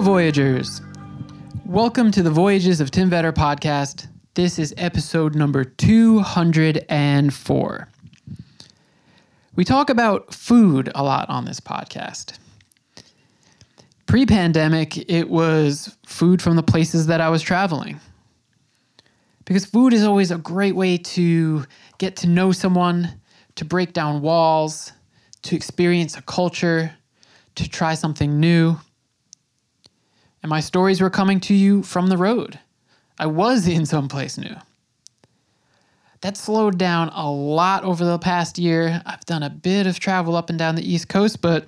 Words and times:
Voyagers. 0.00 0.80
Welcome 1.66 2.12
to 2.12 2.22
the 2.22 2.30
Voyages 2.30 2.80
of 2.80 2.92
Tim 2.92 3.10
Vetter 3.10 3.32
podcast. 3.32 4.06
This 4.34 4.56
is 4.58 4.72
episode 4.76 5.34
number 5.34 5.64
204. 5.64 7.88
We 9.56 9.64
talk 9.64 9.90
about 9.90 10.32
food 10.32 10.92
a 10.94 11.02
lot 11.02 11.28
on 11.28 11.46
this 11.46 11.58
podcast. 11.58 12.38
Pre 14.06 14.24
pandemic, 14.24 15.10
it 15.10 15.28
was 15.28 15.96
food 16.06 16.40
from 16.40 16.54
the 16.54 16.62
places 16.62 17.08
that 17.08 17.20
I 17.20 17.28
was 17.28 17.42
traveling. 17.42 17.98
Because 19.44 19.66
food 19.66 19.92
is 19.92 20.04
always 20.04 20.30
a 20.30 20.38
great 20.38 20.76
way 20.76 20.98
to 20.98 21.64
get 21.98 22.14
to 22.18 22.28
know 22.28 22.52
someone, 22.52 23.20
to 23.56 23.64
break 23.64 23.94
down 23.94 24.22
walls, 24.22 24.92
to 25.42 25.56
experience 25.56 26.16
a 26.16 26.22
culture, 26.22 26.92
to 27.56 27.68
try 27.68 27.94
something 27.94 28.38
new. 28.38 28.78
And 30.42 30.50
my 30.50 30.60
stories 30.60 31.00
were 31.00 31.10
coming 31.10 31.40
to 31.40 31.54
you 31.54 31.82
from 31.82 32.08
the 32.08 32.16
road. 32.16 32.58
I 33.18 33.26
was 33.26 33.66
in 33.66 33.86
someplace 33.86 34.38
new. 34.38 34.54
That 36.20 36.36
slowed 36.36 36.78
down 36.78 37.10
a 37.10 37.30
lot 37.30 37.84
over 37.84 38.04
the 38.04 38.18
past 38.18 38.58
year. 38.58 39.02
I've 39.06 39.24
done 39.24 39.42
a 39.42 39.50
bit 39.50 39.86
of 39.86 40.00
travel 40.00 40.36
up 40.36 40.50
and 40.50 40.58
down 40.58 40.74
the 40.74 40.88
East 40.88 41.08
Coast, 41.08 41.40
but 41.40 41.66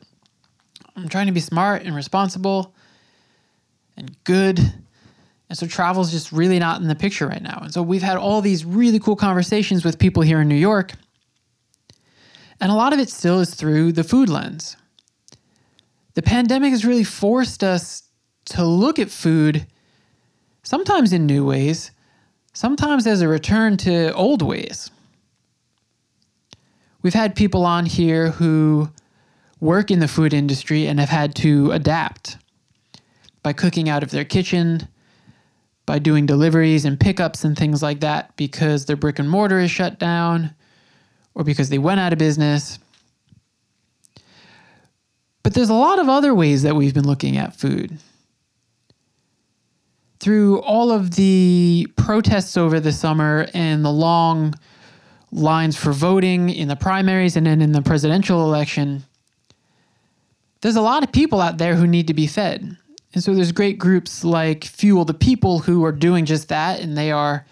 I'm 0.97 1.09
trying 1.09 1.27
to 1.27 1.33
be 1.33 1.41
smart 1.41 1.83
and 1.83 1.95
responsible 1.95 2.75
and 3.97 4.17
good. 4.25 4.59
And 5.49 5.59
so 5.59 5.67
travel's 5.67 6.11
just 6.11 6.33
really 6.33 6.59
not 6.59 6.81
in 6.81 6.89
the 6.89 6.95
picture 6.95 7.27
right 7.27 7.43
now. 7.43 7.61
And 7.63 7.73
so 7.73 7.83
we've 7.83 8.03
had 8.03 8.17
all 8.17 8.41
these 8.41 8.65
really 8.65 8.99
cool 8.99 9.17
conversations 9.17 9.85
with 9.85 9.99
people 9.99 10.23
here 10.23 10.41
in 10.41 10.49
New 10.49 10.55
York. 10.55 10.95
And 12.61 12.71
a 12.71 12.75
lot 12.75 12.93
of 12.93 12.99
it 12.99 13.09
still 13.09 13.41
is 13.41 13.55
through 13.55 13.93
the 13.93 14.05
food 14.05 14.29
lens. 14.29 14.77
The 16.15 16.23
pandemic 16.23 16.71
has 16.71 16.85
really 16.85 17.05
forced 17.05 17.65
us 17.65 18.03
to 18.51 18.65
look 18.65 18.99
at 18.99 19.11
food 19.11 19.67
sometimes 20.63 21.13
in 21.13 21.27
new 21.27 21.45
ways, 21.45 21.91
sometimes 22.53 23.07
as 23.07 23.21
a 23.21 23.29
return 23.29 23.77
to 23.79 24.13
old 24.15 24.43
ways. 24.43 24.91
We've 27.03 27.15
had 27.15 27.35
people 27.35 27.65
on 27.65 27.87
here 27.87 28.31
who 28.31 28.91
work 29.61 29.91
in 29.91 30.01
the 30.01 30.09
food 30.09 30.35
industry 30.35 30.87
and 30.87 31.01
have 31.01 31.09
had 31.09 31.35
to 31.37 31.71
adapt 31.73 32.37
by 33.43 33.53
cooking 33.53 33.89
out 33.89 34.03
of 34.03 34.11
their 34.11 34.25
kitchen, 34.25 34.89
by 35.87 35.99
doing 35.99 36.27
deliveries 36.27 36.85
and 36.85 37.01
pickups 37.01 37.45
and 37.45 37.57
things 37.57 37.83
like 37.83 38.01
that 38.01 38.37
because 38.37 38.85
their 38.85 38.97
brick 38.97 39.19
and 39.19 39.31
mortar 39.31 39.59
is 39.59 39.71
shut 39.71 39.99
down 39.99 40.55
or 41.35 41.45
because 41.45 41.69
they 41.69 41.79
went 41.79 42.01
out 42.01 42.13
of 42.13 42.19
business. 42.19 42.79
But 45.43 45.55
there's 45.55 45.71
a 45.71 45.75
lot 45.75 45.99
of 45.99 46.09
other 46.09 46.35
ways 46.35 46.63
that 46.63 46.77
we've 46.77 46.95
been 46.95 47.07
looking 47.07 47.39
at 47.39 47.57
food. 47.57 47.99
Through 50.21 50.61
all 50.61 50.93
of 50.93 51.17
the 51.17 51.89
protests 51.97 52.57
over 52.57 52.79
the 52.79 52.93
summer 52.93 53.49
and 53.55 53.85
the 53.85 53.91
long 53.91 54.55
lines 55.33 55.77
for 55.77 55.93
voting 55.93 56.51
in 56.51 56.69
the 56.69 56.77
primaries 56.77 57.37
and 57.37 57.47
then 57.47 57.63
in 57.63 57.73
the 57.73 57.83
presidential 57.83 58.43
election, 58.45 59.05
there's 60.61 60.77
a 60.77 60.83
lot 60.83 61.03
of 61.03 61.11
people 61.11 61.41
out 61.41 61.59
there 61.59 61.75
who 61.75 61.87
need 61.87 62.07
to 62.09 62.15
be 62.15 62.27
fed. 62.27 62.77
And 63.15 63.25
so 63.25 63.35
there's 63.35 63.51
great 63.51 63.79
groups 63.79 64.23
like 64.23 64.65
Fuel 64.65 65.05
the 65.05 65.15
People 65.15 65.61
who 65.61 65.85
are 65.85 65.93
doing 65.93 66.27
just 66.27 66.49
that, 66.49 66.81
and 66.81 66.97
they 66.97 67.11
are 67.11 67.47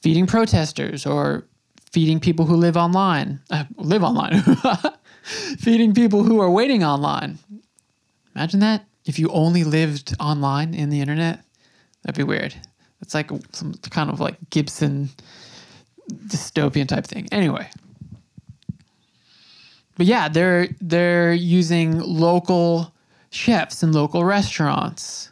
feeding 0.00 0.26
protesters 0.26 1.04
or 1.04 1.44
feeding 1.90 2.20
people 2.20 2.46
who 2.46 2.56
live 2.56 2.76
online, 2.76 3.40
uh, 3.50 3.64
live 3.76 4.02
online, 4.02 4.42
feeding 5.58 5.92
people 5.92 6.22
who 6.22 6.40
are 6.40 6.50
waiting 6.50 6.84
online. 6.84 7.38
Imagine 8.34 8.60
that 8.60 8.86
if 9.04 9.18
you 9.18 9.28
only 9.30 9.64
lived 9.64 10.14
online 10.20 10.74
in 10.74 10.90
the 10.90 11.00
internet, 11.00 11.40
that'd 12.06 12.16
be 12.16 12.22
weird. 12.22 12.54
It's 13.02 13.14
like 13.14 13.30
some 13.52 13.74
kind 13.90 14.10
of 14.10 14.20
like 14.20 14.36
Gibson 14.50 15.10
dystopian 16.10 16.86
type 16.86 17.04
thing. 17.04 17.26
Anyway, 17.32 17.68
but 19.96 20.06
yeah, 20.06 20.28
they're 20.28 20.68
they're 20.80 21.32
using 21.32 21.98
local 21.98 22.94
chefs 23.30 23.82
and 23.82 23.94
local 23.94 24.24
restaurants, 24.24 25.30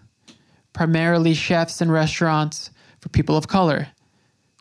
primarily 0.72 1.32
chefs 1.32 1.80
and 1.80 1.92
restaurants 1.92 2.70
for 3.00 3.08
people 3.08 3.36
of 3.36 3.46
color, 3.46 3.88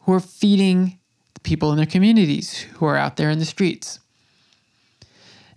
who 0.03 0.13
are 0.13 0.19
feeding 0.19 0.99
the 1.33 1.39
people 1.39 1.71
in 1.71 1.77
their 1.77 1.85
communities 1.87 2.59
who 2.75 2.85
are 2.85 2.97
out 2.97 3.17
there 3.17 3.31
in 3.31 3.39
the 3.39 3.45
streets. 3.45 3.99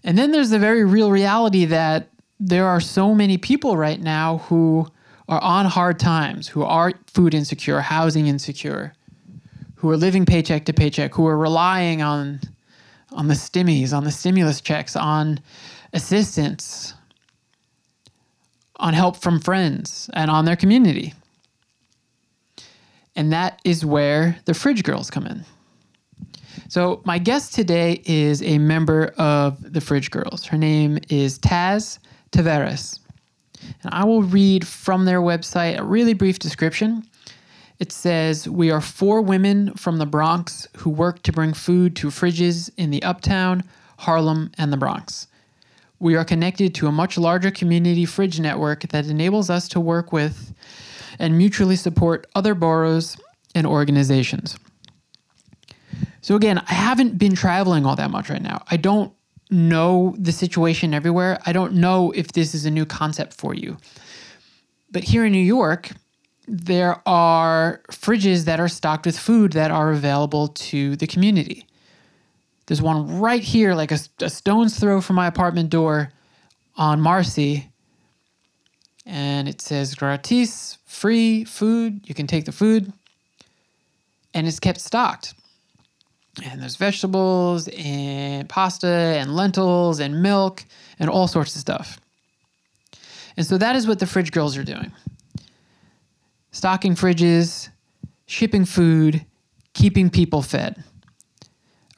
And 0.03 0.17
then 0.17 0.31
there's 0.31 0.51
the 0.51 0.59
very 0.59 0.85
real 0.85 1.11
reality 1.11 1.67
that 1.67 2.09
there 2.41 2.67
are 2.67 2.81
so 2.81 3.15
many 3.15 3.37
people 3.39 3.77
right 3.77 4.01
now 4.01 4.39
who 4.39 4.87
are 5.29 5.41
on 5.43 5.67
hard 5.67 5.99
times, 5.99 6.49
who 6.49 6.63
are 6.63 6.93
food 7.07 7.35
insecure, 7.35 7.81
housing 7.81 8.27
insecure, 8.27 8.93
who 9.77 9.91
are 9.91 9.97
living 9.97 10.25
paycheck 10.25 10.65
to 10.67 10.73
paycheck, 10.73 11.15
who 11.15 11.27
are 11.27 11.37
relying 11.37 12.03
on 12.03 12.41
on 13.13 13.29
the 13.29 13.35
stimmies, 13.35 13.97
on 13.97 14.05
the 14.05 14.11
stimulus 14.11 14.61
checks, 14.61 14.95
on 14.95 15.41
assistance, 15.93 16.95
on 18.77 18.93
help 18.93 19.17
from 19.17 19.41
friends, 19.41 20.11
and 20.13 20.31
on 20.31 20.45
their 20.45 20.57
community. 20.57 21.15
And 23.15 23.33
that 23.33 23.61
is 23.65 23.87
where 23.87 24.39
the 24.45 24.53
Fridge 24.53 24.83
Girls 24.83 25.11
come 25.11 25.27
in. 25.27 25.45
So, 26.69 27.01
my 27.05 27.19
guest 27.19 27.55
today 27.55 28.03
is 28.05 28.43
a 28.43 28.59
member 28.59 29.15
of 29.19 29.73
the 29.73 29.81
Fridge 29.81 30.11
Girls. 30.11 30.45
Her 30.45 30.59
name 30.59 30.99
is 31.09 31.39
Taz 31.39 31.99
Taveras. 32.33 33.01
And 33.83 33.95
I 33.95 34.05
will 34.05 34.23
read 34.23 34.67
from 34.67 35.05
their 35.05 35.21
website 35.21 35.79
a 35.79 35.85
really 35.85 36.15
brief 36.15 36.39
description. 36.39 37.05
It 37.79 37.93
says, 37.93 38.49
We 38.49 38.71
are 38.71 38.81
four 38.81 39.21
women 39.21 39.75
from 39.75 39.99
the 39.99 40.07
Bronx 40.07 40.67
who 40.79 40.91
work 40.91 41.23
to 41.25 41.33
bring 41.33 41.53
food 41.53 41.97
to 41.97 42.09
fridges 42.09 42.71
in 42.77 42.91
the 42.91 43.03
Uptown, 43.03 43.65
Harlem, 43.99 44.51
and 44.57 44.73
the 44.73 44.77
Bronx. 44.77 45.27
We 45.99 46.15
are 46.15 46.25
connected 46.25 46.75
to 46.77 46.87
a 46.87 46.93
much 46.93 47.17
larger 47.17 47.51
community 47.51 48.05
fridge 48.05 48.39
network 48.39 48.83
that 48.89 49.07
enables 49.07 49.49
us 49.49 49.69
to 49.69 49.81
work 49.81 50.13
with 50.13 50.55
and 51.19 51.39
mutually 51.39 51.77
support 51.77 52.27
other 52.35 52.55
boroughs 52.55 53.17
and 53.55 53.67
organizations. 53.67 54.59
So, 56.21 56.35
again, 56.35 56.63
I 56.69 56.75
haven't 56.75 57.19
been 57.19 57.35
traveling 57.35 57.87
all 57.87 57.97
that 57.97 58.11
much 58.11 58.29
right 58.29 58.43
now. 58.43 58.65
I 58.71 58.77
don't 58.77 59.13
know 59.51 60.15
the 60.19 60.33
situation 60.33 60.95
everywhere. 60.95 61.39
I 61.47 61.53
don't 61.53 61.75
know 61.75 62.11
if 62.13 62.33
this 62.33 62.55
is 62.55 62.67
a 62.67 62.71
new 62.71 62.87
concept 62.87 63.35
for 63.35 63.55
you. 63.55 63.77
But 64.91 65.05
here 65.05 65.25
in 65.25 65.33
New 65.33 65.39
York, 65.39 65.91
there 66.49 67.01
are 67.07 67.83
fridges 67.91 68.45
that 68.45 68.61
are 68.61 68.69
stocked 68.69 69.07
with 69.07 69.19
food 69.19 69.53
that 69.53 69.71
are 69.71 69.91
available 69.91 70.49
to 70.49 70.97
the 70.97 71.07
community. 71.07 71.67
There's 72.67 72.83
one 72.83 73.19
right 73.21 73.43
here, 73.43 73.75
like 73.75 73.93
a, 73.93 73.99
a 74.21 74.31
stone's 74.31 74.79
throw 74.79 75.01
from 75.01 75.17
my 75.17 75.27
apartment 75.27 75.71
door 75.71 76.13
on 76.77 77.01
Marcy. 77.01 77.71
And 79.05 79.49
it 79.49 79.61
says 79.61 79.95
gratis, 79.95 80.79
free 80.85 81.45
food. 81.45 82.01
You 82.09 82.15
can 82.15 82.27
take 82.27 82.45
the 82.45 82.53
food. 82.53 82.93
And 84.35 84.47
it's 84.47 84.61
kept 84.61 84.81
stocked. 84.81 85.35
And 86.45 86.61
there's 86.61 86.77
vegetables 86.77 87.69
and 87.69 88.49
pasta 88.49 88.87
and 88.87 89.35
lentils 89.35 90.01
and 90.01 90.23
milk 90.23 90.65
and 90.99 91.09
all 91.09 91.29
sorts 91.29 91.55
of 91.55 91.61
stuff. 91.61 91.99
And 93.37 93.47
so 93.47 93.59
that 93.59 93.77
is 93.77 93.87
what 93.87 93.99
the 93.99 94.07
fridge 94.07 94.33
girls 94.33 94.57
are 94.57 94.65
doing 94.65 94.93
stocking 96.53 96.95
fridges, 96.95 97.69
shipping 98.27 98.65
food, 98.65 99.25
keeping 99.75 100.09
people 100.09 100.41
fed. 100.41 100.83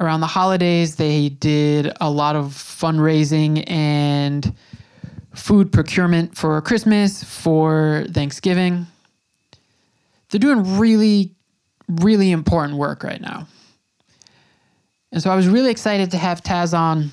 Around 0.01 0.21
the 0.21 0.27
holidays, 0.27 0.97
they 0.97 1.29
did 1.29 1.93
a 2.01 2.11
lot 2.11 2.35
of 2.35 2.47
fundraising 2.47 3.65
and 3.71 4.53
food 5.33 5.73
procurement 5.73 6.37
for 6.37 6.61
Christmas, 6.61 7.23
for 7.23 8.05
Thanksgiving. 8.13 8.87
They're 10.31 10.41
doing 10.41 10.79
really, 10.79 11.35
really 11.89 12.33
important 12.33 12.79
work 12.79 13.05
right 13.05 13.21
now. 13.21 13.47
And 15.13 15.23
so 15.23 15.31
I 15.31 15.37
was 15.37 15.49
really 15.49 15.71
excited 15.71 16.11
to 16.11 16.19
have 16.19 16.43
Taz 16.43 16.77
on. 16.77 17.11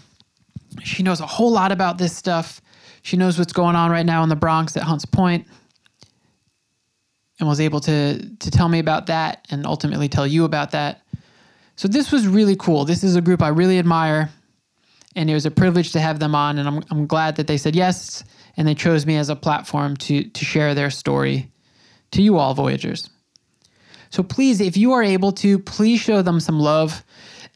She 0.84 1.04
knows 1.04 1.22
a 1.22 1.26
whole 1.26 1.52
lot 1.52 1.72
about 1.72 1.98
this 1.98 2.16
stuff. 2.16 2.62
She 3.02 3.18
knows 3.18 3.38
what's 3.38 3.54
going 3.54 3.76
on 3.76 3.92
right 3.92 4.06
now 4.06 4.24
in 4.24 4.30
the 4.30 4.36
Bronx 4.36 4.76
at 4.76 4.84
Hunts 4.84 5.06
Point 5.06 5.48
and 7.40 7.48
was 7.48 7.60
able 7.60 7.80
to 7.82 8.36
to 8.38 8.52
tell 8.52 8.68
me 8.68 8.80
about 8.80 9.08
that 9.08 9.46
and 9.50 9.66
ultimately 9.66 10.10
tell 10.10 10.28
you 10.28 10.44
about 10.44 10.72
that. 10.72 11.02
So 11.76 11.88
this 11.88 12.12
was 12.12 12.28
really 12.28 12.56
cool. 12.56 12.86
This 12.86 13.04
is 13.04 13.16
a 13.16 13.22
group 13.22 13.42
I 13.42 13.50
really 13.50 13.80
admire 13.80 14.30
and 15.16 15.30
it 15.30 15.34
was 15.34 15.46
a 15.46 15.52
privilege 15.52 15.92
to 15.94 16.00
have 16.00 16.20
them 16.20 16.36
on 16.36 16.58
and 16.58 16.68
I'm 16.68 16.84
I'm 16.90 17.08
glad 17.08 17.36
that 17.36 17.48
they 17.48 17.58
said 17.58 17.76
yes 17.76 18.24
and 18.58 18.68
they 18.68 18.76
chose 18.76 19.06
me 19.06 19.18
as 19.18 19.30
a 19.30 19.36
platform 19.36 19.96
to 19.98 20.24
to 20.24 20.46
share 20.46 20.74
their 20.74 20.90
story 20.90 21.52
to 22.12 22.22
you 22.22 22.38
all 22.38 22.54
voyagers. 22.54 23.10
So 24.10 24.24
please 24.24 24.62
if 24.62 24.76
you 24.76 24.94
are 24.94 25.04
able 25.04 25.32
to 25.34 25.60
please 25.60 26.02
show 26.02 26.22
them 26.22 26.40
some 26.40 26.60
love 26.60 27.04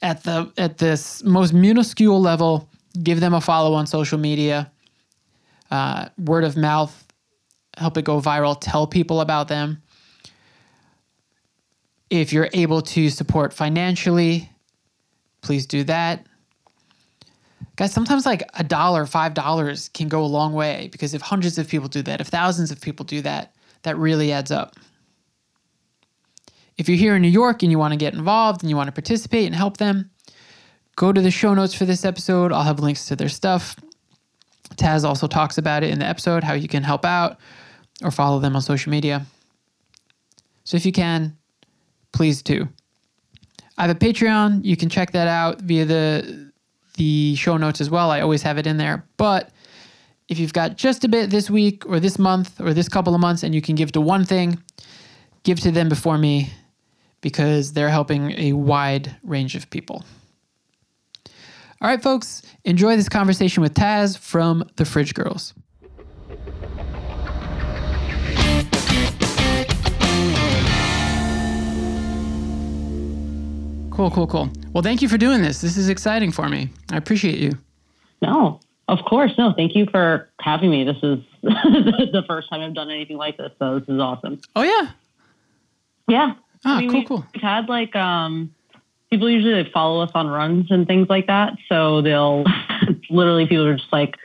at 0.01 0.23
the 0.23 0.51
at 0.57 0.77
this 0.77 1.23
most 1.23 1.53
minuscule 1.53 2.21
level, 2.21 2.69
give 3.01 3.19
them 3.19 3.33
a 3.33 3.41
follow 3.41 3.73
on 3.73 3.87
social 3.87 4.17
media. 4.17 4.71
Uh, 5.71 6.09
word 6.17 6.43
of 6.43 6.57
mouth, 6.57 7.05
help 7.77 7.97
it 7.97 8.03
go 8.03 8.19
viral. 8.19 8.57
Tell 8.59 8.87
people 8.87 9.21
about 9.21 9.47
them. 9.47 9.81
If 12.09 12.33
you're 12.33 12.49
able 12.53 12.81
to 12.81 13.09
support 13.09 13.53
financially, 13.53 14.49
please 15.41 15.67
do 15.67 15.83
that. 15.83 16.25
Guys, 17.75 17.93
sometimes 17.93 18.25
like 18.25 18.43
a 18.55 18.63
dollar, 18.63 19.05
five 19.05 19.33
dollars 19.33 19.89
can 19.89 20.07
go 20.07 20.23
a 20.23 20.25
long 20.25 20.53
way 20.53 20.89
because 20.91 21.13
if 21.13 21.21
hundreds 21.21 21.57
of 21.57 21.67
people 21.67 21.87
do 21.87 22.01
that, 22.01 22.19
if 22.19 22.27
thousands 22.27 22.71
of 22.71 22.81
people 22.81 23.05
do 23.05 23.21
that, 23.21 23.53
that 23.83 23.97
really 23.97 24.31
adds 24.31 24.51
up. 24.51 24.75
If 26.79 26.87
you're 26.87 26.97
here 26.97 27.17
in 27.17 27.21
New 27.21 27.27
York 27.27 27.61
and 27.61 27.69
you 27.69 27.77
want 27.77 27.91
to 27.91 27.97
get 27.97 28.13
involved 28.13 28.63
and 28.63 28.69
you 28.69 28.77
want 28.77 28.87
to 28.87 28.93
participate 28.93 29.45
and 29.45 29.53
help 29.53 29.75
them, 29.75 30.09
go 30.95 31.11
to 31.11 31.19
the 31.19 31.29
show 31.29 31.53
notes 31.53 31.73
for 31.73 31.83
this 31.83 32.05
episode. 32.05 32.53
I'll 32.53 32.63
have 32.63 32.79
links 32.79 33.05
to 33.07 33.17
their 33.17 33.27
stuff. 33.27 33.75
Taz 34.77 35.03
also 35.03 35.27
talks 35.27 35.57
about 35.57 35.83
it 35.83 35.89
in 35.89 35.99
the 35.99 36.05
episode, 36.05 36.41
how 36.41 36.53
you 36.53 36.69
can 36.69 36.83
help 36.83 37.03
out 37.03 37.37
or 38.01 38.11
follow 38.11 38.39
them 38.39 38.55
on 38.55 38.61
social 38.61 38.91
media. 38.91 39.25
So 40.63 40.77
if 40.77 40.85
you 40.85 40.93
can, 40.93 41.35
please 42.13 42.41
do. 42.41 42.69
I 43.77 43.85
have 43.85 43.91
a 43.91 43.99
Patreon. 43.99 44.63
You 44.63 44.77
can 44.77 44.87
check 44.87 45.11
that 45.11 45.27
out 45.27 45.59
via 45.59 45.83
the 45.83 46.49
the 46.95 47.35
show 47.35 47.57
notes 47.57 47.81
as 47.81 47.89
well. 47.89 48.09
I 48.09 48.21
always 48.21 48.41
have 48.43 48.57
it 48.57 48.65
in 48.65 48.77
there. 48.77 49.05
But 49.17 49.49
if 50.29 50.39
you've 50.39 50.53
got 50.53 50.77
just 50.77 51.03
a 51.03 51.09
bit 51.09 51.29
this 51.29 51.49
week 51.49 51.85
or 51.87 51.99
this 51.99 52.17
month 52.17 52.61
or 52.61 52.73
this 52.73 52.87
couple 52.87 53.13
of 53.13 53.19
months 53.19 53.43
and 53.43 53.53
you 53.53 53.61
can 53.61 53.75
give 53.75 53.91
to 53.93 54.01
one 54.01 54.23
thing, 54.23 54.61
give 55.43 55.59
to 55.61 55.71
them 55.71 55.89
before 55.89 56.17
me 56.17 56.51
because 57.21 57.73
they're 57.73 57.89
helping 57.89 58.31
a 58.39 58.53
wide 58.53 59.15
range 59.23 59.55
of 59.55 59.69
people. 59.69 60.03
All 61.81 61.87
right, 61.87 62.01
folks, 62.01 62.41
enjoy 62.65 62.97
this 62.97 63.07
conversation 63.07 63.61
with 63.61 63.73
Taz 63.73 64.17
from 64.17 64.69
the 64.75 64.85
Fridge 64.85 65.13
Girls. 65.13 65.53
Cool, 73.91 74.11
cool, 74.11 74.27
cool. 74.27 74.49
Well, 74.71 74.81
thank 74.81 75.01
you 75.01 75.09
for 75.09 75.17
doing 75.17 75.41
this. 75.41 75.59
This 75.59 75.75
is 75.75 75.89
exciting 75.89 76.31
for 76.31 76.47
me. 76.47 76.69
I 76.89 76.95
appreciate 76.95 77.37
you. 77.37 77.51
No, 78.21 78.61
of 78.87 78.99
course. 79.05 79.33
No, 79.37 79.53
thank 79.53 79.75
you 79.75 79.87
for 79.91 80.29
having 80.39 80.71
me. 80.71 80.85
This 80.85 80.95
is 81.03 81.19
the 81.41 82.23
first 82.27 82.49
time 82.49 82.61
I've 82.61 82.73
done 82.73 82.89
anything 82.89 83.17
like 83.17 83.35
this, 83.37 83.51
so 83.59 83.79
this 83.79 83.89
is 83.89 83.99
awesome. 83.99 84.39
Oh, 84.55 84.63
yeah. 84.63 84.91
Yeah. 86.07 86.33
Ah, 86.65 86.77
I 86.77 86.81
mean, 86.81 87.05
cool, 87.05 87.25
we've 87.33 87.41
had 87.41 87.69
like 87.69 87.95
um 87.95 88.53
people 89.09 89.29
usually 89.29 89.69
follow 89.71 90.01
us 90.01 90.11
on 90.13 90.27
runs 90.27 90.69
and 90.69 90.85
things 90.87 91.07
like 91.09 91.27
that. 91.27 91.53
So 91.67 92.01
they'll 92.01 92.45
literally 93.09 93.47
people 93.47 93.65
are 93.65 93.75
just 93.75 93.91
like, 93.91 94.15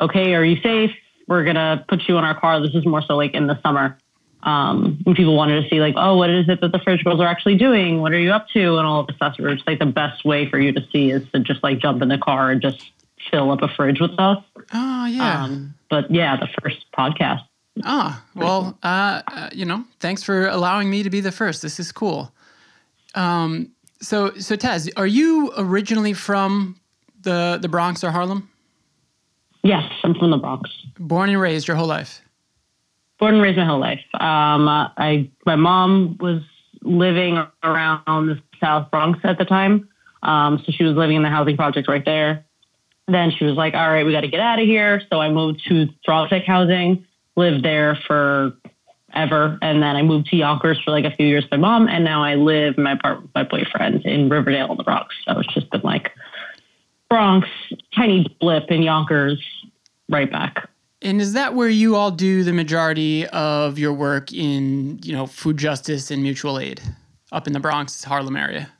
Okay, 0.00 0.34
are 0.34 0.44
you 0.44 0.60
safe? 0.60 0.90
We're 1.28 1.44
gonna 1.44 1.84
put 1.88 2.08
you 2.08 2.18
in 2.18 2.24
our 2.24 2.38
car. 2.38 2.60
This 2.60 2.74
is 2.74 2.84
more 2.84 3.02
so 3.02 3.16
like 3.16 3.34
in 3.34 3.46
the 3.46 3.60
summer. 3.62 3.98
Um, 4.42 4.98
when 5.04 5.16
people 5.16 5.34
wanted 5.34 5.62
to 5.62 5.68
see 5.70 5.80
like, 5.80 5.94
oh, 5.96 6.18
what 6.18 6.28
is 6.28 6.50
it 6.50 6.60
that 6.60 6.70
the 6.70 6.78
fridge 6.78 7.02
girls 7.02 7.18
are 7.18 7.26
actually 7.26 7.56
doing? 7.56 8.02
What 8.02 8.12
are 8.12 8.18
you 8.18 8.30
up 8.30 8.46
to? 8.50 8.76
And 8.76 8.86
all 8.86 9.00
of 9.00 9.06
this 9.06 9.16
stuff. 9.16 9.36
It's 9.38 9.62
like 9.66 9.78
the 9.78 9.86
best 9.86 10.22
way 10.22 10.50
for 10.50 10.58
you 10.58 10.70
to 10.72 10.86
see 10.92 11.10
is 11.10 11.22
to 11.32 11.40
just 11.40 11.62
like 11.62 11.78
jump 11.78 12.02
in 12.02 12.08
the 12.08 12.18
car 12.18 12.50
and 12.50 12.60
just 12.60 12.92
fill 13.30 13.50
up 13.50 13.62
a 13.62 13.68
fridge 13.68 14.00
with 14.00 14.10
us. 14.18 14.44
Oh, 14.74 15.06
yeah. 15.06 15.44
Um, 15.44 15.74
but 15.88 16.10
yeah, 16.10 16.36
the 16.36 16.48
first 16.60 16.84
podcast. 16.96 17.40
Ah, 17.82 18.24
well, 18.36 18.78
uh, 18.84 19.22
uh, 19.26 19.50
you 19.52 19.64
know, 19.64 19.84
thanks 19.98 20.22
for 20.22 20.46
allowing 20.46 20.88
me 20.90 21.02
to 21.02 21.10
be 21.10 21.20
the 21.20 21.32
first. 21.32 21.60
This 21.60 21.80
is 21.80 21.90
cool. 21.90 22.32
Um, 23.16 23.70
so, 24.00 24.32
so 24.38 24.56
Taz, 24.56 24.88
are 24.96 25.06
you 25.06 25.52
originally 25.56 26.12
from 26.12 26.76
the 27.22 27.58
the 27.60 27.68
Bronx 27.68 28.04
or 28.04 28.10
Harlem? 28.12 28.48
Yes, 29.62 29.82
I'm 30.04 30.14
from 30.14 30.30
the 30.30 30.36
Bronx. 30.36 30.70
Born 30.98 31.30
and 31.30 31.40
raised 31.40 31.66
your 31.66 31.76
whole 31.76 31.86
life. 31.88 32.20
born 33.18 33.34
and 33.34 33.42
raised 33.42 33.56
my 33.56 33.64
whole 33.64 33.80
life. 33.80 34.04
Um, 34.14 34.68
I 34.68 35.30
my 35.46 35.56
mom 35.56 36.16
was 36.20 36.42
living 36.82 37.42
around 37.62 38.26
the 38.26 38.38
South 38.60 38.90
Bronx 38.90 39.18
at 39.24 39.38
the 39.38 39.44
time, 39.44 39.88
um, 40.22 40.62
so 40.64 40.70
she 40.70 40.84
was 40.84 40.94
living 40.96 41.16
in 41.16 41.22
the 41.22 41.30
housing 41.30 41.56
project 41.56 41.88
right 41.88 42.04
there. 42.04 42.44
Then 43.08 43.32
she 43.36 43.44
was 43.44 43.54
like, 43.56 43.74
"All 43.74 43.88
right, 43.90 44.04
we 44.06 44.12
got 44.12 44.20
to 44.20 44.28
get 44.28 44.40
out 44.40 44.60
of 44.60 44.66
here." 44.66 45.02
So 45.10 45.20
I 45.20 45.30
moved 45.30 45.62
to 45.68 45.88
Throggs 46.06 46.30
Neck 46.30 46.44
Housing, 46.44 47.06
lived 47.36 47.64
there 47.64 47.98
for 48.06 48.52
ever, 49.14 49.58
and 49.62 49.82
then 49.82 49.96
I 49.96 50.02
moved 50.02 50.26
to 50.28 50.36
Yonkers 50.36 50.80
for 50.84 50.90
like 50.90 51.04
a 51.04 51.10
few 51.10 51.26
years 51.26 51.44
with 51.44 51.52
my 51.52 51.56
mom, 51.56 51.88
and 51.88 52.04
now 52.04 52.22
I 52.22 52.34
live 52.34 52.74
in 52.76 52.84
my 52.84 52.92
apartment 52.92 53.26
with 53.26 53.34
my 53.34 53.44
boyfriend 53.44 54.04
in 54.04 54.28
Riverdale 54.28 54.70
in 54.72 54.76
the 54.76 54.84
Bronx. 54.84 55.14
So 55.26 55.38
it's 55.38 55.52
just 55.54 55.70
been 55.70 55.82
like 55.82 56.10
Bronx, 57.08 57.48
tiny 57.94 58.26
blip 58.40 58.70
in 58.70 58.82
Yonkers, 58.82 59.42
right 60.08 60.30
back. 60.30 60.68
And 61.02 61.20
is 61.20 61.34
that 61.34 61.54
where 61.54 61.68
you 61.68 61.96
all 61.96 62.10
do 62.10 62.44
the 62.44 62.52
majority 62.52 63.26
of 63.28 63.78
your 63.78 63.92
work 63.92 64.32
in, 64.32 64.98
you 65.02 65.12
know, 65.12 65.26
food 65.26 65.58
justice 65.58 66.10
and 66.10 66.22
mutual 66.22 66.58
aid 66.58 66.80
up 67.30 67.46
in 67.46 67.52
the 67.52 67.60
Bronx, 67.60 68.02
Harlem 68.04 68.36
area? 68.36 68.70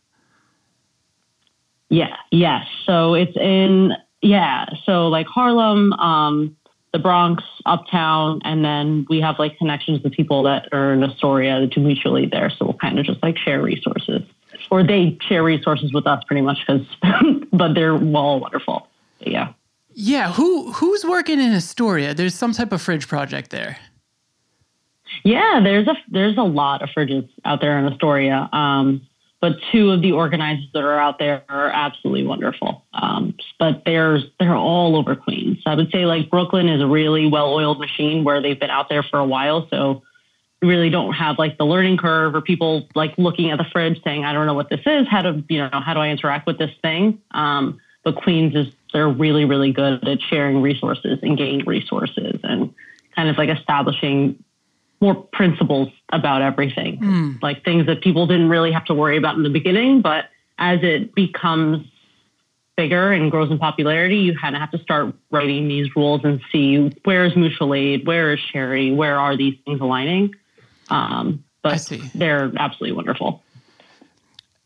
Yeah, 1.90 2.16
yes. 2.30 2.66
So 2.86 3.14
it's 3.14 3.36
in 3.36 3.92
yeah, 4.22 4.64
so 4.86 5.08
like 5.08 5.26
Harlem, 5.26 5.92
um, 5.94 6.56
the 6.94 7.00
Bronx, 7.00 7.42
Uptown, 7.66 8.40
and 8.44 8.64
then 8.64 9.04
we 9.10 9.20
have 9.20 9.40
like 9.40 9.58
connections 9.58 10.00
with 10.04 10.12
people 10.12 10.44
that 10.44 10.68
are 10.72 10.92
in 10.92 11.02
Astoria 11.02 11.60
that 11.60 11.74
do 11.74 11.80
mutual 11.80 12.16
aid 12.16 12.30
there. 12.30 12.48
So 12.50 12.66
we'll 12.66 12.74
kind 12.74 13.00
of 13.00 13.04
just 13.04 13.20
like 13.20 13.36
share 13.36 13.60
resources, 13.60 14.22
or 14.70 14.84
they 14.84 15.18
share 15.20 15.42
resources 15.42 15.92
with 15.92 16.06
us 16.06 16.22
pretty 16.24 16.40
much 16.40 16.58
because, 16.64 16.86
but 17.52 17.74
they're 17.74 17.96
all 18.14 18.38
wonderful. 18.38 18.86
But 19.18 19.28
yeah. 19.28 19.52
Yeah, 19.92 20.32
who 20.32 20.70
who's 20.70 21.04
working 21.04 21.40
in 21.40 21.52
Astoria? 21.52 22.14
There's 22.14 22.34
some 22.34 22.52
type 22.52 22.70
of 22.70 22.80
fridge 22.80 23.08
project 23.08 23.50
there. 23.50 23.76
Yeah, 25.24 25.60
there's 25.64 25.88
a 25.88 25.96
there's 26.12 26.38
a 26.38 26.42
lot 26.42 26.80
of 26.80 26.90
fridges 26.96 27.28
out 27.44 27.60
there 27.60 27.76
in 27.76 27.92
Astoria. 27.92 28.48
Um, 28.52 29.02
but 29.44 29.58
two 29.70 29.90
of 29.90 30.00
the 30.00 30.12
organizers 30.12 30.64
that 30.72 30.82
are 30.82 30.98
out 30.98 31.18
there 31.18 31.44
are 31.50 31.68
absolutely 31.68 32.26
wonderful. 32.26 32.82
Um, 32.94 33.34
but 33.58 33.82
there's 33.84 34.24
they're 34.40 34.56
all 34.56 34.96
over 34.96 35.14
Queens. 35.14 35.58
I 35.66 35.74
would 35.74 35.90
say 35.90 36.06
like 36.06 36.30
Brooklyn 36.30 36.66
is 36.66 36.80
a 36.80 36.86
really 36.86 37.26
well-oiled 37.26 37.78
machine 37.78 38.24
where 38.24 38.40
they've 38.40 38.58
been 38.58 38.70
out 38.70 38.88
there 38.88 39.02
for 39.02 39.18
a 39.18 39.24
while, 39.26 39.68
so 39.68 40.02
we 40.62 40.68
really 40.68 40.88
don't 40.88 41.12
have 41.12 41.38
like 41.38 41.58
the 41.58 41.66
learning 41.66 41.98
curve 41.98 42.34
or 42.34 42.40
people 42.40 42.88
like 42.94 43.12
looking 43.18 43.50
at 43.50 43.58
the 43.58 43.66
fridge 43.70 44.00
saying, 44.02 44.24
I 44.24 44.32
don't 44.32 44.46
know 44.46 44.54
what 44.54 44.70
this 44.70 44.80
is. 44.86 45.06
How 45.08 45.20
to 45.20 45.44
you 45.50 45.58
know 45.58 45.68
how 45.70 45.92
do 45.92 46.00
I 46.00 46.08
interact 46.08 46.46
with 46.46 46.56
this 46.56 46.72
thing? 46.80 47.20
Um, 47.32 47.80
but 48.02 48.16
Queens 48.16 48.54
is 48.54 48.68
they're 48.94 49.10
really 49.10 49.44
really 49.44 49.72
good 49.72 50.08
at 50.08 50.22
sharing 50.22 50.62
resources 50.62 51.18
and 51.20 51.36
gaining 51.36 51.66
resources 51.66 52.40
and 52.42 52.72
kind 53.14 53.28
of 53.28 53.36
like 53.36 53.50
establishing 53.50 54.42
more 55.04 55.14
principles 55.14 55.90
about 56.10 56.40
everything, 56.40 56.98
like 57.42 57.62
things 57.62 57.86
that 57.86 58.00
people 58.00 58.26
didn't 58.26 58.48
really 58.48 58.72
have 58.72 58.86
to 58.86 58.94
worry 58.94 59.18
about 59.18 59.36
in 59.36 59.42
the 59.42 59.50
beginning. 59.50 60.00
But 60.00 60.30
as 60.58 60.78
it 60.82 61.14
becomes 61.14 61.86
bigger 62.76 63.12
and 63.12 63.30
grows 63.30 63.50
in 63.50 63.58
popularity, 63.58 64.16
you 64.16 64.34
kind 64.38 64.56
of 64.56 64.60
have 64.60 64.70
to 64.70 64.78
start 64.78 65.14
writing 65.30 65.68
these 65.68 65.94
rules 65.94 66.22
and 66.24 66.40
see 66.50 66.90
where 67.04 67.26
is 67.26 67.36
mutual 67.36 67.74
aid, 67.74 68.06
where 68.06 68.32
is 68.32 68.40
charity, 68.50 68.92
where 68.92 69.18
are 69.20 69.36
these 69.36 69.58
things 69.66 69.80
aligning. 69.80 70.34
Um, 70.88 71.44
but 71.62 71.92
they're 72.14 72.50
absolutely 72.56 72.92
wonderful. 72.92 73.42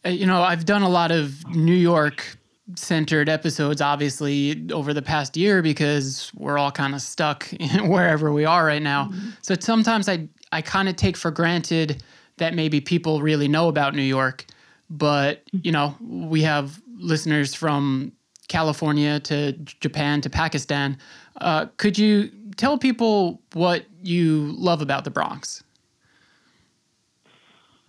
Uh, 0.06 0.10
you 0.10 0.26
know, 0.26 0.42
I've 0.42 0.64
done 0.64 0.82
a 0.82 0.88
lot 0.88 1.10
of 1.10 1.44
New 1.48 1.74
York 1.74 2.37
centered 2.74 3.28
episodes, 3.28 3.80
obviously, 3.80 4.70
over 4.72 4.92
the 4.92 5.02
past 5.02 5.36
year 5.36 5.62
because 5.62 6.30
we're 6.34 6.58
all 6.58 6.70
kind 6.70 6.94
of 6.94 7.00
stuck 7.00 7.48
wherever 7.82 8.32
we 8.32 8.44
are 8.44 8.64
right 8.64 8.82
now. 8.82 9.10
So 9.42 9.54
sometimes 9.58 10.08
I, 10.08 10.28
I 10.52 10.62
kind 10.62 10.88
of 10.88 10.96
take 10.96 11.16
for 11.16 11.30
granted 11.30 12.02
that 12.36 12.54
maybe 12.54 12.80
people 12.80 13.20
really 13.22 13.48
know 13.48 13.68
about 13.68 13.94
New 13.94 14.02
York, 14.02 14.44
but, 14.90 15.42
you 15.52 15.72
know, 15.72 15.96
we 16.00 16.42
have 16.42 16.80
listeners 16.98 17.54
from 17.54 18.12
California 18.48 19.20
to 19.20 19.52
Japan 19.52 20.20
to 20.22 20.30
Pakistan. 20.30 20.98
Uh, 21.40 21.66
could 21.76 21.98
you 21.98 22.30
tell 22.56 22.78
people 22.78 23.40
what 23.52 23.84
you 24.02 24.54
love 24.56 24.82
about 24.82 25.04
the 25.04 25.10
Bronx? 25.10 25.62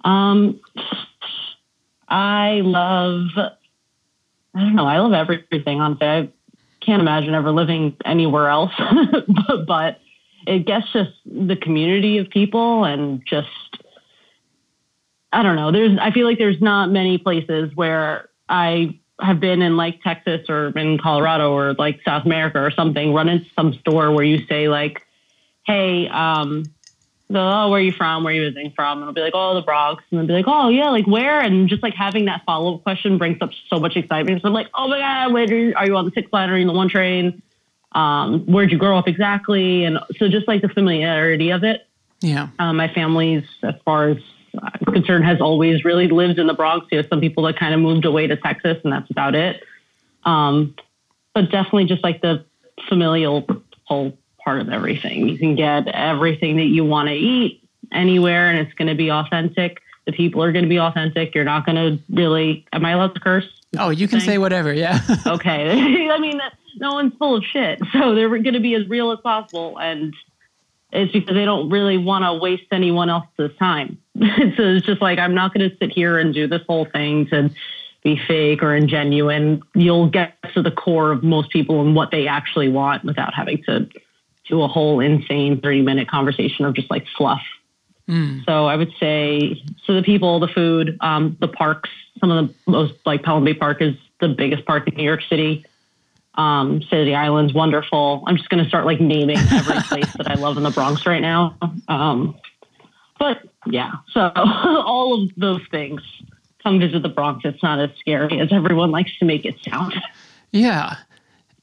Um, 0.03 0.59
I 2.07 2.61
love, 2.63 3.27
I 4.59 4.63
don't 4.63 4.75
know, 4.75 4.85
I 4.85 4.99
love 4.99 5.13
everything, 5.13 5.79
honestly. 5.79 6.05
I 6.05 6.29
can't 6.81 7.01
imagine 7.01 7.33
ever 7.33 7.51
living 7.51 7.95
anywhere 8.03 8.49
else, 8.49 8.73
but, 9.47 9.65
but 9.65 9.99
it 10.45 10.65
gets 10.65 10.91
just 10.91 11.11
the 11.25 11.55
community 11.55 12.17
of 12.17 12.29
people 12.29 12.83
and 12.83 13.25
just, 13.25 13.47
I 15.31 15.43
don't 15.43 15.55
know, 15.55 15.71
there's, 15.71 15.97
I 15.97 16.11
feel 16.11 16.27
like 16.27 16.39
there's 16.39 16.61
not 16.61 16.91
many 16.91 17.17
places 17.17 17.73
where 17.73 18.29
I 18.49 18.99
have 19.21 19.39
been 19.39 19.61
in 19.61 19.77
like 19.77 20.01
Texas 20.01 20.49
or 20.49 20.77
in 20.77 20.97
Colorado 20.97 21.53
or 21.53 21.73
like 21.75 22.01
South 22.03 22.25
America 22.25 22.59
or 22.59 22.71
something, 22.71 23.13
run 23.13 23.29
into 23.29 23.45
some 23.55 23.73
store 23.75 24.11
where 24.11 24.25
you 24.25 24.45
say 24.47 24.67
like, 24.67 25.01
Hey, 25.65 26.09
um, 26.09 26.65
oh, 27.31 27.69
where 27.69 27.79
are 27.79 27.83
you 27.83 27.91
from? 27.91 28.23
Where 28.23 28.33
are 28.33 28.35
you 28.35 28.49
visiting 28.49 28.71
from? 28.75 28.99
And 28.99 29.05
I'll 29.05 29.13
be 29.13 29.21
like, 29.21 29.33
oh, 29.35 29.55
the 29.55 29.61
Bronx. 29.61 30.03
And 30.09 30.19
they'll 30.19 30.27
be 30.27 30.33
like, 30.33 30.45
oh, 30.47 30.69
yeah, 30.69 30.89
like 30.89 31.05
where? 31.05 31.39
And 31.39 31.69
just 31.69 31.83
like 31.83 31.93
having 31.93 32.25
that 32.25 32.43
follow 32.45 32.75
up 32.75 32.83
question 32.83 33.17
brings 33.17 33.37
up 33.41 33.51
so 33.69 33.79
much 33.79 33.95
excitement. 33.95 34.41
So 34.41 34.47
I'm 34.47 34.53
like, 34.53 34.69
oh 34.73 34.87
my 34.87 34.99
God, 34.99 35.33
where 35.33 35.43
are 35.75 35.85
you 35.85 35.95
on 35.95 36.05
the 36.05 36.11
six 36.13 36.31
line? 36.33 36.49
Are 36.49 36.57
you 36.57 36.63
on 36.63 36.67
the 36.67 36.73
one 36.73 36.89
train? 36.89 37.41
Um, 37.91 38.45
where'd 38.45 38.71
you 38.71 38.77
grow 38.77 38.97
up 38.97 39.07
exactly? 39.07 39.83
And 39.83 39.99
so 40.17 40.27
just 40.27 40.47
like 40.47 40.61
the 40.61 40.69
familiarity 40.69 41.51
of 41.51 41.63
it. 41.63 41.87
Yeah. 42.21 42.49
Um, 42.59 42.77
my 42.77 42.91
family's, 42.93 43.43
as 43.63 43.75
far 43.85 44.09
as 44.09 44.17
I'm 44.61 44.93
concerned, 44.93 45.25
has 45.25 45.39
always 45.39 45.85
really 45.85 46.07
lived 46.07 46.39
in 46.39 46.47
the 46.47 46.53
Bronx. 46.53 46.87
You 46.91 47.01
know, 47.01 47.07
some 47.07 47.21
people 47.21 47.43
that 47.43 47.57
kind 47.57 47.73
of 47.73 47.79
moved 47.79 48.05
away 48.05 48.27
to 48.27 48.35
Texas, 48.35 48.77
and 48.83 48.91
that's 48.91 49.09
about 49.09 49.35
it. 49.35 49.63
Um, 50.23 50.75
but 51.33 51.51
definitely 51.51 51.85
just 51.85 52.03
like 52.03 52.21
the 52.21 52.45
familial 52.87 53.47
whole 53.85 54.17
part 54.49 54.61
of 54.61 54.69
everything. 54.69 55.29
You 55.29 55.37
can 55.37 55.53
get 55.53 55.87
everything 55.89 56.57
that 56.57 56.65
you 56.65 56.83
want 56.83 57.07
to 57.07 57.13
eat 57.13 57.61
anywhere, 57.91 58.49
and 58.49 58.57
it's 58.57 58.73
going 58.73 58.87
to 58.87 58.95
be 58.95 59.11
authentic. 59.11 59.79
The 60.07 60.11
people 60.11 60.41
are 60.41 60.51
going 60.51 60.63
to 60.63 60.69
be 60.69 60.79
authentic. 60.79 61.35
You're 61.35 61.43
not 61.43 61.67
going 61.67 61.75
to 61.75 62.03
really. 62.11 62.65
Am 62.73 62.83
I 62.83 62.93
allowed 62.93 63.13
to 63.13 63.19
curse? 63.19 63.47
Oh, 63.77 63.91
you 63.91 64.07
can 64.07 64.19
say 64.19 64.39
whatever. 64.39 64.73
Yeah. 64.73 65.01
okay. 65.27 66.09
I 66.09 66.17
mean, 66.17 66.41
no 66.77 66.93
one's 66.93 67.13
full 67.19 67.35
of 67.35 67.43
shit, 67.43 67.79
so 67.93 68.15
they're 68.15 68.27
going 68.29 68.55
to 68.55 68.59
be 68.59 68.73
as 68.73 68.89
real 68.89 69.11
as 69.11 69.19
possible, 69.19 69.77
and 69.77 70.15
it's 70.91 71.11
because 71.11 71.35
they 71.35 71.45
don't 71.45 71.69
really 71.69 71.99
want 71.99 72.25
to 72.25 72.33
waste 72.33 72.65
anyone 72.71 73.11
else's 73.11 73.55
time. 73.59 73.99
so 74.17 74.25
it's 74.25 74.85
just 74.87 74.99
like 74.99 75.19
I'm 75.19 75.35
not 75.35 75.53
going 75.53 75.69
to 75.69 75.77
sit 75.77 75.91
here 75.91 76.17
and 76.17 76.33
do 76.33 76.47
this 76.47 76.63
whole 76.67 76.85
thing 76.85 77.27
to 77.27 77.51
be 78.03 78.19
fake 78.27 78.63
or 78.63 78.69
ingenuine. 78.69 79.61
You'll 79.75 80.09
get 80.09 80.33
to 80.55 80.63
the 80.63 80.71
core 80.71 81.11
of 81.11 81.21
most 81.21 81.51
people 81.51 81.81
and 81.81 81.95
what 81.95 82.09
they 82.09 82.27
actually 82.27 82.69
want 82.69 83.03
without 83.03 83.35
having 83.35 83.61
to 83.65 83.87
do 84.49 84.61
a 84.61 84.67
whole 84.67 84.99
insane 84.99 85.61
30 85.61 85.81
minute 85.83 86.09
conversation 86.09 86.65
of 86.65 86.73
just 86.73 86.89
like 86.89 87.05
fluff. 87.15 87.41
Mm. 88.09 88.43
So 88.45 88.65
I 88.65 88.75
would 88.75 88.91
say, 88.99 89.61
so 89.85 89.93
the 89.93 90.01
people, 90.01 90.39
the 90.39 90.47
food, 90.47 90.97
um, 90.99 91.37
the 91.39 91.47
parks, 91.47 91.89
some 92.19 92.31
of 92.31 92.47
the 92.47 92.71
most 92.71 92.93
like 93.05 93.23
Pelham 93.23 93.45
Bay 93.45 93.53
Park 93.53 93.81
is 93.81 93.95
the 94.19 94.27
biggest 94.27 94.65
park 94.65 94.87
in 94.87 94.95
New 94.95 95.03
York 95.03 95.21
City. 95.29 95.65
Um, 96.33 96.81
City 96.89 97.13
Island's 97.13 97.53
wonderful. 97.53 98.23
I'm 98.25 98.37
just 98.37 98.49
going 98.49 98.63
to 98.63 98.67
start 98.67 98.85
like 98.85 98.99
naming 98.99 99.37
every 99.37 99.81
place 99.83 100.11
that 100.17 100.29
I 100.29 100.35
love 100.35 100.57
in 100.57 100.63
the 100.63 100.71
Bronx 100.71 101.05
right 101.05 101.21
now. 101.21 101.55
Um, 101.87 102.35
but 103.19 103.43
yeah, 103.67 103.91
so 104.11 104.31
all 104.35 105.23
of 105.23 105.29
those 105.37 105.61
things 105.69 106.01
come 106.63 106.79
visit 106.79 107.03
the 107.03 107.09
Bronx. 107.09 107.41
It's 107.45 107.61
not 107.61 107.79
as 107.79 107.91
scary 107.99 108.39
as 108.39 108.51
everyone 108.51 108.91
likes 108.91 109.11
to 109.19 109.25
make 109.25 109.45
it 109.45 109.55
sound. 109.69 109.93
Yeah. 110.51 110.95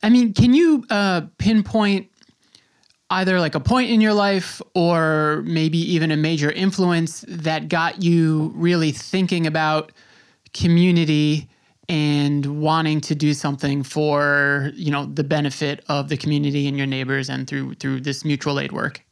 I 0.02 0.10
mean, 0.10 0.32
can 0.32 0.54
you 0.54 0.84
uh, 0.90 1.22
pinpoint 1.38 2.08
either 3.10 3.38
like 3.38 3.54
a 3.54 3.60
point 3.60 3.90
in 3.90 4.00
your 4.00 4.14
life 4.14 4.60
or 4.74 5.42
maybe 5.46 5.78
even 5.78 6.10
a 6.10 6.16
major 6.16 6.50
influence 6.50 7.24
that 7.28 7.68
got 7.68 8.02
you 8.02 8.52
really 8.54 8.90
thinking 8.90 9.46
about 9.46 9.92
community 10.52 11.48
and 11.88 12.60
wanting 12.60 13.00
to 13.00 13.14
do 13.14 13.32
something 13.32 13.82
for 13.82 14.72
you 14.74 14.90
know 14.90 15.06
the 15.06 15.22
benefit 15.22 15.84
of 15.88 16.08
the 16.08 16.16
community 16.16 16.66
and 16.66 16.76
your 16.76 16.86
neighbors 16.86 17.30
and 17.30 17.46
through 17.46 17.74
through 17.74 18.00
this 18.00 18.24
mutual 18.24 18.58
aid 18.58 18.72
work? 18.72 19.02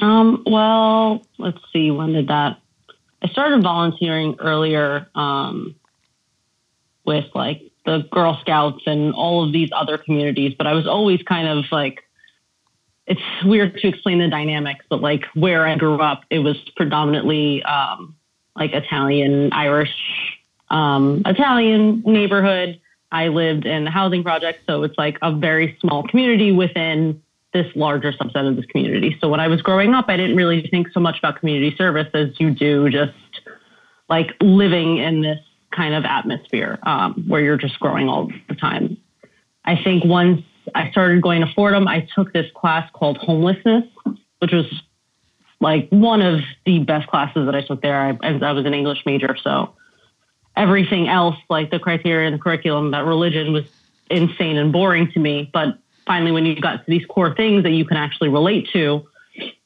Um, 0.00 0.42
well 0.46 1.26
let's 1.38 1.58
see 1.72 1.90
when 1.90 2.12
did 2.12 2.28
that 2.28 2.58
i 3.22 3.28
started 3.28 3.62
volunteering 3.62 4.36
earlier 4.38 5.06
um, 5.14 5.74
with 7.04 7.26
like 7.34 7.71
the 7.84 8.06
girl 8.12 8.38
scouts 8.40 8.82
and 8.86 9.12
all 9.14 9.44
of 9.44 9.52
these 9.52 9.70
other 9.74 9.98
communities 9.98 10.54
but 10.56 10.66
i 10.66 10.72
was 10.72 10.86
always 10.86 11.20
kind 11.22 11.48
of 11.48 11.64
like 11.70 12.02
it's 13.06 13.20
weird 13.44 13.76
to 13.76 13.88
explain 13.88 14.18
the 14.18 14.28
dynamics 14.28 14.84
but 14.88 15.00
like 15.00 15.24
where 15.34 15.66
i 15.66 15.76
grew 15.76 16.00
up 16.00 16.22
it 16.30 16.38
was 16.38 16.56
predominantly 16.76 17.62
um, 17.64 18.14
like 18.56 18.72
italian 18.72 19.52
irish 19.52 19.90
um, 20.72 21.22
Italian 21.26 22.02
neighborhood. 22.04 22.80
I 23.12 23.28
lived 23.28 23.66
in 23.66 23.86
housing 23.86 24.24
project, 24.24 24.60
so 24.66 24.82
it's 24.82 24.96
like 24.96 25.18
a 25.22 25.30
very 25.30 25.76
small 25.80 26.02
community 26.02 26.50
within 26.50 27.22
this 27.52 27.66
larger 27.76 28.12
subset 28.12 28.48
of 28.48 28.56
this 28.56 28.64
community. 28.66 29.16
So 29.20 29.28
when 29.28 29.38
I 29.38 29.48
was 29.48 29.60
growing 29.60 29.92
up, 29.92 30.06
I 30.08 30.16
didn't 30.16 30.36
really 30.36 30.66
think 30.70 30.88
so 30.92 31.00
much 31.00 31.18
about 31.18 31.38
community 31.38 31.76
service 31.76 32.08
as 32.14 32.28
you 32.40 32.50
do 32.50 32.88
just 32.88 33.12
like 34.08 34.34
living 34.40 34.96
in 34.96 35.20
this 35.20 35.38
kind 35.72 35.94
of 35.94 36.04
atmosphere 36.04 36.78
um, 36.84 37.24
where 37.26 37.40
you're 37.40 37.56
just 37.56 37.78
growing 37.80 38.08
all 38.08 38.30
the 38.48 38.54
time. 38.54 38.96
I 39.64 39.76
think 39.82 40.04
once 40.04 40.42
I 40.74 40.90
started 40.90 41.22
going 41.22 41.40
to 41.40 41.52
Fordham, 41.54 41.88
I 41.88 42.06
took 42.14 42.32
this 42.32 42.46
class 42.54 42.88
called 42.92 43.16
homelessness, 43.18 43.84
which 44.38 44.52
was 44.52 44.66
like 45.60 45.88
one 45.90 46.22
of 46.22 46.40
the 46.66 46.80
best 46.80 47.06
classes 47.08 47.46
that 47.46 47.54
I 47.54 47.62
took 47.62 47.82
there. 47.82 48.00
I, 48.00 48.18
I 48.22 48.52
was 48.52 48.66
an 48.66 48.74
English 48.74 49.02
major, 49.06 49.36
so 49.42 49.74
everything 50.56 51.08
else, 51.08 51.36
like 51.48 51.70
the 51.70 51.78
criteria 51.78 52.26
and 52.26 52.34
the 52.34 52.42
curriculum, 52.42 52.90
that 52.90 53.04
religion 53.04 53.52
was 53.52 53.64
insane 54.10 54.56
and 54.56 54.72
boring 54.72 55.10
to 55.12 55.20
me. 55.20 55.48
But 55.52 55.78
finally, 56.06 56.32
when 56.32 56.44
you 56.44 56.60
got 56.60 56.84
to 56.84 56.90
these 56.90 57.06
core 57.06 57.34
things 57.34 57.62
that 57.62 57.70
you 57.70 57.84
can 57.84 57.96
actually 57.96 58.28
relate 58.28 58.68
to, 58.72 59.06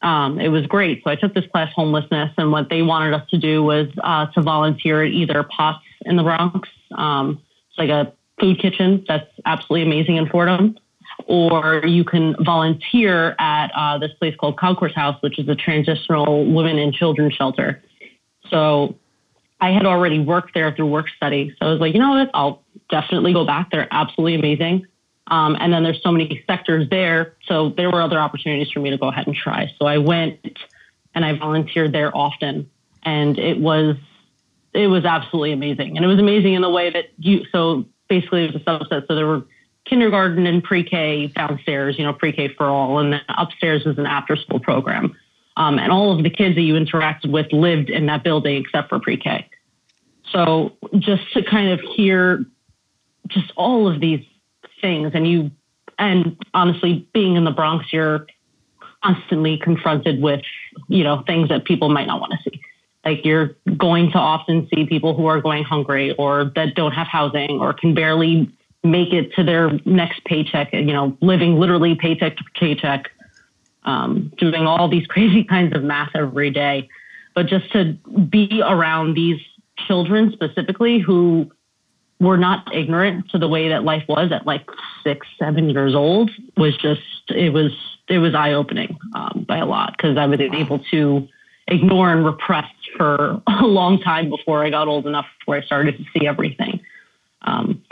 um, 0.03 0.39
it 0.39 0.49
was 0.49 0.67
great. 0.67 1.03
So 1.03 1.11
I 1.11 1.17
took 1.17 1.35
this 1.35 1.47
class, 1.51 1.73
homelessness, 1.75 2.33
and 2.37 2.53
what 2.53 2.69
they 2.69 2.83
wanted 2.83 3.15
us 3.15 3.29
to 3.31 3.39
do 3.39 3.63
was 3.63 3.89
uh, 4.03 4.27
to 4.27 4.43
volunteer 4.43 5.03
at 5.03 5.11
either 5.11 5.43
POTS 5.43 5.83
in 6.03 6.17
the 6.17 6.23
Bronx. 6.23 6.69
Um, 6.97 7.41
it's 7.71 7.79
like 7.79 7.91
a 7.91 8.13
food 8.41 8.59
kitchen 8.61 9.05
that's 9.09 9.31
absolutely 9.45 9.87
amazing 9.87 10.17
in 10.17 10.29
Fordham. 10.29 10.79
Or 11.27 11.83
you 11.87 12.05
can 12.05 12.37
volunteer 12.45 13.35
at 13.39 13.71
uh, 13.75 13.99
this 13.99 14.13
place 14.19 14.35
called 14.37 14.59
Concourse 14.59 14.95
House, 14.95 15.21
which 15.23 15.39
is 15.39 15.49
a 15.49 15.55
transitional 15.55 16.45
women 16.53 16.79
and 16.79 16.93
children 16.93 17.31
shelter. 17.31 17.83
So 18.51 18.97
I 19.61 19.71
had 19.71 19.87
already 19.87 20.19
worked 20.19 20.53
there 20.55 20.73
through 20.73 20.87
work 20.87 21.07
study. 21.17 21.55
So 21.59 21.67
I 21.67 21.71
was 21.71 21.81
like, 21.81 21.95
you 21.95 22.01
know 22.01 22.11
what? 22.11 22.31
I'll 22.35 22.63
definitely 22.91 23.33
go 23.33 23.47
back. 23.47 23.71
They're 23.71 23.89
absolutely 23.91 24.35
amazing. 24.35 24.87
Um, 25.29 25.57
and 25.59 25.73
then 25.73 25.83
there's 25.83 26.03
so 26.03 26.13
many 26.13 26.45
sectors 26.47 26.89
there. 26.91 27.35
So 27.49 27.71
there 27.71 27.91
were 27.91 28.03
other 28.03 28.19
opportunities 28.19 28.71
for 28.71 28.81
me 28.81 28.91
to 28.91 28.99
go 28.99 29.09
ahead 29.09 29.27
and 29.27 29.35
try. 29.35 29.73
So 29.79 29.87
I 29.87 29.99
went 29.99 30.59
and 31.15 31.25
I 31.25 31.37
volunteered 31.37 31.93
there 31.93 32.17
often. 32.17 32.71
And 33.03 33.39
it 33.39 33.59
was, 33.59 33.97
it 34.77 34.89
was 34.89 35.05
absolutely 35.05 35.53
amazing. 35.53 35.97
And 35.97 36.05
it 36.05 36.09
was 36.09 36.19
amazing 36.19 36.55
in 36.55 36.63
the 36.63 36.71
way 36.71 36.91
that 36.91 37.07
you, 37.19 37.45
so 37.51 37.85
basically 38.09 38.45
it 38.45 38.53
was 38.53 38.63
a 38.63 38.65
subset. 38.65 39.07
So 39.09 39.15
there 39.15 39.27
were 39.27 39.43
kindergarten 39.85 40.47
and 40.47 40.63
pre-K 40.63 41.29
downstairs, 41.29 41.99
you 41.99 42.05
know, 42.05 42.13
pre-K 42.13 42.55
for 42.55 42.67
all. 42.67 42.99
And 42.99 43.15
then 43.15 43.23
upstairs 43.29 43.85
was 43.85 43.99
an 43.99 44.07
after 44.07 44.37
school 44.37 44.61
program. 44.61 45.17
Um, 45.57 45.79
and 45.79 45.91
all 45.91 46.17
of 46.17 46.23
the 46.23 46.31
kids 46.31 46.55
that 46.57 46.63
you 46.63 46.75
interacted 46.75 47.31
with 47.31 47.51
lived 47.53 47.89
in 47.89 48.07
that 48.07 48.23
building 48.23 48.63
except 48.63 48.91
for 48.91 49.01
pre-K. 49.01 49.49
So 50.31 50.77
just 50.99 51.33
to 51.33 51.43
kind 51.43 51.71
of 51.71 51.81
hear 51.81 52.45
just 53.29 53.53
all 53.57 53.89
of 53.89 54.01
these 54.01 54.25
things 54.81 55.13
and 55.15 55.29
you 55.29 55.51
and 55.99 56.37
honestly 56.53 57.09
being 57.15 57.37
in 57.37 57.45
the 57.45 57.51
Bronx 57.51 57.93
you're 57.93 58.27
constantly 59.03 59.59
confronted 59.59 60.21
with 60.21 60.43
you 60.89 61.03
know 61.03 61.23
things 61.27 61.49
that 61.49 61.65
people 61.65 61.89
might 61.89 62.07
not 62.07 62.21
want 62.21 62.33
to 62.33 62.51
see 62.51 62.61
like 63.07 63.25
you're 63.25 63.57
going 63.79 64.11
to 64.11 64.19
often 64.19 64.69
see 64.75 64.85
people 64.85 65.15
who 65.15 65.27
are 65.27 65.41
going 65.41 65.63
hungry 65.63 66.15
or 66.17 66.51
that 66.57 66.75
don't 66.75 66.93
have 66.93 67.07
housing 67.07 67.59
or 67.61 67.73
can 67.73 67.95
barely 67.95 68.51
make 68.83 69.13
it 69.13 69.33
to 69.35 69.45
their 69.45 69.71
next 69.85 70.25
paycheck 70.25 70.73
you 70.73 70.93
know 70.93 71.17
living 71.21 71.59
literally 71.59 71.95
paycheck 71.95 72.37
to 72.37 72.45
paycheck 72.55 73.11
um, 73.87 74.33
doing 74.37 74.67
all 74.67 74.89
these 74.89 75.07
crazy 75.15 75.45
kinds 75.45 75.75
of 75.75 75.83
math 75.83 76.11
every 76.15 76.51
day. 76.51 76.89
But 77.35 77.47
just 77.47 77.73
to 77.73 77.95
be 78.31 78.63
around 78.65 79.15
these 79.15 79.41
children 79.87 80.33
specifically 80.33 80.99
who 80.99 81.51
were 82.19 82.39
not 82.39 82.75
ignorant 82.75 83.31
to 83.31 83.39
the 83.39 83.49
way 83.49 83.69
that 83.69 83.85
life 83.85 84.05
was 84.09 84.33
at 84.33 84.47
like 84.47 84.67
six, 85.05 85.27
seven 85.39 85.69
years 85.69 85.95
old 85.95 86.31
was 86.57 86.77
just, 86.77 87.03
it 87.29 87.53
was, 87.53 87.73
it 88.09 88.19
was 88.19 88.35
eye 88.35 88.55
opening 88.55 88.99
um, 89.15 89.45
by 89.47 89.59
a 89.59 89.67
lot 89.67 89.95
because 89.97 90.17
I 90.17 90.27
was 90.27 90.41
able 90.41 90.79
to 90.91 91.29
ignore 91.69 92.13
and 92.13 92.25
repress 92.25 92.71
for 92.97 93.41
a 93.47 93.67
long 93.67 94.01
time 94.01 94.31
before 94.31 94.65
I 94.65 94.71
got 94.71 94.89
old 94.89 95.07
enough 95.07 95.27
where 95.45 95.61
I 95.61 95.65
started 95.65 95.99
to 95.99 96.05
see 96.13 96.27
everything. 96.27 96.81
Um, 97.43 97.83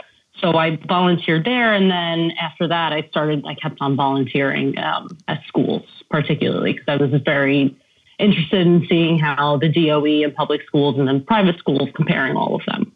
so 0.41 0.57
I 0.57 0.77
volunteered 0.87 1.45
there, 1.45 1.73
and 1.73 1.89
then 1.89 2.31
after 2.41 2.67
that, 2.67 2.91
I 2.91 3.03
started. 3.09 3.45
I 3.47 3.55
kept 3.55 3.77
on 3.79 3.95
volunteering 3.95 4.77
um, 4.77 5.17
at 5.29 5.41
schools, 5.47 5.83
particularly 6.09 6.73
because 6.73 6.87
I 6.87 6.97
was 6.97 7.21
very 7.23 7.75
interested 8.19 8.67
in 8.67 8.85
seeing 8.89 9.17
how 9.17 9.57
the 9.57 9.69
DOE 9.69 10.23
and 10.23 10.35
public 10.35 10.61
schools 10.67 10.97
and 10.99 11.07
then 11.07 11.23
private 11.23 11.57
schools 11.57 11.89
comparing 11.95 12.35
all 12.35 12.55
of 12.55 12.61
them. 12.65 12.91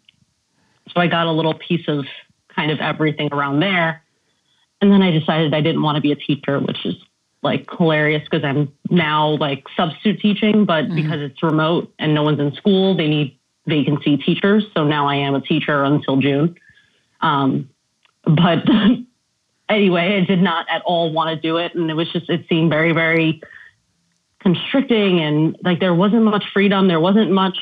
So 0.94 1.00
I 1.00 1.08
got 1.08 1.28
a 1.28 1.32
little 1.32 1.54
piece 1.54 1.88
of 1.88 2.06
kind 2.54 2.72
of 2.72 2.80
everything 2.80 3.30
around 3.32 3.62
there, 3.62 4.04
and 4.82 4.92
then 4.92 5.02
I 5.02 5.12
decided 5.12 5.54
I 5.54 5.62
didn't 5.62 5.82
want 5.82 5.96
to 5.96 6.02
be 6.02 6.12
a 6.12 6.18
teacher, 6.18 6.60
which 6.60 6.86
is 6.86 6.96
like 7.42 7.68
hilarious 7.78 8.24
because 8.30 8.44
I'm 8.44 8.72
now 8.90 9.30
like 9.38 9.66
substitute 9.76 10.20
teaching, 10.20 10.66
but 10.66 10.86
mm-hmm. 10.86 10.96
because 10.96 11.22
it's 11.22 11.42
remote 11.42 11.94
and 11.98 12.14
no 12.14 12.24
one's 12.24 12.40
in 12.40 12.54
school, 12.54 12.96
they 12.96 13.08
need 13.08 13.38
vacancy 13.66 14.18
teachers. 14.18 14.66
So 14.76 14.84
now 14.84 15.08
I 15.08 15.16
am 15.16 15.36
a 15.36 15.42
teacher 15.42 15.84
until 15.84 16.18
June. 16.18 16.56
Um, 17.22 17.70
but 18.24 18.60
anyway, 19.70 20.22
I 20.22 20.26
did 20.26 20.42
not 20.42 20.66
at 20.70 20.82
all 20.84 21.14
want 21.14 21.30
to 21.30 21.42
do 21.42 21.58
it. 21.58 21.76
And 21.76 21.90
it 21.90 21.94
was 21.94 22.12
just, 22.12 22.30
it 22.30 22.46
seemed 22.50 22.70
very, 22.70 22.92
very 22.92 23.42
constricting 24.40 25.20
and 25.20 25.58
like 25.64 25.80
there 25.80 25.94
wasn't 25.94 26.24
much 26.24 26.46
freedom. 26.54 26.88
There 26.88 27.00
wasn't 27.00 27.32
much 27.32 27.58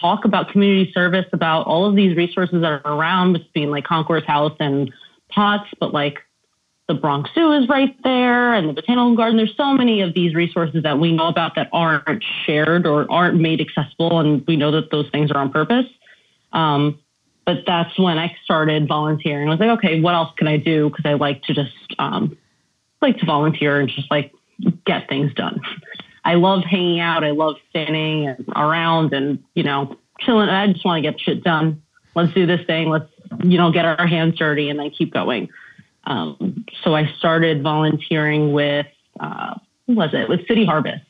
talk 0.00 0.24
about 0.24 0.50
community 0.50 0.90
service, 0.92 1.26
about 1.32 1.66
all 1.66 1.86
of 1.86 1.96
these 1.96 2.16
resources 2.16 2.62
that 2.62 2.82
are 2.84 2.96
around 2.96 3.34
between 3.34 3.70
like 3.70 3.84
Concourse 3.84 4.24
House 4.24 4.56
and 4.60 4.92
POTS, 5.30 5.68
but 5.78 5.92
like 5.92 6.18
the 6.90 6.94
Bronx 6.94 7.30
Zoo 7.36 7.52
is 7.52 7.68
right 7.68 7.96
there 8.02 8.52
and 8.52 8.68
the 8.68 8.72
Botanical 8.72 9.14
Garden. 9.14 9.36
There's 9.36 9.56
so 9.56 9.74
many 9.74 10.00
of 10.00 10.12
these 10.12 10.34
resources 10.34 10.82
that 10.82 10.98
we 10.98 11.12
know 11.12 11.28
about 11.28 11.54
that 11.54 11.68
aren't 11.72 12.24
shared 12.44 12.84
or 12.84 13.06
aren't 13.08 13.40
made 13.40 13.60
accessible. 13.60 14.18
And 14.18 14.44
we 14.48 14.56
know 14.56 14.72
that 14.72 14.90
those 14.90 15.08
things 15.10 15.30
are 15.30 15.38
on 15.38 15.52
purpose. 15.52 15.86
Um, 16.52 16.98
but 17.46 17.58
that's 17.64 17.96
when 17.96 18.18
I 18.18 18.34
started 18.42 18.88
volunteering. 18.88 19.46
I 19.46 19.50
was 19.52 19.60
like, 19.60 19.78
okay, 19.78 20.00
what 20.00 20.16
else 20.16 20.30
can 20.36 20.48
I 20.48 20.56
do? 20.56 20.90
Because 20.90 21.04
I 21.06 21.14
like 21.14 21.44
to 21.44 21.54
just 21.54 21.70
um, 22.00 22.36
like 23.00 23.18
to 23.18 23.26
volunteer 23.26 23.78
and 23.78 23.88
just 23.88 24.10
like 24.10 24.32
get 24.84 25.08
things 25.08 25.32
done. 25.34 25.60
I 26.24 26.34
love 26.34 26.64
hanging 26.64 26.98
out. 26.98 27.22
I 27.22 27.30
love 27.30 27.54
standing 27.70 28.34
around 28.56 29.12
and 29.12 29.44
you 29.54 29.62
know 29.62 29.96
chilling. 30.18 30.48
I 30.48 30.72
just 30.72 30.84
want 30.84 31.04
to 31.04 31.08
get 31.08 31.20
shit 31.20 31.44
done. 31.44 31.82
Let's 32.16 32.34
do 32.34 32.46
this 32.46 32.66
thing. 32.66 32.88
Let's 32.88 33.10
you 33.44 33.58
know 33.58 33.70
get 33.70 33.84
our 33.84 34.08
hands 34.08 34.36
dirty 34.36 34.70
and 34.70 34.78
then 34.78 34.90
keep 34.90 35.12
going. 35.12 35.50
Um, 36.10 36.64
so 36.82 36.96
I 36.96 37.06
started 37.18 37.62
volunteering 37.62 38.52
with, 38.52 38.86
uh, 39.20 39.54
who 39.86 39.94
was 39.94 40.10
it? 40.12 40.28
With 40.28 40.46
City 40.48 40.66
Harvest. 40.66 41.04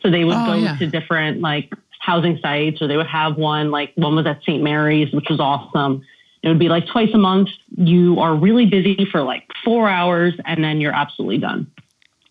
So 0.00 0.10
they 0.10 0.24
would 0.24 0.34
oh, 0.34 0.46
go 0.46 0.54
yeah. 0.54 0.76
to 0.76 0.86
different 0.86 1.42
like 1.42 1.70
housing 2.00 2.38
sites 2.40 2.80
or 2.80 2.88
they 2.88 2.96
would 2.96 3.06
have 3.06 3.36
one, 3.36 3.70
like 3.70 3.92
one 3.96 4.16
was 4.16 4.26
at 4.26 4.40
St. 4.40 4.62
Mary's, 4.62 5.12
which 5.12 5.26
was 5.28 5.40
awesome. 5.40 6.02
It 6.42 6.48
would 6.48 6.58
be 6.58 6.70
like 6.70 6.86
twice 6.86 7.10
a 7.12 7.18
month. 7.18 7.50
You 7.76 8.18
are 8.18 8.34
really 8.34 8.64
busy 8.64 9.06
for 9.12 9.22
like 9.22 9.46
four 9.62 9.90
hours 9.90 10.32
and 10.46 10.64
then 10.64 10.80
you're 10.80 10.94
absolutely 10.94 11.36
done. 11.36 11.70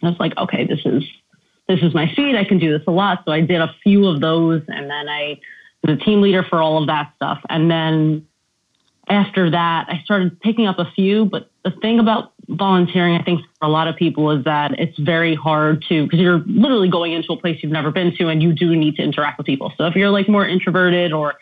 I 0.02 0.10
was 0.10 0.20
like, 0.20 0.36
okay, 0.36 0.66
this 0.66 0.80
is, 0.86 1.04
this 1.68 1.84
is 1.84 1.94
my 1.94 2.12
speed. 2.14 2.36
I 2.36 2.44
can 2.44 2.58
do 2.58 2.76
this 2.76 2.88
a 2.88 2.92
lot. 2.92 3.22
So 3.26 3.32
I 3.32 3.42
did 3.42 3.62
a 3.62 3.72
few 3.84 4.08
of 4.08 4.20
those 4.20 4.64
and 4.68 4.90
then 4.90 5.08
I 5.08 5.40
was 5.84 5.96
a 5.96 6.04
team 6.04 6.22
leader 6.22 6.42
for 6.42 6.60
all 6.60 6.82
of 6.82 6.88
that 6.88 7.14
stuff. 7.18 7.40
And 7.50 7.70
then 7.70 8.26
after 9.08 9.52
that, 9.52 9.86
I 9.90 10.02
started 10.04 10.40
picking 10.40 10.66
up 10.66 10.80
a 10.80 10.92
few. 10.96 11.26
But 11.26 11.49
the 11.64 11.72
thing 11.82 12.00
about 12.00 12.34
volunteering, 12.48 13.16
I 13.16 13.24
think, 13.24 13.42
for 13.60 13.68
a 13.68 13.70
lot 13.70 13.88
of 13.88 13.96
people 13.96 14.32
is 14.32 14.44
that 14.46 14.80
it's 14.80 14.98
very 14.98 15.36
hard 15.36 15.84
to, 15.90 16.04
because 16.04 16.20
you're 16.20 16.40
literally 16.46 16.90
going 16.90 17.14
into 17.14 17.34
a 17.34 17.38
place 17.38 17.60
you've 17.62 17.72
never 17.72 17.92
been 17.92 18.16
to 18.18 18.28
and 18.28 18.42
you 18.42 18.54
do 18.54 18.76
need 18.76 18.96
to 18.96 19.04
interact 19.04 19.38
with 19.38 19.46
people. 19.46 19.74
So 19.78 19.86
if 19.86 19.96
you're 19.96 20.10
like 20.10 20.30
more 20.30 20.48
introverted 20.48 21.12
or 21.14 21.36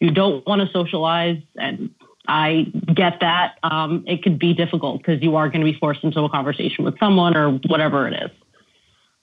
you 0.00 0.10
don't 0.10 0.46
want 0.46 0.62
to 0.62 0.68
socialize, 0.72 1.40
and 1.56 1.90
I 2.28 2.72
get 2.94 3.20
that, 3.20 3.58
um, 3.62 4.04
it 4.06 4.22
could 4.22 4.38
be 4.38 4.54
difficult 4.54 4.98
because 4.98 5.22
you 5.22 5.36
are 5.36 5.48
going 5.48 5.64
to 5.64 5.70
be 5.70 5.78
forced 5.78 6.04
into 6.04 6.20
a 6.20 6.28
conversation 6.28 6.84
with 6.84 6.98
someone 6.98 7.36
or 7.36 7.52
whatever 7.66 8.08
it 8.08 8.14
is. 8.14 8.30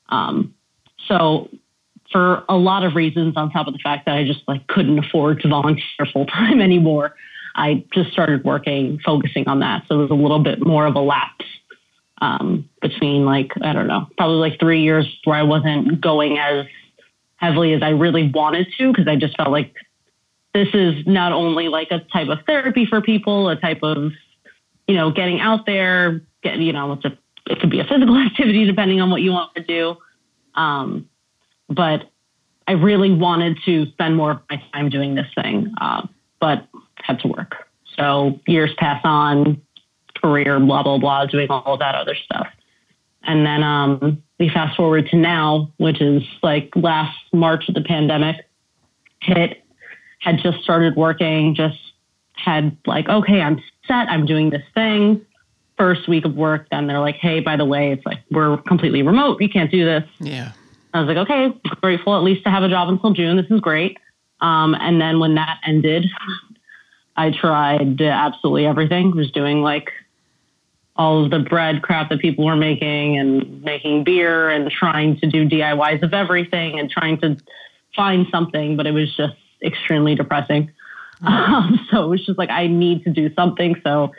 Um, 0.10 0.54
so 1.08 1.50
for 2.12 2.44
a 2.48 2.56
lot 2.56 2.84
of 2.84 2.96
reasons, 2.96 3.36
on 3.36 3.52
top 3.52 3.68
of 3.68 3.74
the 3.74 3.80
fact 3.80 4.06
that 4.06 4.16
I 4.16 4.24
just 4.24 4.42
like 4.48 4.68
couldn't 4.68 5.00
afford 5.00 5.42
to 5.42 5.50
volunteer 5.50 5.84
full 6.12 6.26
time 6.26 6.62
anymore. 6.62 7.16
I 7.56 7.86
just 7.94 8.12
started 8.12 8.44
working, 8.44 9.00
focusing 9.06 9.48
on 9.48 9.60
that. 9.60 9.84
So 9.88 9.96
it 9.96 10.02
was 10.10 10.12
a 10.12 10.16
little 10.16 10.40
bit 10.40 10.66
more 10.66 10.86
of 10.86 10.96
a 10.96 11.00
lapse 11.00 11.46
um, 12.22 12.70
between 12.82 13.26
like, 13.26 13.52
I 13.62 13.74
don't 13.74 13.88
know, 13.88 14.08
probably 14.18 14.38
like 14.38 14.60
three 14.60 14.82
years 14.82 15.06
where 15.26 15.38
I 15.38 15.44
wasn't 15.44 16.02
going 16.02 16.38
as 16.38 16.66
heavily 17.36 17.74
as 17.74 17.84
I 17.84 17.90
really 17.90 18.32
wanted 18.34 18.68
to 18.78 18.92
because 18.92 19.08
I 19.08 19.18
just 19.18 19.36
felt 19.38 19.52
like 19.52 19.74
this 20.54 20.70
is 20.74 21.06
not 21.06 21.34
only 21.34 21.68
like 21.68 21.90
a 21.92 22.00
type 22.12 22.30
of 22.30 22.40
therapy 22.46 22.86
for 22.86 23.02
people, 23.02 23.50
a 23.50 23.56
type 23.56 23.80
of, 23.84 24.12
you 24.88 24.96
know, 24.96 25.12
getting 25.12 25.40
out 25.40 25.66
there, 25.66 26.22
get, 26.42 26.58
you 26.58 26.74
know, 26.74 26.94
it's 26.94 27.06
a, 27.06 27.18
it 27.50 27.60
could 27.60 27.70
be 27.70 27.80
a 27.80 27.86
physical 27.86 28.16
activity 28.26 28.66
depending 28.66 29.02
on 29.02 29.10
what 29.10 29.22
you 29.22 29.32
want 29.32 29.54
to 29.56 29.64
do. 29.64 29.96
Um, 30.56 31.10
but 31.68 32.10
I 32.68 32.74
really 32.74 33.12
wanted 33.12 33.58
to 33.66 33.88
spend 33.88 34.16
more 34.16 34.32
of 34.32 34.40
my 34.50 34.62
time 34.72 34.90
doing 34.90 35.16
this 35.16 35.28
thing. 35.36 35.74
Uh, 35.80 36.08
but 36.40 36.68
to 37.20 37.28
work. 37.28 37.56
So 37.98 38.40
years 38.48 38.72
pass 38.78 39.02
on, 39.04 39.62
career, 40.16 40.60
blah, 40.60 40.84
blah, 40.84 40.98
blah, 40.98 41.26
doing 41.26 41.48
all 41.50 41.74
of 41.74 41.80
that 41.80 41.96
other 41.96 42.16
stuff. 42.16 42.48
And 43.24 43.46
then 43.46 43.64
um, 43.64 44.24
we 44.40 44.50
fast 44.50 44.76
forward 44.76 45.08
to 45.10 45.18
now, 45.18 45.72
which 45.78 46.02
is 46.02 46.24
like 46.42 46.72
last 46.76 47.18
March 47.32 47.70
of 47.70 47.76
the 47.76 47.82
pandemic 47.82 48.38
hit, 49.22 49.64
had 50.20 50.40
just 50.40 50.62
started 50.64 50.96
working, 50.96 51.56
just 51.56 51.78
had 52.34 52.76
like, 52.86 53.08
okay, 53.10 53.42
I'm 53.42 53.62
set, 53.88 54.10
I'm 54.10 54.26
doing 54.26 54.50
this 54.50 54.64
thing. 54.74 55.26
First 55.78 56.08
week 56.08 56.26
of 56.26 56.36
work, 56.36 56.68
then 56.72 56.88
they're 56.88 57.00
like, 57.00 57.16
hey, 57.16 57.40
by 57.40 57.58
the 57.58 57.66
way, 57.66 57.92
it's 57.92 58.06
like 58.06 58.20
we're 58.30 58.58
completely 58.58 59.02
remote. 59.02 59.42
You 59.42 59.50
can't 59.50 59.72
do 59.72 59.84
this. 59.84 60.04
Yeah. 60.20 60.52
I 60.94 61.00
was 61.02 61.08
like, 61.08 61.18
okay, 61.18 61.60
grateful 61.82 62.16
at 62.16 62.24
least 62.24 62.44
to 62.44 62.52
have 62.52 62.64
a 62.64 62.70
job 62.70 62.90
until 62.90 63.12
June. 63.12 63.38
This 63.38 63.48
is 63.50 63.60
great. 63.60 63.98
Um, 64.42 64.76
and 64.76 65.02
then 65.02 65.20
when 65.20 65.36
that 65.36 65.60
ended, 65.66 66.06
I 67.16 67.32
tried 67.32 68.02
absolutely 68.02 68.66
everything. 68.66 69.16
Was 69.16 69.32
doing 69.32 69.62
like 69.62 69.90
all 70.96 71.24
of 71.24 71.32
the 71.32 71.40
bread 71.40 71.82
crap 71.82 72.10
that 72.10 72.20
people 72.20 72.46
were 72.46 72.56
making 72.56 73.18
and 73.18 73.64
making 73.64 74.04
beer 74.04 74.50
and 74.50 74.70
trying 74.70 75.18
to 75.20 75.28
do 75.28 75.48
DIYs 75.48 76.04
of 76.04 76.14
everything 76.14 76.80
and 76.80 76.90
trying 76.90 77.20
to 77.22 77.38
find 77.96 78.28
something, 78.32 78.78
but 78.78 78.86
it 78.86 78.92
was 78.92 79.16
just 79.16 79.34
extremely 79.64 80.16
depressing. 80.16 80.72
Um, 81.24 81.80
so 81.92 82.04
it 82.04 82.08
was 82.08 82.26
just 82.26 82.38
like, 82.38 82.50
I 82.50 82.68
need 82.68 83.04
to 83.06 83.10
do 83.10 83.34
something. 83.34 83.76
So 83.84 84.12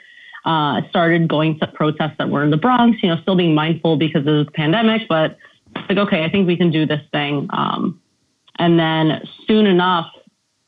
uh, 0.47 0.81
I 0.81 0.87
started 0.91 1.29
going 1.29 1.59
to 1.61 1.67
protests 1.69 2.17
that 2.19 2.29
were 2.29 2.43
in 2.43 2.51
the 2.51 2.57
Bronx, 2.57 3.03
you 3.03 3.09
know, 3.09 3.21
still 3.23 3.37
being 3.37 3.55
mindful 3.55 3.97
because 3.97 4.27
of 4.27 4.47
the 4.47 4.47
pandemic, 4.53 5.03
but 5.09 5.39
like, 5.89 5.99
okay, 5.99 6.25
I 6.25 6.31
think 6.31 6.47
we 6.47 6.57
can 6.57 6.71
do 6.71 6.87
this 6.87 7.01
thing. 7.13 7.49
Um, 7.51 8.01
and 8.59 8.79
then 8.79 9.23
soon 9.47 9.67
enough, 9.67 10.07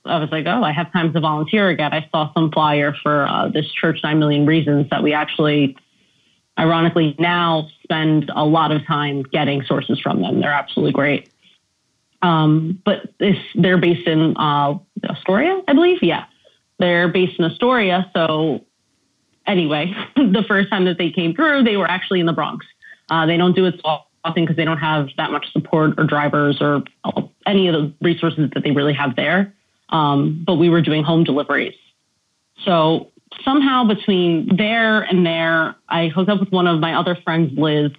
I 0.07 0.19
was 0.19 0.31
like, 0.31 0.47
oh, 0.47 0.63
I 0.63 0.73
have 0.73 0.93
time 0.93 1.13
to 1.13 1.21
volunteer 1.21 1.69
again. 1.69 1.93
I 1.93 2.09
saw 2.11 2.33
some 2.35 2.51
flyer 2.51 2.95
for 3.03 3.27
uh, 3.29 3.49
this 3.49 3.71
church, 3.73 4.01
Nine 4.03 4.19
Million 4.19 4.47
Reasons, 4.47 4.89
that 4.91 5.03
we 5.03 5.13
actually, 5.13 5.77
ironically, 6.59 7.15
now 7.19 7.69
spend 7.83 8.31
a 8.35 8.45
lot 8.45 8.73
of 8.73 8.87
time 8.87 9.23
getting 9.25 9.63
sources 9.63 10.01
from 10.01 10.23
them. 10.23 10.41
They're 10.41 10.53
absolutely 10.53 10.93
great. 10.93 11.31
Um, 12.23 12.81
but 12.85 13.13
this, 13.19 13.37
they're 13.55 13.79
based 13.79 14.07
in 14.07 14.37
uh, 14.37 14.79
Astoria, 15.09 15.63
I 15.69 15.73
believe. 15.75 16.03
Yeah, 16.03 16.25
they're 16.79 17.09
based 17.09 17.39
in 17.39 17.45
Astoria. 17.45 18.11
So 18.15 18.65
anyway, 19.47 19.93
the 20.17 20.45
first 20.47 20.71
time 20.71 20.85
that 20.87 20.99
they 20.99 21.11
came 21.11 21.35
through, 21.35 21.65
they 21.65 21.77
were 21.77 21.91
actually 21.91 22.21
in 22.21 22.27
the 22.27 22.33
Bronx. 22.33 22.67
Uh, 23.09 23.27
they 23.27 23.37
don't 23.37 23.55
do 23.55 23.67
it 23.67 23.81
so 23.85 24.01
often 24.25 24.45
because 24.45 24.57
they 24.57 24.65
don't 24.65 24.79
have 24.79 25.09
that 25.17 25.31
much 25.31 25.53
support 25.53 25.95
or 25.99 26.05
drivers 26.05 26.59
or 26.61 26.83
any 27.47 27.69
of 27.69 27.75
the 27.75 27.95
resources 28.01 28.51
that 28.55 28.65
they 28.65 28.73
really 28.73 28.95
have 28.95 29.15
there 29.15 29.55
um, 29.91 30.43
but 30.47 30.55
we 30.55 30.69
were 30.69 30.83
doing 30.83 31.03
home 31.03 31.25
deliveries. 31.25 31.75
So 32.65 33.11
somehow 33.45 33.85
between 33.85 34.57
there 34.57 35.03
and 35.03 35.25
there, 35.25 35.77
I 35.89 36.09
hooked 36.09 36.31
up 36.31 36.41
with 36.41 36.51
one 36.51 36.67
of 36.67 36.81
my 36.81 36.95
other 36.95 37.17
friends, 37.25 37.53
Liz, 37.57 37.93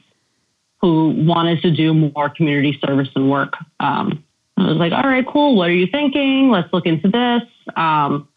who 0.82 1.10
wanted 1.26 1.62
to 1.62 1.72
do 1.72 1.94
more 1.94 2.30
community 2.30 2.78
service 2.86 3.10
and 3.16 3.30
work. 3.30 3.54
Um, 3.80 4.24
I 4.58 4.68
was 4.68 4.78
like, 4.78 4.92
all 4.92 5.04
right, 5.04 5.26
cool. 5.26 5.56
What 5.56 5.70
are 5.70 5.74
you 5.74 5.88
thinking? 5.88 6.50
Let's 6.50 6.72
look 6.74 6.86
into 6.86 7.10
this. 7.10 7.44
Um, 7.76 8.28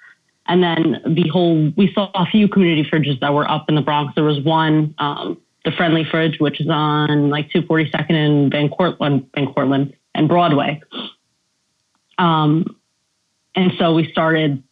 and 0.46 0.62
then 0.62 1.00
the 1.14 1.28
whole, 1.28 1.70
we 1.76 1.92
saw 1.94 2.10
a 2.14 2.26
few 2.26 2.48
community 2.48 2.88
fridges 2.88 3.20
that 3.20 3.32
were 3.32 3.48
up 3.48 3.68
in 3.68 3.74
the 3.74 3.82
Bronx. 3.82 4.14
There 4.14 4.24
was 4.24 4.40
one, 4.40 4.94
um, 4.98 5.40
the 5.64 5.70
Friendly 5.72 6.04
Fridge, 6.04 6.40
which 6.40 6.60
is 6.60 6.68
on 6.68 7.28
like 7.30 7.50
242nd 7.50 8.10
and 8.10 8.50
Van 8.50 8.68
Cortlandt, 8.68 9.26
Van 9.34 9.94
and 10.14 10.28
Broadway. 10.28 10.82
Um, 12.18 12.76
and 13.54 13.72
so 13.78 13.94
we 13.94 14.10
started 14.10 14.62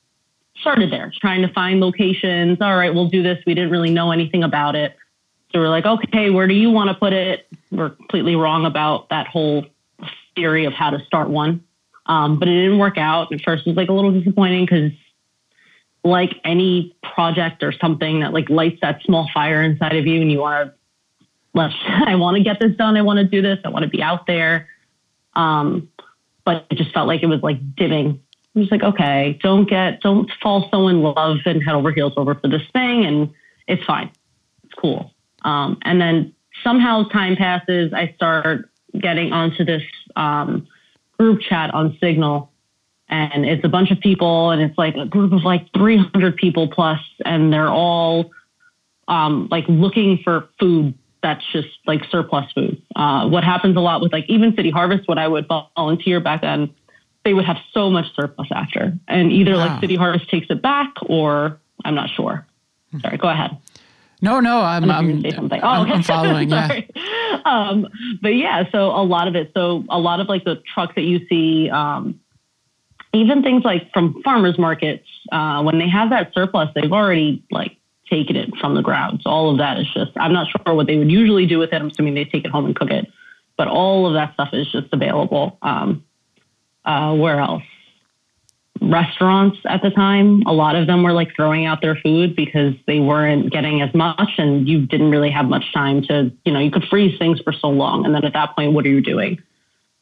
started 0.60 0.90
there, 0.90 1.12
trying 1.20 1.42
to 1.42 1.52
find 1.52 1.80
locations. 1.80 2.60
All 2.60 2.76
right, 2.76 2.92
we'll 2.92 3.08
do 3.08 3.22
this. 3.22 3.38
We 3.46 3.54
didn't 3.54 3.70
really 3.70 3.90
know 3.90 4.10
anything 4.10 4.42
about 4.42 4.74
it. 4.74 4.96
So 5.52 5.60
we're 5.60 5.68
like, 5.68 5.86
okay, 5.86 6.30
where 6.30 6.46
do 6.46 6.54
you 6.54 6.70
want 6.70 6.88
to 6.88 6.94
put 6.94 7.12
it? 7.12 7.46
We're 7.70 7.90
completely 7.90 8.36
wrong 8.36 8.66
about 8.66 9.08
that 9.08 9.26
whole 9.28 9.64
theory 10.34 10.66
of 10.66 10.72
how 10.72 10.90
to 10.90 11.04
start 11.06 11.30
one. 11.30 11.64
Um, 12.06 12.38
but 12.38 12.48
it 12.48 12.54
didn't 12.54 12.78
work 12.78 12.98
out. 12.98 13.32
At 13.32 13.40
first, 13.42 13.66
it 13.66 13.70
was 13.70 13.76
like 13.76 13.88
a 13.88 13.92
little 13.92 14.12
disappointing 14.12 14.64
because, 14.64 14.92
like 16.04 16.34
any 16.44 16.96
project 17.02 17.62
or 17.62 17.72
something 17.72 18.20
that 18.20 18.32
like 18.32 18.48
lights 18.48 18.78
that 18.82 19.02
small 19.02 19.28
fire 19.34 19.62
inside 19.62 19.96
of 19.96 20.06
you, 20.06 20.20
and 20.20 20.30
you 20.30 20.38
want 20.38 20.68
to, 20.68 20.74
let's, 21.54 21.74
I 21.86 22.14
want 22.14 22.36
to 22.36 22.42
get 22.42 22.60
this 22.60 22.76
done. 22.76 22.96
I 22.96 23.02
want 23.02 23.18
to 23.18 23.24
do 23.24 23.42
this. 23.42 23.58
I 23.64 23.68
want 23.68 23.84
to 23.84 23.88
be 23.88 24.02
out 24.02 24.26
there. 24.26 24.68
Um, 25.34 25.88
but 26.44 26.66
it 26.70 26.76
just 26.76 26.92
felt 26.92 27.06
like 27.08 27.22
it 27.22 27.26
was 27.26 27.42
like 27.42 27.58
dimming 27.76 28.22
I'm 28.54 28.62
just 28.62 28.72
like, 28.72 28.82
okay, 28.82 29.38
don't 29.42 29.68
get, 29.68 30.00
don't 30.00 30.30
fall 30.42 30.68
so 30.70 30.88
in 30.88 31.02
love 31.02 31.38
and 31.44 31.62
head 31.62 31.74
over 31.74 31.92
heels 31.92 32.14
over 32.16 32.34
for 32.34 32.48
this 32.48 32.62
thing. 32.72 33.04
And 33.04 33.32
it's 33.66 33.84
fine. 33.84 34.10
It's 34.64 34.74
cool. 34.74 35.12
Um, 35.42 35.78
and 35.82 36.00
then 36.00 36.34
somehow 36.64 37.04
time 37.08 37.36
passes. 37.36 37.92
I 37.92 38.12
start 38.16 38.70
getting 38.98 39.32
onto 39.32 39.64
this 39.64 39.82
um, 40.16 40.66
group 41.18 41.40
chat 41.40 41.72
on 41.74 41.96
Signal. 42.00 42.50
And 43.10 43.46
it's 43.46 43.64
a 43.64 43.68
bunch 43.68 43.90
of 43.90 44.00
people, 44.00 44.50
and 44.50 44.60
it's 44.60 44.76
like 44.76 44.94
a 44.94 45.06
group 45.06 45.32
of 45.32 45.42
like 45.42 45.72
300 45.72 46.36
people 46.36 46.68
plus, 46.68 47.00
and 47.24 47.50
they're 47.50 47.70
all 47.70 48.30
um, 49.08 49.48
like 49.50 49.64
looking 49.66 50.20
for 50.22 50.50
food 50.60 50.92
that's 51.22 51.44
just 51.52 51.68
like 51.86 52.02
surplus 52.10 52.50
food. 52.52 52.80
Uh, 52.94 53.28
what 53.28 53.44
happens 53.44 53.76
a 53.76 53.80
lot 53.80 54.00
with 54.00 54.12
like 54.12 54.24
even 54.28 54.54
City 54.54 54.70
Harvest, 54.70 55.08
when 55.08 55.18
I 55.18 55.26
would 55.26 55.46
volunteer 55.48 56.20
back 56.20 56.42
then, 56.42 56.70
they 57.24 57.34
would 57.34 57.44
have 57.44 57.58
so 57.72 57.90
much 57.90 58.06
surplus 58.14 58.48
after, 58.52 58.92
and 59.08 59.32
either 59.32 59.52
Wow. 59.52 59.66
like 59.66 59.80
City 59.80 59.96
Harvest 59.96 60.28
takes 60.30 60.46
it 60.50 60.62
back, 60.62 60.92
or 61.02 61.58
I'm 61.84 61.94
not 61.94 62.10
sure. 62.10 62.46
Sorry, 63.02 63.18
go 63.18 63.28
ahead. 63.28 63.56
No, 64.20 64.40
no, 64.40 64.60
I'm 64.60 64.90
I'm, 64.90 65.22
say 65.22 65.30
something. 65.30 65.60
I'm, 65.62 65.80
Oh, 65.80 65.82
okay. 65.82 65.92
I'm 65.92 66.02
following. 66.02 66.48
yeah. 66.50 66.66
Sorry. 66.68 66.90
Um, 67.44 67.86
but 68.20 68.34
yeah, 68.34 68.64
so 68.72 68.86
a 68.90 69.04
lot 69.04 69.28
of 69.28 69.36
it. 69.36 69.52
So 69.54 69.84
a 69.88 69.98
lot 69.98 70.20
of 70.20 70.28
like 70.28 70.44
the 70.44 70.56
trucks 70.74 70.94
that 70.96 71.02
you 71.02 71.20
see, 71.28 71.70
um, 71.70 72.18
even 73.12 73.42
things 73.42 73.64
like 73.64 73.92
from 73.92 74.20
farmers 74.22 74.58
markets, 74.58 75.06
uh, 75.30 75.62
when 75.62 75.78
they 75.78 75.88
have 75.88 76.10
that 76.10 76.32
surplus, 76.34 76.68
they've 76.74 76.92
already 76.92 77.44
like 77.50 77.76
taken 78.10 78.36
it 78.36 78.50
from 78.60 78.74
the 78.74 78.82
ground. 78.82 79.20
So 79.22 79.30
all 79.30 79.50
of 79.50 79.58
that 79.58 79.78
is 79.78 79.86
just. 79.92 80.12
I'm 80.16 80.32
not 80.32 80.48
sure 80.48 80.74
what 80.74 80.86
they 80.86 80.96
would 80.96 81.10
usually 81.10 81.46
do 81.46 81.58
with 81.58 81.72
it. 81.72 81.76
I'm 81.80 81.88
assuming 81.88 82.14
they 82.14 82.24
take 82.24 82.44
it 82.44 82.50
home 82.50 82.64
and 82.66 82.74
cook 82.74 82.90
it. 82.90 83.06
But 83.56 83.68
all 83.68 84.06
of 84.06 84.14
that 84.14 84.34
stuff 84.34 84.50
is 84.52 84.70
just 84.70 84.86
available. 84.92 85.58
Um, 85.62 86.04
uh, 86.88 87.14
where 87.14 87.38
else? 87.38 87.62
restaurants 88.80 89.58
at 89.64 89.82
the 89.82 89.90
time, 89.90 90.42
a 90.46 90.52
lot 90.52 90.76
of 90.76 90.86
them 90.86 91.02
were 91.02 91.12
like 91.12 91.34
throwing 91.34 91.66
out 91.66 91.80
their 91.80 91.96
food 91.96 92.36
because 92.36 92.74
they 92.86 93.00
weren't 93.00 93.50
getting 93.50 93.82
as 93.82 93.92
much 93.94 94.30
and 94.38 94.68
you 94.68 94.86
didn't 94.86 95.10
really 95.10 95.30
have 95.30 95.46
much 95.46 95.72
time 95.72 96.02
to, 96.02 96.32
you 96.44 96.52
know, 96.52 96.60
you 96.60 96.70
could 96.70 96.84
freeze 96.84 97.18
things 97.18 97.40
for 97.40 97.52
so 97.52 97.68
long. 97.68 98.04
And 98.04 98.14
then 98.14 98.24
at 98.24 98.32
that 98.34 98.54
point, 98.54 98.72
what 98.72 98.84
are 98.84 98.88
you 98.88 99.00
doing? 99.00 99.40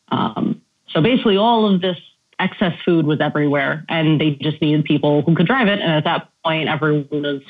Um, 0.09 0.61
so 0.88 1.01
basically, 1.01 1.37
all 1.37 1.72
of 1.72 1.81
this 1.81 1.96
excess 2.38 2.79
food 2.85 3.07
was 3.07 3.20
everywhere 3.20 3.85
and 3.88 4.20
they 4.20 4.33
just 4.33 4.61
needed 4.61 4.85
people 4.85 5.22
who 5.22 5.35
could 5.35 5.46
drive 5.46 5.68
it. 5.68 5.81
And 5.81 5.90
at 5.90 6.05
that 6.05 6.29
point, 6.44 6.68
everyone 6.68 7.09
was 7.11 7.42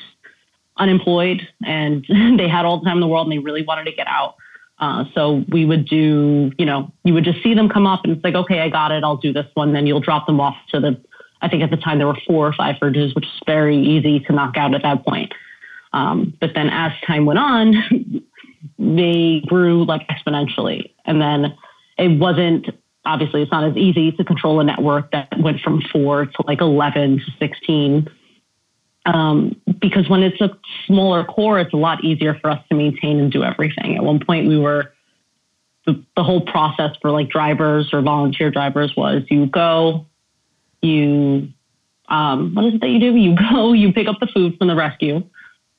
unemployed 0.77 1.47
and 1.65 2.05
they 2.37 2.47
had 2.47 2.65
all 2.65 2.79
the 2.79 2.85
time 2.85 2.97
in 2.97 3.01
the 3.01 3.07
world 3.07 3.27
and 3.27 3.33
they 3.33 3.43
really 3.43 3.63
wanted 3.63 3.85
to 3.85 3.91
get 3.91 4.07
out. 4.07 4.35
Uh, 4.79 5.05
so 5.15 5.43
we 5.49 5.65
would 5.65 5.87
do, 5.87 6.51
you 6.57 6.65
know, 6.65 6.91
you 7.03 7.13
would 7.13 7.23
just 7.23 7.41
see 7.41 7.53
them 7.53 7.67
come 7.67 7.87
up 7.87 8.01
and 8.03 8.13
it's 8.13 8.23
like, 8.23 8.35
okay, 8.35 8.59
I 8.59 8.69
got 8.69 8.91
it. 8.91 9.03
I'll 9.03 9.17
do 9.17 9.33
this 9.33 9.47
one. 9.55 9.73
Then 9.73 9.87
you'll 9.87 9.99
drop 9.99 10.27
them 10.27 10.39
off 10.39 10.55
to 10.73 10.79
the, 10.79 11.01
I 11.41 11.49
think 11.49 11.63
at 11.63 11.71
the 11.71 11.77
time 11.77 11.97
there 11.97 12.07
were 12.07 12.17
four 12.27 12.47
or 12.47 12.53
five 12.53 12.75
fridges, 12.75 13.15
which 13.15 13.25
is 13.25 13.41
very 13.45 13.77
easy 13.77 14.19
to 14.21 14.33
knock 14.33 14.55
out 14.55 14.75
at 14.75 14.83
that 14.83 15.03
point. 15.03 15.33
Um, 15.93 16.35
but 16.39 16.51
then 16.53 16.69
as 16.69 16.91
time 17.05 17.25
went 17.25 17.39
on, 17.39 18.23
they 18.79 19.41
grew 19.47 19.83
like 19.85 20.07
exponentially. 20.07 20.91
And 21.05 21.19
then 21.19 21.57
it 21.97 22.19
wasn't, 22.19 22.67
obviously, 23.03 23.41
it's 23.41 23.51
not 23.51 23.63
as 23.63 23.75
easy 23.75 24.11
to 24.11 24.23
control 24.23 24.59
a 24.59 24.63
network 24.63 25.11
that 25.11 25.29
went 25.39 25.59
from 25.61 25.81
four 25.91 26.25
to 26.25 26.43
like 26.45 26.61
11 26.61 27.19
to 27.19 27.31
16. 27.39 28.07
Um, 29.07 29.55
because 29.79 30.09
when 30.09 30.21
it's 30.21 30.39
a 30.41 30.51
smaller 30.85 31.23
core, 31.23 31.59
it's 31.59 31.73
a 31.73 31.77
lot 31.77 32.03
easier 32.03 32.35
for 32.35 32.49
us 32.49 32.61
to 32.69 32.75
maintain 32.75 33.19
and 33.19 33.31
do 33.31 33.41
everything. 33.41 33.95
At 33.95 34.03
one 34.03 34.19
point, 34.23 34.47
we 34.47 34.59
were 34.59 34.91
the, 35.85 36.03
the 36.17 36.23
whole 36.23 36.41
process 36.41 36.91
for 37.01 37.09
like 37.11 37.29
drivers 37.29 37.93
or 37.93 38.01
volunteer 38.01 38.51
drivers 38.51 38.93
was 38.97 39.23
you 39.29 39.45
go, 39.45 40.05
you 40.81 41.47
um, 42.09 42.53
what 42.53 42.65
is 42.65 42.75
it 42.75 42.81
that 42.81 42.89
you 42.89 42.99
do? 42.99 43.15
You 43.15 43.35
go, 43.51 43.71
you 43.73 43.93
pick 43.93 44.07
up 44.07 44.19
the 44.19 44.27
food 44.27 44.57
from 44.57 44.67
the 44.67 44.75
rescue. 44.75 45.23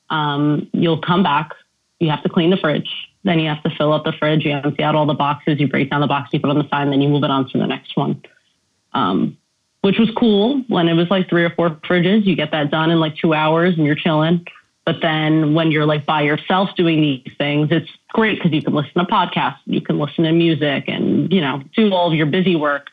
Um, 0.09 0.67
you'll 0.73 1.01
come 1.01 1.21
back. 1.21 1.51
You 1.99 2.09
have 2.09 2.23
to 2.23 2.29
clean 2.29 2.49
the 2.49 2.57
fridge. 2.57 2.89
Then 3.23 3.37
you 3.39 3.49
have 3.49 3.61
to 3.63 3.69
fill 3.77 3.93
up 3.93 4.05
the 4.05 4.13
fridge. 4.13 4.43
You 4.43 4.53
empty 4.53 4.81
out 4.81 4.95
all 4.95 5.05
the 5.05 5.13
boxes. 5.13 5.59
You 5.59 5.67
break 5.67 5.91
down 5.91 6.01
the 6.01 6.07
box. 6.07 6.29
You 6.33 6.39
put 6.39 6.49
on 6.49 6.57
the 6.57 6.67
sign. 6.69 6.89
Then 6.89 7.01
you 7.01 7.09
move 7.09 7.23
it 7.23 7.29
on 7.29 7.47
to 7.49 7.57
the 7.59 7.67
next 7.67 7.95
one. 7.95 8.23
Um, 8.93 9.37
which 9.81 9.97
was 9.97 10.09
cool 10.17 10.63
when 10.67 10.87
it 10.87 10.93
was 10.93 11.09
like 11.09 11.29
three 11.29 11.43
or 11.43 11.49
four 11.51 11.71
fridges. 11.87 12.25
You 12.25 12.35
get 12.35 12.51
that 12.51 12.71
done 12.71 12.91
in 12.91 12.99
like 12.99 13.15
two 13.15 13.33
hours 13.33 13.75
and 13.77 13.85
you're 13.85 13.95
chilling. 13.95 14.45
But 14.85 14.97
then 15.01 15.53
when 15.53 15.71
you're 15.71 15.85
like 15.85 16.05
by 16.05 16.21
yourself 16.23 16.69
doing 16.75 17.01
these 17.01 17.33
things, 17.37 17.69
it's 17.71 17.89
great 18.09 18.37
because 18.37 18.51
you 18.51 18.61
can 18.61 18.73
listen 18.73 18.93
to 18.95 19.03
podcasts, 19.03 19.59
you 19.65 19.81
can 19.81 19.99
listen 19.99 20.23
to 20.23 20.31
music 20.31 20.85
and, 20.87 21.31
you 21.31 21.41
know, 21.41 21.61
do 21.75 21.93
all 21.93 22.07
of 22.07 22.15
your 22.15 22.25
busy 22.25 22.55
work. 22.55 22.87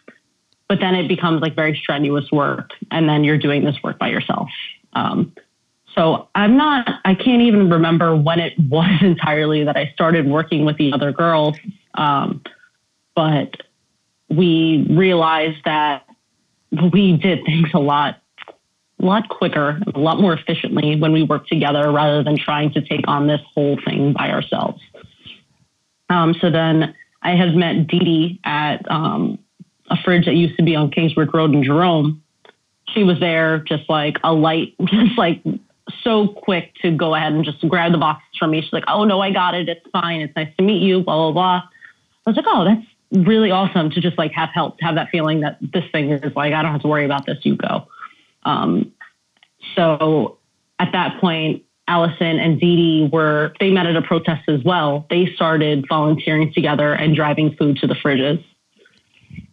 But 0.69 0.81
then 0.81 0.95
it 0.95 1.09
becomes 1.09 1.41
like 1.41 1.55
very 1.55 1.77
strenuous 1.77 2.31
work. 2.31 2.71
And 2.91 3.09
then 3.09 3.25
you're 3.25 3.39
doing 3.39 3.65
this 3.65 3.77
work 3.83 3.99
by 3.99 4.09
yourself. 4.09 4.51
Um, 4.93 5.33
so 5.95 6.29
I'm 6.35 6.57
not, 6.57 6.87
I 7.05 7.15
can't 7.15 7.43
even 7.43 7.71
remember 7.71 8.15
when 8.15 8.41
it 8.41 8.53
was 8.69 9.01
entirely 9.01 9.65
that 9.65 9.77
I 9.77 9.91
started 9.95 10.27
working 10.27 10.65
with 10.65 10.77
the 10.77 10.93
other 10.93 11.13
girls. 11.13 11.57
Um, 11.95 12.43
but 13.15 13.57
we 14.29 14.87
realized 14.91 15.65
that 15.65 16.06
we 16.93 17.17
did 17.17 17.45
things 17.45 17.69
a 17.75 17.79
lot 17.79 18.17
a 19.01 19.05
lot 19.05 19.29
quicker, 19.29 19.79
a 19.95 19.99
lot 19.99 20.21
more 20.21 20.33
efficiently 20.33 20.99
when 20.99 21.13
we 21.13 21.23
worked 21.23 21.49
together 21.49 21.91
rather 21.93 22.23
than 22.23 22.39
trying 22.39 22.73
to 22.73 22.81
take 22.81 23.07
on 23.07 23.27
this 23.27 23.41
whole 23.55 23.79
thing 23.85 24.15
by 24.15 24.31
ourselves. 24.31 24.83
Um, 26.09 26.35
so 26.41 26.51
then 26.51 26.95
I 27.23 27.37
had 27.37 27.55
met 27.55 27.89
Dee 27.89 27.99
Dee 27.99 28.41
at 28.45 28.91
um, 28.91 29.39
a 29.91 29.97
fridge 30.03 30.25
that 30.27 30.35
used 30.35 30.57
to 30.57 30.63
be 30.63 30.75
on 30.75 30.91
Kingsbridge 30.91 31.31
Road 31.35 31.55
in 31.55 31.63
Jerome. 31.63 32.23
She 32.95 33.03
was 33.03 33.21
there 33.21 33.59
just 33.59 33.89
like 33.91 34.17
a 34.25 34.33
light, 34.33 34.75
just 34.85 35.19
like 35.19 35.43
so 36.03 36.29
quick 36.29 36.73
to 36.83 36.91
go 36.91 37.15
ahead 37.15 37.33
and 37.33 37.45
just 37.45 37.67
grab 37.69 37.93
the 37.93 37.99
box 37.99 38.23
from 38.39 38.53
me. 38.53 38.63
She's 38.63 38.73
like, 38.73 38.85
oh 38.89 39.05
no, 39.05 39.21
I 39.21 39.31
got 39.31 39.55
it. 39.55 39.69
It's 39.69 39.87
fine. 39.93 40.21
It's 40.21 40.35
nice 40.35 40.49
to 40.57 40.63
meet 40.63 40.83
you, 40.83 41.03
blah, 41.03 41.17
blah, 41.17 41.33
blah. 41.33 41.63
I 42.27 42.31
was 42.31 42.37
like, 42.37 42.47
oh, 42.49 42.65
that's 42.65 42.87
really 43.13 43.51
awesome 43.51 43.91
to 43.91 44.01
just 44.01 44.19
like 44.19 44.33
have 44.33 44.51
help, 44.53 44.79
have 44.81 44.97
that 44.97 45.09
feeling 45.11 45.41
that 45.41 45.59
this 45.61 45.85
thing 45.93 46.11
is 46.11 46.35
like, 46.35 46.53
I 46.53 46.63
don't 46.63 46.73
have 46.73 46.83
to 46.83 46.89
worry 46.89 47.05
about 47.05 47.27
this, 47.27 47.39
you 47.43 47.57
go. 47.57 47.87
Um, 48.45 48.93
so 49.75 50.39
at 50.79 50.93
that 50.93 51.21
point, 51.21 51.63
Allison 51.89 52.39
and 52.39 52.61
Dee 52.61 53.09
were, 53.13 53.53
they 53.61 53.71
met 53.71 53.87
at 53.87 53.97
a 53.97 54.03
protest 54.03 54.49
as 54.49 54.63
well. 54.65 55.07
They 55.09 55.33
started 55.35 55.87
volunteering 55.89 56.53
together 56.53 56.93
and 56.93 57.15
driving 57.15 57.55
food 57.57 57.77
to 57.79 57.87
the 57.87 57.95
fridges. 57.95 58.45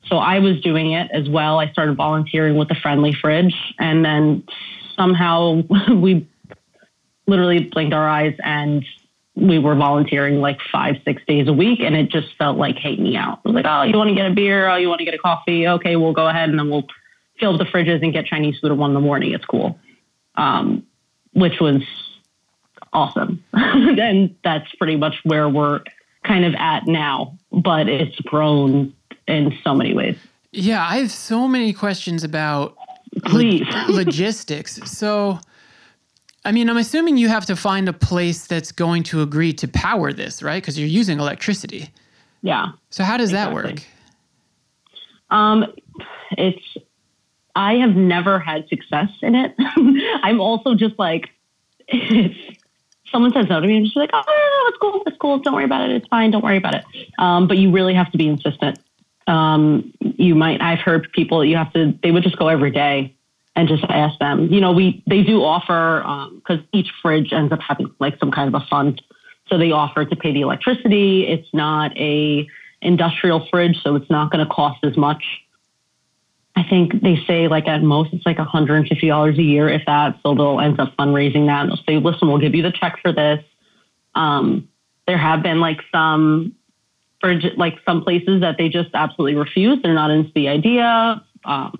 So 0.07 0.17
I 0.17 0.39
was 0.39 0.59
doing 0.61 0.93
it 0.93 1.09
as 1.13 1.29
well. 1.29 1.59
I 1.59 1.71
started 1.71 1.95
volunteering 1.95 2.55
with 2.55 2.69
the 2.69 2.75
friendly 2.75 3.13
fridge 3.13 3.55
and 3.79 4.03
then 4.03 4.43
somehow 4.95 5.61
we 5.93 6.27
literally 7.27 7.65
blinked 7.65 7.93
our 7.93 8.07
eyes 8.07 8.35
and 8.43 8.85
we 9.35 9.57
were 9.59 9.75
volunteering 9.75 10.39
like 10.41 10.59
five, 10.71 10.95
six 11.05 11.21
days 11.27 11.47
a 11.47 11.53
week. 11.53 11.79
And 11.79 11.95
it 11.95 12.09
just 12.09 12.35
felt 12.37 12.57
like, 12.57 12.75
hate 12.77 12.99
me 12.99 13.15
out. 13.15 13.39
It 13.43 13.49
was 13.49 13.55
like, 13.55 13.65
oh, 13.67 13.83
you 13.83 13.97
want 13.97 14.09
to 14.09 14.15
get 14.15 14.27
a 14.29 14.33
beer? 14.33 14.69
Oh, 14.69 14.75
you 14.75 14.87
want 14.89 14.99
to 14.99 15.05
get 15.05 15.13
a 15.13 15.19
coffee? 15.19 15.67
Okay, 15.67 15.95
we'll 15.95 16.13
go 16.13 16.27
ahead 16.27 16.49
and 16.49 16.59
then 16.59 16.69
we'll 16.69 16.85
fill 17.39 17.53
up 17.53 17.59
the 17.59 17.65
fridges 17.65 18.03
and 18.03 18.13
get 18.13 18.25
Chinese 18.25 18.59
food 18.59 18.71
at 18.71 18.77
one 18.77 18.91
in 18.91 18.93
the 18.93 19.01
morning. 19.01 19.31
It's 19.31 19.45
cool. 19.45 19.79
Um, 20.35 20.85
which 21.33 21.59
was 21.59 21.81
awesome. 22.93 23.43
and 23.53 24.35
that's 24.43 24.73
pretty 24.75 24.95
much 24.95 25.15
where 25.23 25.49
we're 25.49 25.81
kind 26.23 26.45
of 26.45 26.53
at 26.55 26.87
now, 26.87 27.37
but 27.51 27.89
it's 27.89 28.15
grown 28.21 28.93
in 29.27 29.57
so 29.63 29.73
many 29.73 29.93
ways. 29.93 30.17
Yeah, 30.51 30.85
I 30.85 30.97
have 30.97 31.11
so 31.11 31.47
many 31.47 31.73
questions 31.73 32.23
about 32.23 32.77
lo- 33.31 33.59
logistics. 33.89 34.79
So, 34.85 35.39
I 36.45 36.51
mean, 36.51 36.69
I'm 36.69 36.77
assuming 36.77 37.17
you 37.17 37.29
have 37.29 37.45
to 37.45 37.55
find 37.55 37.87
a 37.87 37.93
place 37.93 38.47
that's 38.47 38.71
going 38.71 39.03
to 39.03 39.21
agree 39.21 39.53
to 39.53 39.67
power 39.67 40.11
this, 40.11 40.43
right? 40.43 40.61
Because 40.61 40.77
you're 40.77 40.87
using 40.87 41.19
electricity. 41.19 41.89
Yeah. 42.41 42.73
So, 42.89 43.03
how 43.03 43.17
does 43.17 43.31
that 43.31 43.53
work? 43.53 43.81
Um, 45.29 45.65
it's 46.31 46.77
I 47.55 47.75
have 47.75 47.95
never 47.95 48.39
had 48.39 48.67
success 48.67 49.09
in 49.21 49.35
it. 49.35 49.55
I'm 50.23 50.41
also 50.41 50.75
just 50.75 50.97
like, 50.97 51.29
if 51.87 52.35
someone 53.11 53.31
says 53.31 53.47
no 53.49 53.59
to 53.59 53.67
me, 53.67 53.77
I'm 53.77 53.83
just 53.83 53.95
like, 53.95 54.09
oh, 54.13 54.23
no, 54.25 54.33
no, 54.33 54.69
it's 54.69 54.77
cool, 54.81 55.03
it's 55.05 55.17
cool, 55.17 55.39
don't 55.39 55.53
worry 55.53 55.65
about 55.65 55.89
it, 55.89 55.95
it's 55.95 56.07
fine, 56.07 56.31
don't 56.31 56.43
worry 56.43 56.57
about 56.57 56.75
it. 56.75 56.83
Um, 57.19 57.47
but 57.47 57.57
you 57.57 57.71
really 57.71 57.93
have 57.93 58.11
to 58.11 58.17
be 58.17 58.27
insistent. 58.27 58.79
Um, 59.27 59.93
you 59.99 60.35
might, 60.35 60.61
I've 60.61 60.79
heard 60.79 61.11
people, 61.13 61.45
you 61.45 61.55
have 61.55 61.71
to, 61.73 61.97
they 62.01 62.11
would 62.11 62.23
just 62.23 62.37
go 62.37 62.47
every 62.47 62.71
day 62.71 63.15
and 63.55 63.67
just 63.67 63.83
ask 63.85 64.17
them. 64.19 64.47
You 64.51 64.61
know, 64.61 64.71
we 64.71 65.03
they 65.07 65.23
do 65.23 65.43
offer 65.43 66.03
because 66.35 66.59
each 66.71 66.89
fridge 67.01 67.31
ends 67.31 67.51
up 67.51 67.59
having 67.59 67.93
like 67.99 68.17
some 68.19 68.31
kind 68.31 68.53
of 68.53 68.61
a 68.61 68.65
fund, 68.67 69.01
so 69.47 69.57
they 69.57 69.71
offer 69.71 70.05
to 70.05 70.15
pay 70.15 70.33
the 70.33 70.41
electricity. 70.41 71.27
It's 71.27 71.47
not 71.53 71.95
a 71.97 72.47
industrial 72.81 73.47
fridge, 73.49 73.77
so 73.81 73.95
it's 73.95 74.09
not 74.09 74.31
going 74.31 74.45
to 74.45 74.51
cost 74.51 74.83
as 74.83 74.97
much. 74.97 75.23
I 76.55 76.63
think 76.69 77.01
they 77.01 77.17
say 77.25 77.47
like 77.47 77.67
at 77.67 77.81
most 77.81 78.13
it's 78.13 78.25
like 78.25 78.37
$150 78.37 79.37
a 79.37 79.41
year, 79.41 79.69
if 79.69 79.83
that. 79.87 80.19
So 80.23 80.35
they'll 80.35 80.59
end 80.59 80.79
up 80.79 80.95
fundraising 80.97 81.47
that 81.47 81.67
they'll 81.67 81.83
say, 81.87 81.97
listen, 81.97 82.27
we'll 82.27 82.37
give 82.37 82.53
you 82.53 82.61
the 82.61 82.71
check 82.71 82.99
for 83.01 83.11
this. 83.11 83.43
Um, 84.13 84.67
there 85.07 85.17
have 85.17 85.41
been 85.41 85.59
like 85.59 85.79
some 85.91 86.55
fridge, 87.19 87.45
like 87.57 87.79
some 87.85 88.03
places 88.03 88.41
that 88.41 88.57
they 88.57 88.69
just 88.69 88.89
absolutely 88.93 89.35
refuse. 89.35 89.79
They're 89.81 89.95
not 89.95 90.11
into 90.11 90.31
the 90.35 90.49
idea. 90.49 91.23
Um, 91.43 91.79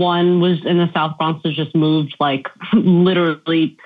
one 0.00 0.40
was 0.40 0.64
in 0.64 0.78
the 0.78 0.90
South 0.92 1.18
Bronx 1.18 1.44
was 1.44 1.54
just 1.54 1.74
moved 1.76 2.16
like 2.18 2.48
literally 2.72 3.76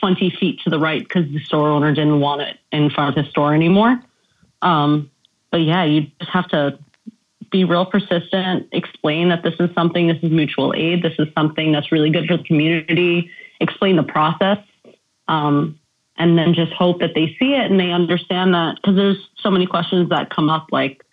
20 0.00 0.30
feet 0.38 0.60
to 0.60 0.70
the 0.70 0.78
right 0.78 1.02
because 1.02 1.30
the 1.32 1.40
store 1.40 1.68
owner 1.68 1.92
didn't 1.92 2.20
want 2.20 2.42
it 2.42 2.58
in 2.70 2.90
front 2.90 3.16
of 3.16 3.24
his 3.24 3.30
store 3.30 3.54
anymore. 3.54 4.00
Um, 4.60 5.10
but 5.50 5.62
yeah, 5.62 5.84
you 5.84 6.06
just 6.20 6.30
have 6.30 6.48
to 6.48 6.78
be 7.50 7.64
real 7.64 7.86
persistent, 7.86 8.68
explain 8.72 9.28
that 9.30 9.42
this 9.42 9.54
is 9.58 9.70
something, 9.74 10.06
this 10.08 10.22
is 10.22 10.30
mutual 10.30 10.72
aid, 10.74 11.02
this 11.02 11.14
is 11.18 11.28
something 11.34 11.72
that's 11.72 11.90
really 11.90 12.10
good 12.10 12.26
for 12.26 12.36
the 12.36 12.44
community, 12.44 13.30
explain 13.60 13.96
the 13.96 14.02
process. 14.02 14.58
Um, 15.28 15.78
and 16.16 16.38
then 16.38 16.54
just 16.54 16.72
hope 16.72 17.00
that 17.00 17.14
they 17.14 17.36
see 17.38 17.54
it 17.54 17.70
and 17.70 17.80
they 17.80 17.90
understand 17.90 18.54
that 18.54 18.76
because 18.76 18.96
there's 18.96 19.28
so 19.38 19.50
many 19.50 19.66
questions 19.66 20.10
that 20.10 20.30
come 20.30 20.50
up 20.50 20.66
like 20.70 21.04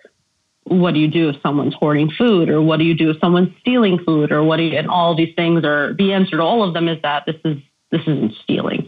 what 0.69 0.93
do 0.93 0.99
you 0.99 1.07
do 1.07 1.29
if 1.29 1.41
someone's 1.41 1.73
hoarding 1.73 2.09
food 2.11 2.49
or 2.49 2.61
what 2.61 2.77
do 2.77 2.85
you 2.85 2.93
do 2.93 3.09
if 3.09 3.19
someone's 3.19 3.49
stealing 3.61 3.99
food 4.05 4.31
or 4.31 4.43
what 4.43 4.57
do 4.57 4.63
you 4.63 4.77
and 4.77 4.87
all 4.87 5.15
these 5.15 5.33
things 5.35 5.63
are 5.65 5.93
the 5.95 6.13
answer 6.13 6.37
to 6.37 6.43
all 6.43 6.63
of 6.63 6.73
them 6.73 6.87
is 6.87 7.01
that 7.01 7.25
this 7.25 7.35
is 7.43 7.57
this 7.91 8.01
isn't 8.01 8.33
stealing. 8.43 8.87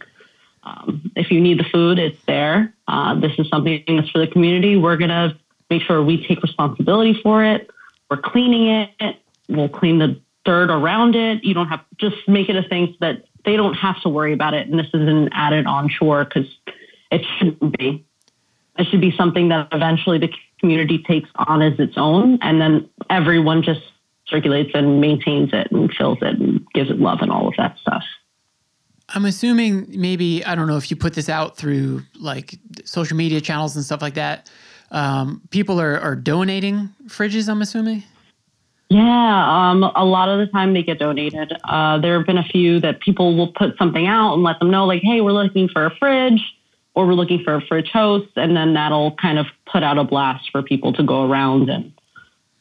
Um, 0.63 1.11
if 1.15 1.31
you 1.31 1.41
need 1.41 1.59
the 1.59 1.63
food 1.63 1.97
it's 1.97 2.23
there. 2.25 2.73
Uh, 2.87 3.19
this 3.19 3.31
is 3.39 3.49
something 3.49 3.83
that's 3.87 4.09
for 4.09 4.19
the 4.19 4.27
community. 4.27 4.77
We're 4.77 4.97
going 4.97 5.09
to 5.09 5.35
make 5.69 5.81
sure 5.81 6.03
we 6.03 6.25
take 6.27 6.43
responsibility 6.43 7.19
for 7.23 7.43
it. 7.43 7.69
We're 8.09 8.17
cleaning 8.17 8.91
it. 8.99 9.17
We'll 9.49 9.69
clean 9.69 9.97
the 9.97 10.21
dirt 10.45 10.69
around 10.69 11.15
it. 11.15 11.43
You 11.43 11.53
don't 11.53 11.67
have 11.67 11.81
just 11.97 12.15
make 12.27 12.49
it 12.49 12.55
a 12.55 12.67
thing 12.67 12.87
so 12.91 12.97
that 13.01 13.25
they 13.43 13.55
don't 13.55 13.73
have 13.73 13.99
to 14.01 14.09
worry 14.09 14.33
about 14.33 14.53
it 14.53 14.67
and 14.67 14.77
this 14.77 14.87
is 14.87 15.07
an 15.07 15.29
added 15.33 15.65
on 15.65 15.89
chore 15.89 16.25
because 16.25 16.47
it 17.11 17.21
shouldn't 17.37 17.77
be 17.77 18.05
it 18.77 18.87
should 18.87 19.01
be 19.01 19.11
something 19.17 19.49
that 19.49 19.67
eventually 19.71 20.17
the 20.17 20.29
community 20.59 20.99
takes 20.99 21.29
on 21.35 21.61
as 21.61 21.79
its 21.79 21.93
own, 21.97 22.39
and 22.41 22.61
then 22.61 22.89
everyone 23.09 23.63
just 23.63 23.81
circulates 24.27 24.71
and 24.73 25.01
maintains 25.01 25.49
it 25.53 25.67
and 25.71 25.91
fills 25.93 26.19
it 26.21 26.39
and 26.39 26.65
gives 26.73 26.89
it 26.89 26.99
love 26.99 27.19
and 27.21 27.31
all 27.31 27.47
of 27.47 27.53
that 27.57 27.77
stuff. 27.77 28.03
I'm 29.09 29.25
assuming 29.25 29.87
maybe 29.89 30.43
I 30.45 30.55
don't 30.55 30.67
know 30.67 30.77
if 30.77 30.89
you 30.89 30.95
put 30.95 31.13
this 31.13 31.27
out 31.27 31.57
through 31.57 32.03
like 32.17 32.57
social 32.85 33.17
media 33.17 33.41
channels 33.41 33.75
and 33.75 33.83
stuff 33.83 34.01
like 34.01 34.13
that. 34.13 34.49
Um, 34.91 35.41
people 35.49 35.79
are, 35.81 35.99
are 35.99 36.15
donating 36.15 36.89
fridges. 37.07 37.49
I'm 37.49 37.61
assuming. 37.61 38.03
Yeah, 38.89 39.69
um, 39.69 39.83
a 39.83 40.03
lot 40.03 40.27
of 40.27 40.39
the 40.39 40.47
time 40.47 40.73
they 40.73 40.83
get 40.83 40.99
donated. 40.99 41.53
Uh, 41.63 41.97
there 41.99 42.17
have 42.17 42.27
been 42.27 42.37
a 42.37 42.43
few 42.43 42.79
that 42.81 42.99
people 42.99 43.37
will 43.37 43.53
put 43.53 43.77
something 43.77 44.05
out 44.05 44.33
and 44.33 44.43
let 44.43 44.59
them 44.59 44.69
know, 44.69 44.85
like, 44.85 45.01
"Hey, 45.01 45.21
we're 45.21 45.31
looking 45.31 45.69
for 45.69 45.85
a 45.85 45.95
fridge." 45.95 46.41
Or 46.93 47.07
we're 47.07 47.13
looking 47.13 47.43
for 47.43 47.55
a 47.55 47.61
fridge 47.61 47.89
host, 47.91 48.29
and 48.35 48.55
then 48.55 48.73
that'll 48.73 49.15
kind 49.15 49.39
of 49.39 49.45
put 49.71 49.83
out 49.83 49.97
a 49.97 50.03
blast 50.03 50.49
for 50.51 50.61
people 50.61 50.91
to 50.93 51.03
go 51.03 51.29
around 51.29 51.69
and 51.69 51.93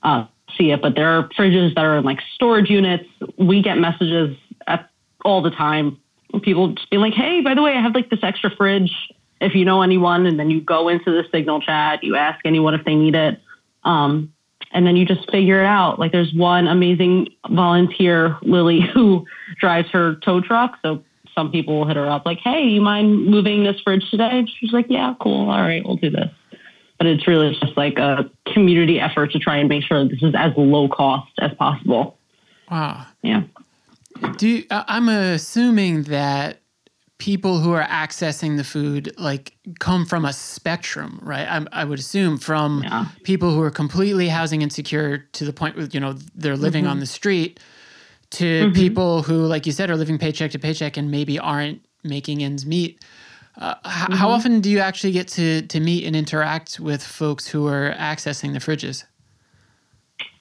uh, 0.03 0.25
see 0.57 0.71
it. 0.71 0.81
But 0.81 0.95
there 0.95 1.09
are 1.09 1.29
fridges 1.31 1.75
that 1.75 1.85
are 1.85 1.99
in 1.99 2.05
like 2.05 2.21
storage 2.35 2.71
units. 2.71 3.05
We 3.39 3.63
get 3.63 3.79
messages 3.79 4.37
at, 4.67 4.89
all 5.25 5.43
the 5.43 5.51
time. 5.51 5.99
People 6.43 6.75
just 6.75 6.89
being 6.91 7.03
like, 7.03 7.15
"Hey, 7.15 7.41
by 7.41 7.55
the 7.55 7.63
way, 7.63 7.73
I 7.73 7.83
have 7.83 7.95
like 7.95 8.09
this 8.09 8.21
extra 8.23 8.51
fridge. 8.55 8.93
If 9.41 9.55
you 9.55 9.65
know 9.65 9.83
anyone," 9.83 10.27
and 10.27 10.39
then 10.39 10.49
you 10.49 10.61
go 10.61 10.89
into 10.89 11.11
the 11.11 11.25
Signal 11.33 11.61
chat, 11.61 12.05
you 12.05 12.15
ask 12.15 12.39
anyone 12.45 12.75
if 12.75 12.85
they 12.85 12.95
need 12.95 13.17
it, 13.17 13.41
um, 13.83 14.33
and 14.71 14.87
then 14.87 14.95
you 14.95 15.05
just 15.05 15.29
figure 15.33 15.61
it 15.61 15.67
out. 15.67 15.99
Like 15.99 16.13
there's 16.13 16.33
one 16.33 16.69
amazing 16.69 17.31
volunteer, 17.51 18.39
Lily, 18.43 18.81
who 18.95 19.27
drives 19.59 19.91
her 19.91 20.15
tow 20.17 20.41
truck, 20.41 20.79
so 20.83 21.03
some 21.35 21.51
people 21.53 21.79
will 21.79 21.87
hit 21.87 21.97
her 21.97 22.07
up 22.09 22.27
like, 22.27 22.39
"Hey, 22.39 22.65
you 22.69 22.81
mind 22.81 23.27
moving 23.27 23.65
this 23.65 23.81
fridge 23.81 24.09
today?" 24.11 24.45
she's 24.59 24.73
like, 24.73 24.87
"Yeah, 24.89 25.15
cool. 25.21 25.49
All 25.51 25.61
right, 25.61 25.85
we'll 25.85 25.97
do 25.97 26.11
this." 26.11 26.31
But 26.99 27.07
it's 27.07 27.27
really 27.27 27.57
just 27.61 27.77
like 27.77 27.99
a 27.99 28.31
community 28.53 29.01
effort 29.01 29.33
to 29.33 29.39
try 29.39 29.57
and 29.57 29.69
make 29.69 29.83
sure 29.85 30.05
this 30.07 30.23
is 30.23 30.35
as 30.37 30.53
low 30.57 30.89
cost 30.89 31.31
as 31.41 31.53
possible. 31.55 32.19
Wow. 32.71 33.07
Yeah. 33.23 33.43
Do 34.37 34.49
you, 34.49 34.65
I'm 34.71 35.09
assuming 35.09 36.03
that 36.05 36.59
people 37.19 37.59
who 37.61 37.73
are 37.73 37.85
accessing 37.85 38.57
the 38.59 38.65
food 38.65 39.13
like 39.19 39.55
come 39.79 40.05
from 40.07 40.25
a 40.25 40.33
spectrum, 40.33 41.21
right? 41.23 41.47
I, 41.49 41.65
I 41.81 41.85
would 41.85 41.99
assume 41.99 42.39
from 42.39 42.83
Yeah. 42.83 43.07
people 43.25 43.55
who 43.55 43.63
are 43.63 43.71
completely 43.71 44.29
housing 44.29 44.63
insecure 44.63 45.19
to 45.33 45.45
the 45.45 45.53
point 45.53 45.77
where 45.77 45.87
you 45.87 46.01
know 46.01 46.15
they're 46.35 46.57
living 46.57 46.85
Mm-hmm. 46.85 46.91
on 46.93 47.01
the 47.01 47.07
street, 47.07 47.61
to 48.31 48.71
people 48.75 49.23
who, 49.23 49.47
like 49.47 49.67
you 49.67 49.73
said, 49.73 49.91
are 49.91 49.97
living 49.97 50.19
paycheck 50.19 50.51
to 50.53 50.59
paycheck 50.59 50.97
and 50.97 51.11
maybe 51.11 51.39
aren't 51.39 51.85
making 52.05 52.43
ends 52.43 52.65
meet. 52.67 53.05
Uh, 53.59 53.75
h- 53.79 53.83
How 53.85 54.09
Mm-hmm. 54.09 54.31
often 54.31 54.61
do 54.61 54.71
you 54.71 54.79
actually 54.79 55.13
get 55.13 55.29
to 55.29 55.63
to 55.63 55.81
meet 55.81 56.05
and 56.05 56.15
interact 56.17 56.79
with 56.81 57.03
folks 57.03 57.47
who 57.47 57.67
are 57.67 57.93
accessing 57.99 58.53
the 58.53 58.59
fridges? 58.61 59.05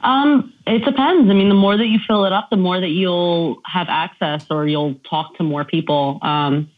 Um, 0.01 0.53
it 0.65 0.85
depends. 0.85 1.29
I 1.29 1.33
mean, 1.33 1.49
the 1.49 1.55
more 1.55 1.75
that 1.75 1.87
you 1.87 1.99
fill 2.07 2.25
it 2.25 2.31
up, 2.31 2.49
the 2.49 2.57
more 2.57 2.79
that 2.79 2.89
you'll 2.89 3.61
have 3.65 3.87
access 3.89 4.45
or 4.49 4.67
you'll 4.67 4.95
talk 5.09 5.35
to 5.37 5.43
more 5.43 5.65
people. 5.65 6.19
Um, 6.21 6.69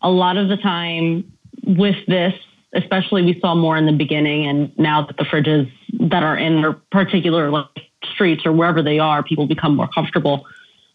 a 0.00 0.10
lot 0.10 0.36
of 0.36 0.48
the 0.48 0.56
time 0.56 1.30
with 1.66 1.96
this, 2.06 2.32
especially 2.74 3.22
we 3.22 3.38
saw 3.40 3.54
more 3.54 3.76
in 3.76 3.86
the 3.86 3.92
beginning 3.92 4.46
and 4.46 4.78
now 4.78 5.04
that 5.06 5.16
the 5.16 5.24
fridges 5.24 5.70
that 6.10 6.22
are 6.22 6.36
in 6.36 6.60
their 6.62 6.72
particular 6.72 7.50
like 7.50 7.66
streets 8.12 8.44
or 8.46 8.52
wherever 8.52 8.82
they 8.82 8.98
are, 8.98 9.22
people 9.22 9.46
become 9.46 9.76
more 9.76 9.88
comfortable. 9.88 10.46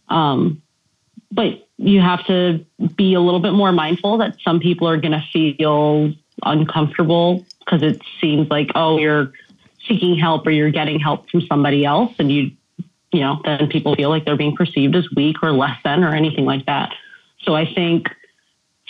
Um, 0.10 0.62
but 1.32 1.68
you 1.78 2.02
have 2.02 2.26
to 2.28 2.66
be 2.96 3.14
a 3.14 3.22
little 3.22 3.40
bit 3.40 3.54
more 3.54 3.72
mindful 3.72 4.18
that 4.18 4.38
some 4.44 4.60
people 4.60 4.88
are 4.88 4.98
going 4.98 5.12
to 5.12 5.24
feel 5.32 6.14
uncomfortable 6.44 7.46
because 7.60 7.84
it 7.84 8.02
seems 8.20 8.50
like, 8.50 8.72
oh, 8.76 8.98
you're 8.98 9.32
seeking 9.88 10.18
help 10.18 10.46
or 10.46 10.52
you're 10.52 10.72
getting 10.72 11.00
help 11.00 11.30
from 11.30 11.42
somebody 11.42 11.86
else 11.86 12.14
and 12.20 12.32
you 12.32 12.52
you 13.12 13.22
know 13.22 13.42
then 13.44 13.68
people 13.70 13.96
feel 13.96 14.10
like 14.10 14.26
they're 14.26 14.38
being 14.38 14.56
perceived 14.56 14.96
as 14.96 15.06
weak 15.16 15.38
or 15.42 15.52
less 15.52 15.78
than 15.84 16.04
or 16.04 16.14
anything 16.14 16.46
like 16.46 16.66
that 16.66 16.94
so 17.42 17.56
i 17.56 17.66
think 17.74 18.08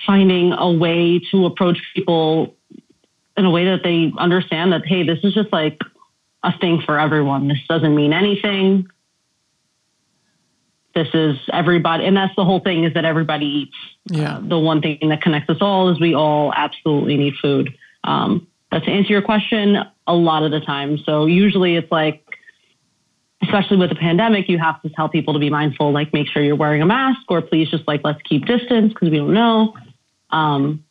finding 0.06 0.52
a 0.52 0.72
way 0.72 1.20
to 1.32 1.46
approach 1.46 1.80
people 1.96 2.56
in 3.38 3.46
a 3.46 3.50
way 3.50 3.66
that 3.66 3.82
they 3.84 4.12
understand 4.18 4.74
that 4.74 4.86
hey 4.86 5.04
this 5.04 5.20
is 5.24 5.34
just 5.34 5.52
like 5.54 5.80
a 6.44 6.58
thing 6.60 6.82
for 6.86 7.00
everyone 7.00 7.48
this 7.48 7.60
doesn't 7.68 7.96
mean 7.96 8.14
anything 8.14 8.90
this 10.96 11.08
is 11.14 11.38
everybody 11.54 12.06
and 12.06 12.18
that's 12.18 12.36
the 12.36 12.44
whole 12.44 12.60
thing 12.60 12.84
is 12.84 12.94
that 12.94 13.06
everybody 13.06 13.46
eats 13.46 13.76
Yeah. 14.10 14.38
uh, 14.38 14.40
the 14.42 14.60
one 14.60 14.82
thing 14.82 15.10
that 15.10 15.22
connects 15.22 15.50
us 15.50 15.58
all 15.62 15.90
is 15.90 16.00
we 16.00 16.14
all 16.16 16.52
absolutely 16.56 17.16
need 17.18 17.36
food. 17.42 17.76
Um, 18.04 18.48
but 18.72 18.84
to 18.84 18.92
answer 18.92 19.12
your 19.12 19.22
question, 19.22 19.78
a 20.08 20.16
lot 20.16 20.44
of 20.44 20.52
the 20.52 20.60
time. 20.60 20.98
So 21.00 21.26
usually 21.26 21.76
it's 21.76 21.92
like, 21.92 22.24
especially 23.44 23.78
with 23.78 23.90
the 23.90 23.96
pandemic, 23.96 24.50
you 24.50 24.58
have 24.58 24.82
to 24.82 24.90
tell 24.90 25.10
people 25.10 25.34
to 25.34 25.40
be 25.40 25.50
mindful, 25.50 25.92
like 25.92 26.12
make 26.14 26.28
sure 26.28 26.42
you're 26.44 26.56
wearing 26.56 26.82
a 26.82 26.86
mask 26.86 27.22
or 27.30 27.42
please 27.42 27.70
just 27.70 27.88
like 27.88 28.02
let's 28.04 28.22
keep 28.24 28.46
distance 28.46 28.92
because 28.94 29.10
we 29.10 29.18
don't 29.18 29.34
know. 29.34 29.76
Um, 30.32 30.84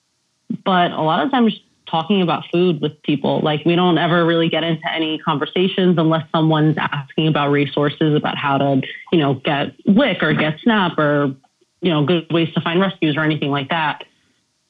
but 0.65 0.93
a 0.93 1.03
lot 1.03 1.25
of 1.25 1.31
times 1.31 1.59
talking 1.91 2.23
about 2.23 2.45
food 2.53 2.81
with 2.81 3.01
people, 3.03 3.41
like 3.41 3.65
we 3.65 3.75
don't 3.75 3.99
ever 3.99 4.25
really 4.25 4.49
get 4.49 4.65
into 4.65 4.93
any 4.93 5.19
conversations 5.19 5.99
unless 5.99 6.27
someone's 6.35 6.77
asking 6.79 7.29
about 7.29 7.51
resources 7.51 8.15
about 8.15 8.37
how 8.37 8.59
to, 8.59 8.83
you 9.13 9.19
know, 9.19 9.35
get 9.35 9.75
WIC 9.87 10.23
or 10.23 10.35
get 10.35 10.61
SNAP 10.61 10.99
or 10.99 11.35
you 11.81 11.91
know, 11.91 12.05
good 12.05 12.31
ways 12.33 12.53
to 12.55 12.61
find 12.61 12.81
rescues 12.81 13.17
or 13.17 13.23
anything 13.23 13.51
like 13.51 13.69
that. 13.71 14.05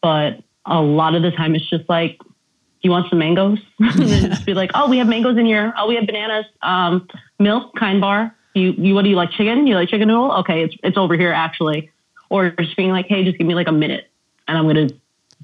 But 0.03 0.43
a 0.67 0.81
lot 0.81 1.15
of 1.15 1.23
the 1.23 1.31
time 1.31 1.55
it's 1.55 1.69
just 1.69 1.89
like, 1.89 2.19
do 2.19 2.83
you 2.83 2.91
want 2.91 3.09
some 3.11 3.19
mangoes? 3.19 3.59
and 3.79 4.09
then 4.09 4.31
just 4.31 4.47
be 4.47 4.55
like, 4.55 4.71
oh, 4.75 4.89
we 4.89 4.99
have 4.99 5.09
mangoes 5.09 5.37
in 5.37 5.47
here. 5.47 5.73
Oh, 5.77 5.89
we 5.89 5.97
have 5.97 6.07
bananas. 6.07 6.45
Um, 6.63 7.09
milk, 7.39 7.75
kind 7.77 8.01
bar. 8.01 8.35
You, 8.55 8.73
you, 8.73 8.95
what 8.95 9.03
do 9.03 9.11
you 9.11 9.17
like? 9.17 9.31
Chicken? 9.31 9.67
You 9.67 9.75
like 9.75 9.89
chicken 9.89 10.09
noodle? 10.09 10.33
Okay, 10.39 10.65
it's 10.65 10.75
it's 10.83 10.97
over 10.97 11.15
here 11.15 11.33
actually. 11.33 11.91
Or 12.29 12.51
just 12.51 12.77
being 12.77 12.91
like, 12.91 13.07
hey, 13.07 13.25
just 13.25 13.39
give 13.39 13.47
me 13.47 13.55
like 13.55 13.69
a 13.69 13.73
minute, 13.73 14.11
and 14.47 14.59
I'm 14.59 14.67
gonna 14.67 14.89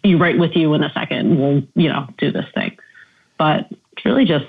be 0.04 0.14
right 0.14 0.38
with 0.38 0.54
you 0.54 0.74
in 0.74 0.84
a 0.84 0.92
second. 0.92 1.40
We'll, 1.40 1.62
you 1.74 1.88
know, 1.88 2.06
do 2.18 2.30
this 2.30 2.44
thing. 2.54 2.76
But 3.38 3.66
it's 3.92 4.04
really 4.04 4.26
just 4.26 4.44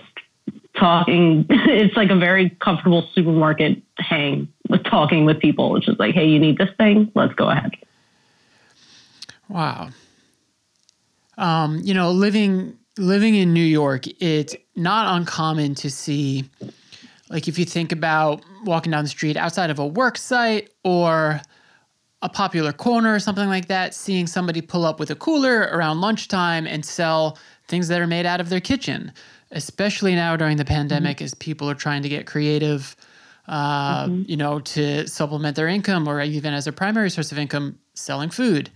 talking. 0.78 1.48
it's 1.50 1.96
like 1.96 2.12
a 2.12 2.16
very 2.16 2.52
comfortable 2.62 3.10
supermarket 3.16 3.82
hang 3.98 4.50
with 4.70 4.84
talking 4.84 5.26
with 5.26 5.40
people. 5.40 5.76
It's 5.78 5.86
just 5.88 6.00
like, 6.00 6.14
hey, 6.14 6.28
you 6.28 6.40
need 6.40 6.58
this 6.60 6.70
thing? 6.78 7.12
Let's 7.16 7.34
go 7.34 7.50
ahead. 7.50 7.72
Wow. 9.50 9.90
Um, 11.38 11.80
you 11.84 11.94
know, 11.94 12.12
living 12.12 12.78
living 12.98 13.36
in 13.36 13.54
New 13.54 13.64
York, 13.64 14.08
it's 14.22 14.56
not 14.76 15.16
uncommon 15.16 15.76
to 15.76 15.90
see 15.90 16.50
like 17.30 17.48
if 17.48 17.58
you 17.58 17.66
think 17.66 17.92
about 17.92 18.44
walking 18.66 18.92
down 18.92 19.04
the 19.04 19.10
street 19.10 19.38
outside 19.38 19.70
of 19.70 19.80
a 19.80 19.88
work 19.88 20.18
site 20.18 20.70
or 20.84 21.42
a 22.22 22.30
popular 22.30 22.72
corner 22.72 23.14
or 23.14 23.20
something 23.20 23.48
like 23.48 23.68
that, 23.68 23.94
seeing 23.94 24.28
somebody 24.28 24.62
pull 24.62 24.86
up 24.86 25.00
with 25.00 25.12
a 25.12 25.16
cooler 25.16 25.70
around 25.72 26.02
lunchtime 26.02 26.66
and 26.66 26.86
sell 26.86 27.38
things 27.68 27.88
that 27.88 28.02
are 28.02 28.08
made 28.08 28.26
out 28.26 28.40
of 28.40 28.50
their 28.50 28.60
kitchen, 28.60 29.12
especially 29.52 30.16
now 30.16 30.36
during 30.36 30.58
the 30.58 30.64
mm-hmm. 30.64 30.74
pandemic 30.74 31.22
as 31.22 31.34
people 31.34 31.70
are 31.70 31.76
trying 31.76 32.02
to 32.02 32.10
get 32.10 32.26
creative, 32.26 32.96
uh, 33.48 34.06
mm-hmm. 34.06 34.24
you 34.28 34.38
know, 34.38 34.60
to 34.60 35.08
supplement 35.08 35.56
their 35.56 35.68
income 35.68 36.08
or 36.08 36.22
even 36.22 36.54
as 36.54 36.68
a 36.68 36.72
primary 36.72 37.10
source 37.10 37.32
of 37.32 37.38
income, 37.38 37.78
selling 37.94 38.30
food. 38.30 38.70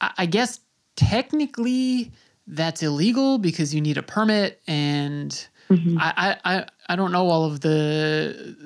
I, 0.00 0.12
I 0.18 0.26
guess 0.26 0.60
technically 0.96 2.12
that's 2.46 2.82
illegal 2.82 3.38
because 3.38 3.74
you 3.74 3.80
need 3.80 3.98
a 3.98 4.02
permit 4.02 4.60
and 4.66 5.30
mm-hmm. 5.68 5.98
I, 5.98 6.12
I, 6.16 6.54
I, 6.56 6.66
I 6.88 6.96
don't 6.96 7.12
know 7.12 7.28
all 7.28 7.44
of 7.44 7.60
the 7.60 8.56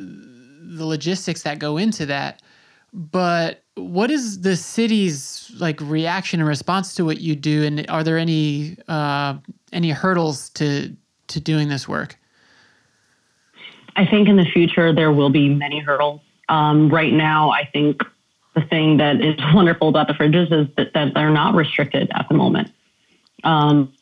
the 0.76 0.84
logistics 0.84 1.42
that 1.42 1.58
go 1.58 1.76
into 1.76 2.06
that. 2.06 2.42
But 2.94 3.64
what 3.74 4.12
is 4.12 4.42
the 4.42 4.54
city's 4.54 5.50
like 5.58 5.80
reaction 5.80 6.38
and 6.38 6.48
response 6.48 6.94
to 6.94 7.04
what 7.04 7.20
you 7.20 7.34
do, 7.34 7.64
and 7.64 7.84
are 7.90 8.04
there 8.04 8.18
any 8.18 8.76
uh, 8.86 9.34
any 9.72 9.90
hurdles 9.90 10.50
to 10.50 10.94
to 11.26 11.40
doing 11.40 11.68
this 11.68 11.88
work? 11.88 12.16
I 13.96 14.06
think 14.06 14.28
in 14.28 14.36
the 14.36 14.44
future 14.44 14.92
there 14.92 15.12
will 15.12 15.30
be 15.30 15.48
many 15.48 15.80
hurdles. 15.80 16.20
Um, 16.48 16.88
right 16.88 17.12
now, 17.12 17.50
I 17.50 17.64
think 17.64 18.02
the 18.54 18.62
thing 18.62 18.98
that 18.98 19.20
is 19.20 19.36
wonderful 19.54 19.88
about 19.88 20.06
the 20.06 20.14
fridges 20.14 20.52
is 20.52 20.72
that, 20.76 20.92
that 20.94 21.14
they're 21.14 21.30
not 21.30 21.54
restricted 21.54 22.10
at 22.14 22.28
the 22.28 22.34
moment. 22.34 22.70
Um, 23.42 23.92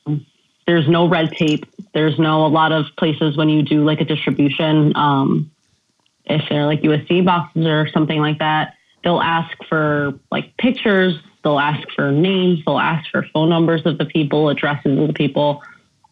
there's 0.67 0.89
no 0.89 1.09
red 1.09 1.33
tape. 1.33 1.65
There's 1.95 2.19
no 2.19 2.47
a 2.47 2.49
lot 2.49 2.73
of 2.73 2.87
places 2.99 3.37
when 3.37 3.49
you 3.49 3.63
do 3.63 3.85
like 3.85 4.01
a 4.01 4.05
distribution, 4.05 4.95
um, 4.97 5.51
if 6.25 6.43
they're 6.49 6.67
like 6.67 6.83
USD 6.83 7.25
boxes 7.25 7.67
or 7.67 7.89
something 7.89 8.21
like 8.21 8.39
that, 8.39 8.75
they'll 9.05 9.21
ask 9.21 9.57
for 9.69 10.19
like 10.31 10.57
pictures. 10.57 11.15
They'll 11.43 11.59
ask 11.59 11.89
for 11.95 12.13
names. 12.13 12.65
They'll 12.65 12.79
ask 12.79 13.11
for 13.11 13.27
phone 13.35 13.49
numbers 13.49 13.85
of 13.85 13.99
the 13.99 14.05
people, 14.05 14.49
addresses 14.49 14.99
of 14.99 15.07
the 15.09 15.13
people, 15.13 15.63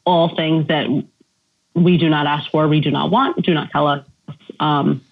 all 0.05 0.35
things 0.35 0.66
that 0.68 0.88
we 1.74 1.98
do 1.98 2.09
not 2.09 2.26
ask 2.26 2.50
for, 2.50 2.66
we 2.68 2.81
do 2.81 2.90
not 2.90 3.11
want, 3.11 3.42
do 3.42 3.55
not 3.55 3.70
tell 3.70 3.87
us. 3.87 4.05
Um, 4.59 5.03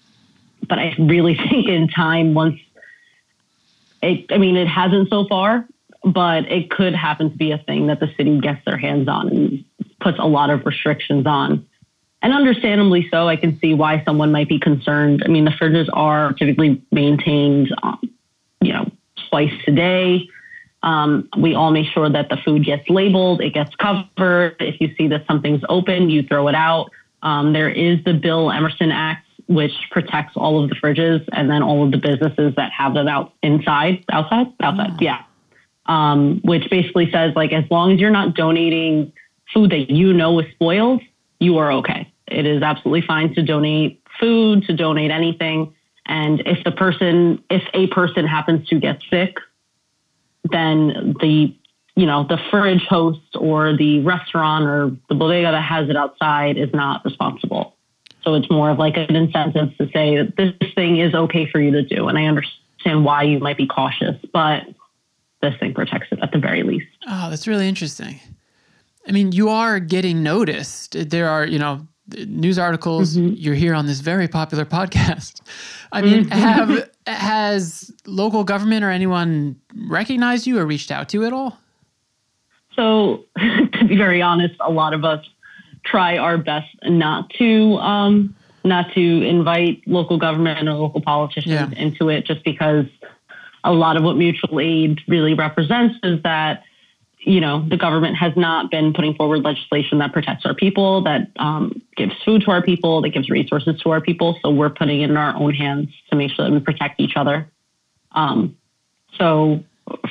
but 0.67 0.79
I 0.79 0.95
really 0.99 1.35
think 1.49 1.67
in 1.67 1.87
time, 1.87 2.33
once 2.33 2.59
it, 4.01 4.25
I 4.31 4.37
mean, 4.37 4.55
it 4.55 4.67
hasn't 4.67 5.09
so 5.09 5.27
far, 5.27 5.65
but 6.03 6.49
it 6.51 6.69
could 6.69 6.95
happen 6.95 7.31
to 7.31 7.37
be 7.37 7.51
a 7.51 7.57
thing 7.57 7.87
that 7.87 7.99
the 7.99 8.09
city 8.15 8.39
gets 8.39 8.63
their 8.65 8.77
hands 8.77 9.07
on 9.07 9.27
and 9.29 9.65
puts 9.99 10.17
a 10.19 10.25
lot 10.25 10.49
of 10.49 10.65
restrictions 10.65 11.25
on. 11.25 11.65
And 12.21 12.33
understandably 12.33 13.07
so, 13.09 13.29
I 13.29 13.37
can 13.37 13.57
see 13.59 13.73
why 13.73 14.03
someone 14.03 14.31
might 14.31 14.49
be 14.49 14.59
concerned. 14.59 15.23
I 15.25 15.29
mean, 15.29 15.45
the 15.45 15.51
fridges 15.51 15.87
are 15.93 16.33
typically 16.33 16.81
maintained, 16.91 17.73
um, 17.81 17.99
you 18.61 18.73
know, 18.73 18.91
twice 19.29 19.53
a 19.67 19.71
day. 19.71 20.27
Um, 20.83 21.29
we 21.37 21.55
all 21.55 21.71
make 21.71 21.87
sure 21.87 22.09
that 22.09 22.29
the 22.29 22.37
food 22.37 22.65
gets 22.65 22.89
labeled, 22.89 23.41
it 23.41 23.53
gets 23.53 23.73
covered. 23.75 24.55
If 24.59 24.79
you 24.79 24.93
see 24.97 25.07
that 25.09 25.25
something's 25.27 25.61
open, 25.69 26.09
you 26.09 26.23
throw 26.23 26.47
it 26.47 26.55
out. 26.55 26.89
Um, 27.21 27.53
there 27.53 27.69
is 27.69 28.03
the 28.05 28.13
Bill 28.13 28.51
Emerson 28.51 28.91
Act, 28.91 29.25
which 29.47 29.73
protects 29.91 30.33
all 30.35 30.63
of 30.63 30.69
the 30.69 30.75
fridges 30.75 31.27
and 31.33 31.49
then 31.49 31.63
all 31.63 31.83
of 31.83 31.91
the 31.91 31.97
businesses 31.97 32.53
that 32.55 32.71
have 32.71 32.93
them 32.93 33.07
out 33.07 33.33
inside, 33.43 34.05
outside, 34.11 34.47
outside, 34.61 34.91
mm. 34.91 35.01
yeah. 35.01 35.23
Um, 35.85 36.39
which 36.43 36.69
basically 36.69 37.11
says 37.11 37.33
like 37.35 37.51
as 37.51 37.65
long 37.71 37.91
as 37.91 37.99
you're 37.99 38.11
not 38.11 38.35
donating 38.35 39.11
food 39.53 39.71
that 39.71 39.89
you 39.89 40.13
know 40.13 40.39
is 40.39 40.45
spoiled, 40.51 41.01
you 41.39 41.57
are 41.57 41.71
okay. 41.73 42.11
It 42.27 42.45
is 42.45 42.61
absolutely 42.61 43.05
fine 43.07 43.33
to 43.35 43.41
donate 43.41 44.03
food, 44.19 44.63
to 44.65 44.73
donate 44.73 45.11
anything. 45.11 45.73
And 46.05 46.41
if 46.45 46.63
the 46.63 46.71
person, 46.71 47.43
if 47.49 47.63
a 47.73 47.87
person 47.87 48.25
happens 48.25 48.67
to 48.69 48.79
get 48.79 49.01
sick, 49.09 49.37
then 50.51 51.15
the 51.19 51.55
you 51.95 52.05
know 52.05 52.25
the 52.27 52.37
fridge 52.49 52.85
host 52.87 53.35
or 53.37 53.75
the 53.75 53.99
restaurant 54.01 54.65
or 54.65 54.95
the 55.09 55.15
bodega 55.15 55.51
that 55.51 55.61
has 55.61 55.89
it 55.89 55.97
outside 55.97 56.57
is 56.57 56.69
not 56.73 57.03
responsible. 57.03 57.75
So 58.23 58.35
it's 58.35 58.49
more 58.49 58.69
of 58.69 58.77
like 58.77 58.97
an 58.97 59.15
incentive 59.15 59.77
to 59.77 59.89
say 59.93 60.17
this 60.37 60.53
thing 60.75 60.97
is 60.97 61.13
okay 61.13 61.49
for 61.49 61.59
you 61.59 61.71
to 61.71 61.83
do, 61.83 62.07
and 62.07 62.17
I 62.17 62.25
understand 62.25 63.05
why 63.05 63.23
you 63.23 63.39
might 63.39 63.57
be 63.57 63.67
cautious, 63.67 64.15
but 64.33 64.63
this 65.41 65.53
thing 65.59 65.73
protects 65.73 66.07
it 66.11 66.19
at 66.21 66.31
the 66.31 66.39
very 66.39 66.63
least. 66.63 66.87
Oh, 67.07 67.29
that's 67.29 67.47
really 67.47 67.67
interesting. 67.67 68.19
I 69.07 69.11
mean, 69.11 69.31
you 69.31 69.49
are 69.49 69.79
getting 69.79 70.21
noticed. 70.23 71.09
There 71.09 71.29
are, 71.29 71.45
you 71.45 71.59
know, 71.59 71.87
news 72.27 72.59
articles. 72.59 73.15
Mm-hmm. 73.15 73.35
You're 73.35 73.55
here 73.55 73.73
on 73.73 73.85
this 73.85 73.99
very 73.99 74.27
popular 74.27 74.65
podcast. 74.65 75.41
I 75.91 76.01
mean, 76.01 76.25
mm-hmm. 76.25 76.39
have 76.39 76.89
has 77.07 77.91
local 78.05 78.43
government 78.43 78.83
or 78.83 78.91
anyone 78.91 79.59
recognized 79.87 80.45
you 80.45 80.59
or 80.59 80.65
reached 80.65 80.91
out 80.91 81.09
to 81.09 81.19
you 81.19 81.25
at 81.25 81.33
all? 81.33 81.57
So, 82.75 83.25
to 83.37 83.85
be 83.87 83.97
very 83.97 84.21
honest, 84.21 84.55
a 84.59 84.71
lot 84.71 84.93
of 84.93 85.03
us 85.03 85.25
try 85.83 86.17
our 86.17 86.37
best 86.37 86.67
not 86.83 87.29
to 87.31 87.75
um, 87.77 88.35
not 88.63 88.93
to 88.93 89.01
invite 89.01 89.81
local 89.87 90.17
government 90.17 90.67
or 90.67 90.73
local 90.73 91.01
politicians 91.01 91.53
yeah. 91.53 91.69
into 91.75 92.09
it, 92.09 92.25
just 92.25 92.43
because 92.43 92.85
a 93.63 93.73
lot 93.73 93.97
of 93.97 94.03
what 94.03 94.15
mutual 94.15 94.59
aid 94.59 94.99
really 95.07 95.33
represents 95.33 95.95
is 96.03 96.21
that 96.23 96.63
you 97.19 97.41
know, 97.41 97.67
the 97.67 97.77
government 97.77 98.15
has 98.15 98.33
not 98.35 98.71
been 98.71 98.93
putting 98.93 99.13
forward 99.13 99.43
legislation 99.43 99.99
that 99.99 100.13
protects 100.13 100.45
our 100.45 100.53
people, 100.53 101.03
that 101.03 101.29
um, 101.37 101.81
gives 101.97 102.13
food 102.23 102.43
to 102.45 102.51
our 102.51 102.61
people, 102.61 103.01
that 103.01 103.09
gives 103.09 103.29
resources 103.29 103.79
to 103.81 103.91
our 103.91 103.99
people. 103.99 104.39
So 104.41 104.51
we're 104.51 104.69
putting 104.69 105.01
it 105.01 105.09
in 105.09 105.17
our 105.17 105.35
own 105.35 105.53
hands 105.53 105.89
to 106.09 106.15
make 106.15 106.31
sure 106.31 106.45
that 106.45 106.51
we 106.51 106.59
protect 106.59 106.99
each 106.99 107.17
other. 107.17 107.49
Um, 108.13 108.55
so 109.17 109.63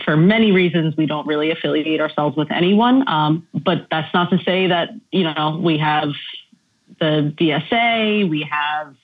for 0.04 0.16
many 0.16 0.52
reasons, 0.52 0.96
we 0.96 1.06
don't 1.06 1.26
really 1.26 1.50
affiliate 1.50 2.00
ourselves 2.00 2.36
with 2.36 2.50
anyone. 2.50 3.08
Um, 3.08 3.46
but 3.54 3.86
that's 3.90 4.12
not 4.12 4.30
to 4.30 4.38
say 4.44 4.66
that, 4.66 4.90
you 5.10 5.24
know, 5.24 5.58
we 5.62 5.78
have 5.78 6.10
the 7.00 7.32
DSA, 7.38 8.28
we 8.28 8.46
have, 8.50 8.94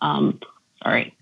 um, 0.00 0.38
sorry, 0.82 1.14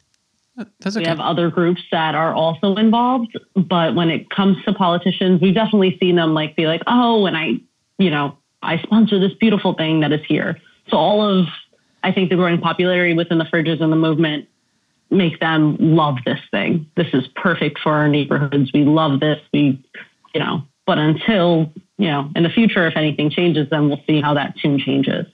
Okay. 0.59 0.71
We 0.97 1.05
have 1.05 1.21
other 1.21 1.51
groups 1.51 1.83
that 1.93 2.15
are 2.15 2.33
also 2.33 2.77
involved, 2.77 3.39
but 3.55 3.95
when 3.95 4.11
it 4.11 4.31
comes 4.31 4.63
to 4.65 4.73
politicians, 4.73 5.41
we've 5.41 5.55
definitely 5.55 5.99
seen 6.01 6.17
them 6.17 6.33
like 6.33 6.57
be 6.57 6.67
like, 6.67 6.83
"Oh, 6.87 7.27
and 7.27 7.37
I, 7.37 7.61
you 7.99 8.11
know, 8.11 8.39
I 8.63 8.79
sponsor 8.79 9.19
this 9.19 9.35
beautiful 9.35 9.75
thing 9.75 10.01
that 10.01 10.13
is 10.13 10.25
here." 10.27 10.59
So 10.89 10.97
all 10.97 11.23
of, 11.23 11.47
I 12.03 12.13
think, 12.13 12.31
the 12.31 12.37
growing 12.37 12.61
popularity 12.61 13.15
within 13.15 13.39
the 13.39 13.45
fridges 13.45 13.83
and 13.83 13.93
the 13.93 13.97
movement 13.97 14.49
make 15.11 15.41
them 15.41 15.77
love 15.79 16.17
this 16.25 16.41
thing. 16.51 16.91
This 16.97 17.09
is 17.13 17.27
perfect 17.37 17.79
for 17.79 17.93
our 17.93 18.09
neighborhoods. 18.09 18.73
We 18.73 18.85
love 18.85 19.21
this. 19.21 19.39
We, 19.53 19.85
you 20.35 20.41
know, 20.41 20.63
but 20.87 20.99
until 20.99 21.71
you 21.99 22.09
know, 22.09 22.31
in 22.35 22.43
the 22.43 22.51
future, 22.51 22.87
if 22.87 22.97
anything 22.97 23.31
changes, 23.31 23.69
then 23.71 23.89
we'll 23.89 24.03
see 24.07 24.21
how 24.21 24.35
that 24.35 24.57
tune 24.57 24.79
changes. 24.79 25.27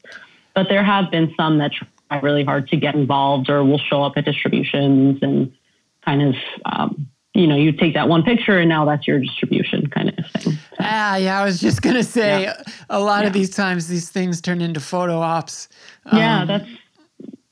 But 0.54 0.68
there 0.68 0.85
have 0.85 1.11
been 1.11 1.32
some 1.37 1.58
that 1.58 1.72
really 2.20 2.44
hard 2.44 2.68
to 2.68 2.77
get 2.77 2.94
involved 2.94 3.48
or 3.48 3.64
we'll 3.64 3.79
show 3.79 4.03
up 4.03 4.14
at 4.16 4.25
distributions 4.25 5.18
and 5.22 5.53
kind 6.05 6.22
of 6.22 6.35
um, 6.66 7.07
you 7.35 7.46
know 7.46 7.57
you 7.57 7.72
take 7.72 7.94
that 7.94 8.09
one 8.09 8.22
picture 8.22 8.59
and 8.59 8.68
now 8.68 8.85
that's 8.85 9.07
your 9.07 9.18
distribution 9.18 9.87
kind 9.88 10.09
of 10.11 10.42
thing 10.42 10.55
ah 10.81 11.16
yeah 11.16 11.40
i 11.40 11.44
was 11.44 11.61
just 11.61 11.83
going 11.83 11.96
to 11.96 12.05
say 12.05 12.42
yeah. 12.42 12.62
a 12.90 13.01
lot 13.01 13.22
yeah. 13.22 13.29
of 13.29 13.33
these 13.33 13.51
times 13.51 13.88
these 13.88 14.11
things 14.11 14.40
turn 14.40 14.61
into 14.61 14.81
photo 14.81 15.18
ops 15.18 15.68
um, 16.07 16.18
yeah 16.18 16.44
that's 16.44 16.68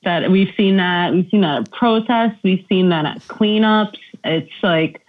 that 0.03 0.31
we've 0.31 0.53
seen 0.57 0.77
that 0.77 1.13
we've 1.13 1.29
seen 1.31 1.43
that 1.43 1.63
at 1.63 1.71
protests 1.73 2.39
we've 2.43 2.65
seen 2.69 2.89
that 2.89 3.05
at 3.05 3.19
cleanups 3.23 3.99
it's 4.25 4.53
like 4.63 5.00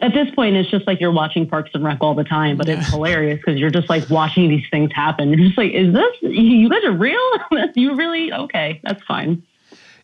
at 0.00 0.14
this 0.14 0.34
point, 0.34 0.56
it's 0.56 0.70
just 0.70 0.86
like 0.86 1.00
you're 1.00 1.12
watching 1.12 1.46
Parks 1.46 1.70
and 1.74 1.84
Rec 1.84 1.98
all 2.00 2.14
the 2.14 2.24
time, 2.24 2.56
but 2.56 2.68
it's 2.68 2.88
hilarious 2.88 3.38
because 3.38 3.60
you're 3.60 3.70
just 3.70 3.90
like 3.90 4.08
watching 4.08 4.48
these 4.48 4.64
things 4.70 4.90
happen. 4.94 5.28
You're 5.28 5.46
just 5.46 5.58
like, 5.58 5.72
is 5.72 5.92
this, 5.92 6.16
you 6.22 6.68
guys 6.70 6.84
are 6.84 6.92
real? 6.92 7.18
you 7.74 7.94
really, 7.94 8.32
okay, 8.32 8.80
that's 8.82 9.02
fine. 9.04 9.42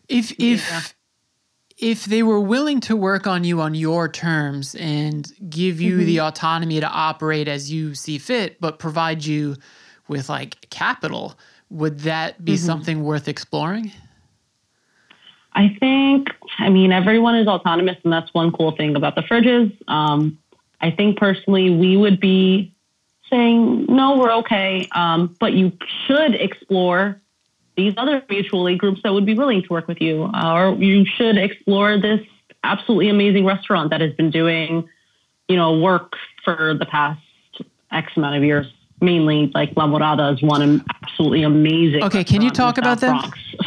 If, 0.07 0.31
if, 0.33 0.69
yeah. 0.69 0.81
if 1.77 2.05
they 2.05 2.21
were 2.21 2.39
willing 2.39 2.79
to 2.81 2.95
work 2.95 3.25
on 3.25 3.43
you 3.43 3.59
on 3.59 3.73
your 3.73 4.07
terms 4.07 4.75
and 4.75 5.31
give 5.49 5.81
you 5.81 5.97
mm-hmm. 5.97 6.05
the 6.05 6.19
autonomy 6.21 6.79
to 6.79 6.87
operate 6.87 7.47
as 7.47 7.71
you 7.71 7.95
see 7.95 8.19
fit, 8.19 8.61
but 8.61 8.77
provide 8.77 9.25
you 9.25 9.55
with 10.07 10.29
like 10.29 10.69
capital, 10.69 11.37
would 11.69 12.01
that 12.01 12.45
be 12.45 12.53
mm-hmm. 12.53 12.65
something 12.65 13.03
worth 13.03 13.27
exploring? 13.27 13.91
I 15.57 15.75
think, 15.79 16.27
I 16.59 16.69
mean, 16.69 16.91
everyone 16.91 17.35
is 17.35 17.47
autonomous, 17.47 17.97
and 18.03 18.13
that's 18.13 18.31
one 18.31 18.51
cool 18.51 18.75
thing 18.75 18.95
about 18.95 19.15
the 19.15 19.21
fridges. 19.23 19.75
Um, 19.89 20.37
I 20.79 20.91
think 20.91 21.17
personally, 21.17 21.71
we 21.71 21.97
would 21.97 22.19
be 22.19 22.75
saying, 23.27 23.87
no, 23.89 24.17
we're 24.17 24.31
okay, 24.33 24.87
um, 24.91 25.35
but 25.39 25.53
you 25.53 25.71
should 26.05 26.35
explore 26.35 27.19
these 27.75 27.95
other 27.97 28.21
mutual 28.29 28.67
aid 28.67 28.77
groups 28.77 29.01
that 29.03 29.13
would 29.13 29.25
be 29.25 29.33
willing 29.33 29.63
to 29.63 29.67
work 29.69 29.87
with 29.87 29.99
you, 29.99 30.25
uh, 30.25 30.53
or 30.53 30.75
you 30.75 31.05
should 31.05 31.39
explore 31.39 31.99
this 31.99 32.21
absolutely 32.63 33.09
amazing 33.09 33.43
restaurant 33.43 33.89
that 33.89 33.99
has 33.99 34.13
been 34.13 34.29
doing, 34.29 34.87
you 35.47 35.55
know, 35.55 35.79
work 35.79 36.13
for 36.45 36.75
the 36.77 36.85
past 36.85 37.19
X 37.91 38.11
amount 38.15 38.35
of 38.35 38.43
years. 38.43 38.67
Mainly, 39.01 39.51
like 39.55 39.73
La 39.75 39.87
Morada 39.87 40.33
is 40.33 40.41
one 40.41 40.83
absolutely 41.03 41.43
amazing. 41.43 42.03
Okay, 42.03 42.23
can 42.23 42.41
you 42.43 42.51
talk 42.51 42.77
about 42.77 42.99
them? 42.99 43.19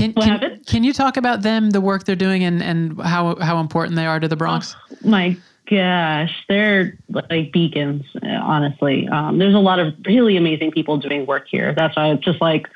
Can, 0.00 0.14
can, 0.14 0.60
can, 0.64 0.84
you 0.84 0.92
talk 0.94 1.16
about 1.16 1.42
them, 1.42 1.70
the 1.70 1.80
work 1.80 2.04
they're 2.04 2.16
doing, 2.16 2.42
and, 2.42 2.62
and 2.62 3.00
how 3.00 3.36
how 3.36 3.60
important 3.60 3.96
they 3.96 4.06
are 4.06 4.18
to 4.18 4.28
the 4.28 4.36
Bronx? 4.36 4.74
Oh, 4.90 4.96
my 5.04 5.36
gosh, 5.68 6.44
they're 6.48 6.96
like 7.10 7.52
beacons. 7.52 8.04
Honestly, 8.22 9.06
um, 9.08 9.38
there's 9.38 9.54
a 9.54 9.58
lot 9.58 9.78
of 9.78 9.94
really 10.06 10.36
amazing 10.36 10.70
people 10.70 10.96
doing 10.96 11.26
work 11.26 11.46
here. 11.48 11.74
That's 11.74 11.94
why 11.96 12.12
it's 12.12 12.24
just 12.24 12.40
like 12.40 12.66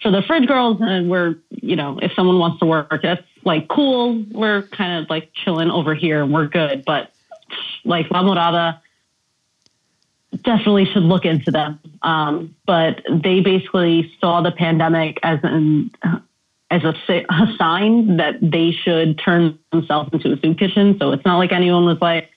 for 0.00 0.10
the 0.10 0.22
fridge 0.22 0.48
girls, 0.48 0.78
and 0.80 1.10
we're 1.10 1.36
you 1.50 1.76
know 1.76 1.98
if 2.00 2.12
someone 2.14 2.38
wants 2.38 2.60
to 2.60 2.66
work, 2.66 3.02
that's 3.02 3.22
like 3.44 3.68
cool. 3.68 4.24
We're 4.30 4.62
kind 4.62 5.02
of 5.02 5.10
like 5.10 5.30
chilling 5.34 5.70
over 5.70 5.94
here, 5.94 6.22
and 6.22 6.32
we're 6.32 6.48
good. 6.48 6.84
But 6.86 7.12
like 7.84 8.10
La 8.10 8.22
Morada 8.22 8.80
definitely 10.42 10.86
should 10.86 11.02
look 11.02 11.24
into 11.24 11.50
them. 11.50 11.78
Um, 12.02 12.54
but 12.66 13.02
they 13.10 13.40
basically 13.40 14.10
saw 14.20 14.40
the 14.40 14.52
pandemic 14.52 15.18
as 15.22 15.40
an 15.42 15.90
as 16.70 16.82
a, 16.84 16.94
a 17.30 17.56
sign 17.58 18.16
that 18.18 18.34
they 18.40 18.70
should 18.70 19.18
turn 19.18 19.58
themselves 19.72 20.10
into 20.12 20.32
a 20.32 20.40
soup 20.40 20.58
kitchen. 20.58 20.96
So 21.00 21.12
it's 21.12 21.24
not 21.24 21.38
like 21.38 21.52
anyone 21.52 21.84
was 21.84 21.98
like 22.00 22.30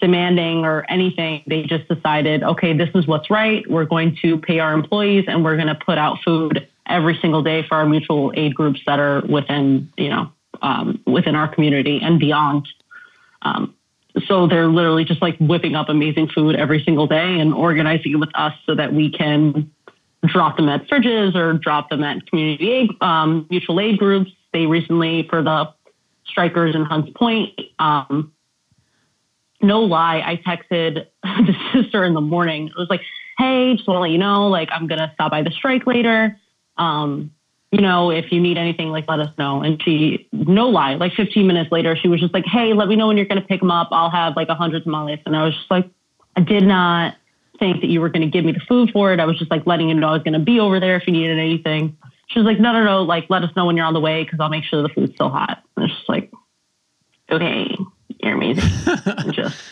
demanding 0.00 0.64
or 0.64 0.84
anything. 0.88 1.42
They 1.46 1.62
just 1.62 1.88
decided, 1.88 2.42
okay, 2.42 2.76
this 2.76 2.90
is 2.94 3.06
what's 3.06 3.30
right. 3.30 3.68
We're 3.68 3.84
going 3.84 4.16
to 4.22 4.38
pay 4.38 4.58
our 4.58 4.72
employees 4.72 5.24
and 5.28 5.44
we're 5.44 5.56
going 5.56 5.68
to 5.68 5.74
put 5.74 5.98
out 5.98 6.18
food 6.24 6.66
every 6.86 7.18
single 7.20 7.42
day 7.42 7.64
for 7.68 7.76
our 7.76 7.86
mutual 7.86 8.32
aid 8.34 8.54
groups 8.54 8.80
that 8.86 8.98
are 8.98 9.22
within, 9.28 9.92
you 9.96 10.08
know, 10.08 10.32
um, 10.62 11.00
within 11.06 11.34
our 11.34 11.52
community 11.52 12.00
and 12.02 12.18
beyond. 12.18 12.66
Um, 13.42 13.74
so 14.26 14.48
they're 14.48 14.66
literally 14.66 15.04
just 15.04 15.22
like 15.22 15.36
whipping 15.38 15.76
up 15.76 15.88
amazing 15.88 16.28
food 16.28 16.56
every 16.56 16.82
single 16.82 17.06
day 17.06 17.38
and 17.38 17.54
organizing 17.54 18.12
it 18.12 18.16
with 18.16 18.30
us 18.34 18.54
so 18.66 18.74
that 18.74 18.92
we 18.92 19.10
can 19.10 19.70
drop 20.26 20.56
them 20.56 20.68
at 20.68 20.86
fridges 20.88 21.34
or 21.34 21.54
drop 21.54 21.90
them 21.90 22.02
at 22.02 22.26
community 22.26 22.70
aid, 22.70 22.90
um, 23.00 23.46
mutual 23.50 23.80
aid 23.80 23.98
groups. 23.98 24.30
They 24.52 24.66
recently, 24.66 25.26
for 25.28 25.42
the 25.42 25.72
strikers 26.26 26.74
in 26.74 26.84
Hunts 26.84 27.10
Point, 27.14 27.58
um, 27.78 28.32
no 29.60 29.80
lie, 29.80 30.22
I 30.24 30.36
texted 30.36 31.06
the 31.22 31.54
sister 31.72 32.04
in 32.04 32.14
the 32.14 32.20
morning. 32.20 32.68
It 32.68 32.76
was 32.76 32.88
like, 32.90 33.02
hey, 33.38 33.74
just 33.74 33.86
want 33.86 33.96
to 33.96 34.00
let 34.00 34.10
you 34.10 34.18
know, 34.18 34.48
like, 34.48 34.68
I'm 34.72 34.86
going 34.86 34.98
to 34.98 35.10
stop 35.14 35.30
by 35.30 35.42
the 35.42 35.50
strike 35.50 35.86
later. 35.86 36.36
Um, 36.76 37.32
you 37.70 37.80
know, 37.80 38.10
if 38.10 38.32
you 38.32 38.40
need 38.40 38.56
anything, 38.56 38.88
like, 38.88 39.06
let 39.08 39.20
us 39.20 39.30
know. 39.36 39.62
And 39.62 39.82
she, 39.82 40.26
no 40.32 40.68
lie, 40.68 40.94
like 40.94 41.12
15 41.14 41.46
minutes 41.46 41.70
later, 41.70 41.96
she 41.96 42.08
was 42.08 42.20
just 42.20 42.32
like, 42.32 42.46
hey, 42.46 42.72
let 42.72 42.88
me 42.88 42.96
know 42.96 43.08
when 43.08 43.16
you're 43.16 43.26
going 43.26 43.40
to 43.40 43.46
pick 43.46 43.60
them 43.60 43.70
up. 43.70 43.88
I'll 43.92 44.10
have 44.10 44.36
like 44.36 44.48
a 44.48 44.54
hundred 44.54 44.84
tamales. 44.84 45.20
And 45.26 45.36
I 45.36 45.44
was 45.44 45.54
just 45.54 45.70
like, 45.70 45.88
I 46.36 46.40
did 46.40 46.64
not 46.64 47.16
think 47.58 47.80
that 47.80 47.88
you 47.88 48.00
were 48.00 48.08
going 48.08 48.22
to 48.22 48.28
give 48.28 48.44
me 48.44 48.52
the 48.52 48.60
food 48.60 48.90
for 48.92 49.12
it. 49.12 49.20
I 49.20 49.24
was 49.24 49.38
just 49.38 49.50
like 49.50 49.66
letting 49.66 49.88
you 49.88 49.94
know 49.94 50.08
I 50.08 50.12
was 50.12 50.22
going 50.22 50.34
to 50.34 50.38
be 50.38 50.60
over 50.60 50.80
there 50.80 50.96
if 50.96 51.06
you 51.06 51.12
needed 51.12 51.38
anything. 51.38 51.96
She 52.28 52.38
was 52.38 52.46
like, 52.46 52.60
no, 52.60 52.72
no, 52.72 52.84
no, 52.84 53.02
like 53.02 53.26
let 53.30 53.42
us 53.42 53.50
know 53.56 53.66
when 53.66 53.76
you're 53.76 53.86
on 53.86 53.94
the 53.94 54.00
way 54.00 54.22
because 54.24 54.38
I'll 54.40 54.50
make 54.50 54.64
sure 54.64 54.82
the 54.82 54.88
food's 54.88 55.14
still 55.14 55.30
hot. 55.30 55.62
And 55.76 55.86
it's 55.86 55.94
just 55.94 56.08
like, 56.08 56.30
okay, 57.30 57.76
you're 58.22 58.34
amazing. 58.34 58.68
just 59.32 59.62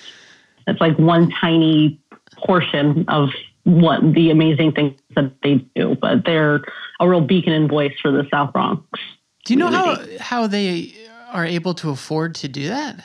it's 0.66 0.80
like 0.80 0.98
one 0.98 1.30
tiny 1.30 2.00
portion 2.38 3.04
of 3.08 3.30
what 3.64 4.00
the 4.14 4.30
amazing 4.30 4.72
things 4.72 4.98
that 5.14 5.32
they 5.42 5.56
do, 5.74 5.96
but 6.00 6.24
they're 6.24 6.62
a 7.00 7.08
real 7.08 7.20
beacon 7.20 7.52
and 7.52 7.68
voice 7.68 7.94
for 8.00 8.10
the 8.10 8.26
South 8.30 8.52
Bronx. 8.52 8.82
Do 9.44 9.54
you 9.54 9.58
know 9.58 9.68
how 9.68 9.98
how 10.18 10.46
they 10.46 10.94
are 11.32 11.44
able 11.44 11.74
to 11.74 11.90
afford 11.90 12.34
to 12.36 12.48
do 12.48 12.68
that? 12.68 13.04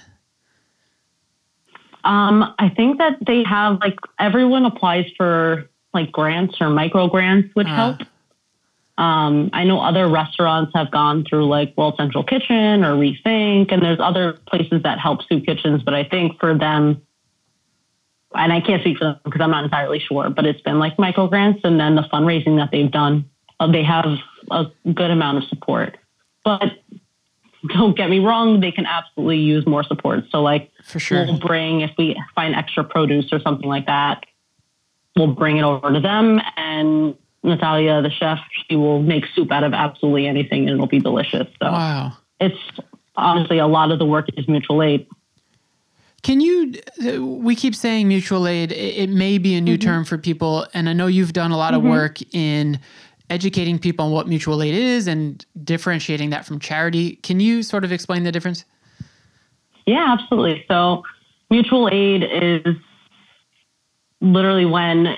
Um, 2.04 2.54
I 2.58 2.70
think 2.70 2.97
that 2.97 3.18
they 3.26 3.43
have 3.43 3.80
like 3.80 3.97
everyone 4.20 4.66
applies 4.66 5.06
for 5.18 5.70
like 5.93 6.12
grants 6.12 6.56
or 6.62 6.70
micro 6.70 7.08
grants, 7.08 7.49
which 7.54 7.68
Ah. 7.68 7.76
help. 7.76 8.02
Um, 8.97 9.49
I 9.54 9.64
know 9.64 9.80
other 9.80 10.08
restaurants 10.08 10.72
have 10.76 10.91
gone 10.91 11.24
through 11.24 11.47
like 11.47 11.76
World 11.78 11.95
Central 11.97 12.24
Kitchen 12.24 12.84
or 12.84 12.95
Rethink, 12.95 13.72
and 13.72 13.82
there's 13.82 13.99
other 13.99 14.34
places 14.47 14.84
that 14.84 14.99
help 14.99 15.24
soup 15.28 15.45
kitchens. 15.45 15.82
But 15.84 15.93
I 15.93 16.04
think 16.04 16.39
for 16.39 16.58
them, 16.58 17.02
and 18.36 18.54
I 18.54 18.62
can't 18.62 18.82
speak 18.82 18.97
for 18.97 19.06
them 19.06 19.20
because 19.24 19.41
I'm 19.41 19.52
not 19.52 19.64
entirely 19.64 19.99
sure, 19.99 20.30
but 20.30 20.45
it's 20.45 20.62
been 20.62 20.80
like 20.80 20.99
micro 20.99 21.28
grants 21.28 21.62
and 21.64 21.80
then 21.80 21.95
the 21.95 22.04
fundraising 22.04 22.58
that 22.58 22.70
they've 22.72 22.91
done. 22.91 23.26
Uh, 23.60 23.72
they 23.72 23.84
have 23.84 24.06
a 24.49 24.66
good 24.93 25.12
amount 25.12 25.38
of 25.38 25.43
support, 25.45 25.97
but 26.43 26.72
don't 27.76 27.95
get 27.95 28.09
me 28.09 28.20
wrong, 28.20 28.59
they 28.59 28.72
can 28.72 28.86
absolutely 28.86 29.38
use 29.38 29.66
more 29.66 29.84
support. 29.84 30.24
So 30.32 30.41
like 30.41 30.72
For 30.84 30.99
sure. 30.99 31.26
we'll 31.26 31.39
bring 31.39 31.82
if 31.82 31.91
we 31.97 32.22
find 32.36 32.55
extra 32.55 32.84
produce 32.84 33.32
or 33.32 33.39
something 33.39 33.68
like 33.70 33.86
that 33.88 34.26
we'll 35.18 35.28
bring 35.36 35.57
it 35.57 35.64
over 35.64 35.91
to 35.91 35.99
them 35.99 36.39
and 36.55 37.14
natalia 37.43 38.01
the 38.01 38.09
chef 38.09 38.39
she 38.70 38.78
will 38.78 39.01
make 39.03 39.26
soup 39.36 39.51
out 39.51 39.62
of 39.66 39.74
absolutely 39.74 40.26
anything 40.26 40.62
and 40.62 40.70
it'll 40.70 40.88
be 40.88 40.99
delicious 41.01 41.47
so 41.62 41.70
Wow. 41.70 42.14
it's 42.39 42.55
honestly 43.18 43.57
a 43.57 43.68
lot 43.68 43.91
of 43.91 43.99
the 43.99 44.05
work 44.05 44.30
is 44.38 44.47
mutual 44.47 44.82
aid 44.82 45.05
Can 46.24 46.39
you? 46.39 46.76
We 47.20 47.55
keep 47.55 47.74
saying 47.76 48.07
mutual 48.07 48.47
aid. 48.47 48.72
It, 48.72 49.09
may 49.09 49.38
be 49.39 49.55
a 49.55 49.62
new 49.62 49.76
Mm-hmm. 49.78 49.89
term 49.89 50.05
for 50.05 50.18
people, 50.20 50.68
and 50.74 50.88
I 50.88 50.93
know 50.93 51.07
you've 51.07 51.34
done 51.34 51.51
a 51.51 51.57
lot 51.57 51.74
of 51.74 51.82
work 51.82 52.20
in 52.32 52.80
educating 53.32 53.79
people 53.79 54.05
on 54.05 54.11
what 54.11 54.27
mutual 54.27 54.61
aid 54.61 54.75
is 54.75 55.07
and 55.07 55.45
differentiating 55.63 56.29
that 56.29 56.45
from 56.45 56.59
charity. 56.59 57.15
Can 57.17 57.39
you 57.39 57.63
sort 57.63 57.84
of 57.84 57.91
explain 57.91 58.23
the 58.23 58.32
difference? 58.32 58.65
yeah 59.86 60.15
absolutely 60.17 60.63
so 60.67 61.03
mutual 61.49 61.89
aid 61.91 62.23
is 62.23 62.75
literally 64.19 64.65
when 64.65 65.17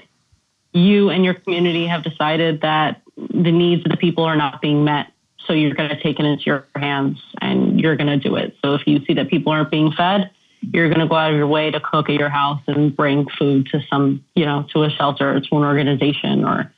you 0.74 1.10
and 1.10 1.24
your 1.24 1.34
community 1.34 1.86
have 1.86 2.04
decided 2.04 2.62
that 2.62 3.02
the 3.18 3.52
needs 3.52 3.86
of 3.86 3.92
the 3.92 3.98
people 3.98 4.24
are 4.24 4.36
not 4.36 4.62
being 4.62 4.84
met 4.84 5.08
so 5.46 5.54
you're 5.54 5.76
going 5.76 5.90
to 5.90 6.02
take 6.02 6.20
it 6.20 6.26
into 6.26 6.44
your 6.46 6.68
hands 6.76 7.22
and 7.42 7.80
you're 7.80 7.96
going 7.96 8.08
to 8.08 8.18
do 8.18 8.36
it 8.36 8.56
so 8.64 8.74
if 8.74 8.88
you 8.88 9.04
see 9.06 9.14
that 9.14 9.30
people 9.30 9.52
aren't 9.52 9.70
being 9.70 9.92
fed 9.92 10.30
you're 10.62 10.88
going 10.88 11.02
to 11.02 11.08
go 11.08 11.16
out 11.16 11.32
of 11.32 11.38
your 11.38 11.48
way 11.48 11.70
to 11.70 11.80
cook 11.80 12.10
at 12.10 12.16
your 12.16 12.30
house 12.30 12.62
and 12.68 12.96
bring 12.96 13.28
food 13.38 13.68
to 13.68 13.82
some 13.90 14.24
you 14.36 14.46
know 14.46 14.66
to 14.74 14.84
a 14.84 14.90
shelter 14.90 15.40
to 15.40 15.58
an 15.58 15.64
organization 15.64 16.44
or 16.46 16.74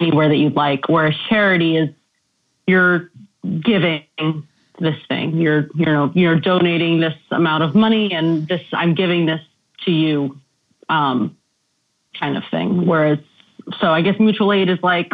anywhere 0.00 0.28
that 0.28 0.36
you'd 0.36 0.54
like 0.56 0.88
whereas 0.88 1.14
charity 1.28 1.76
is 1.76 1.88
you're 2.66 3.10
giving 3.62 4.02
this 4.80 4.96
thing. 5.08 5.36
You're 5.36 5.68
you 5.74 5.84
know 5.86 6.10
you're 6.14 6.40
donating 6.40 7.00
this 7.00 7.14
amount 7.30 7.62
of 7.62 7.74
money 7.74 8.12
and 8.12 8.48
this 8.48 8.62
i'm 8.72 8.94
giving 8.94 9.26
this 9.26 9.40
to 9.84 9.90
you 9.92 10.40
um, 10.88 11.36
kind 12.18 12.36
of 12.36 12.42
thing. 12.50 12.86
Whereas 12.86 13.18
so 13.80 13.92
i 13.92 14.02
guess 14.02 14.18
mutual 14.18 14.52
aid 14.52 14.68
is 14.68 14.78
like 14.82 15.12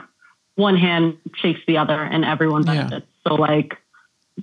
one 0.56 0.76
hand 0.76 1.16
shakes 1.36 1.60
the 1.66 1.78
other 1.78 2.00
and 2.02 2.24
everyone 2.24 2.64
Yeah. 2.66 2.84
benefits. 2.84 3.06
So 3.26 3.34
like 3.34 3.76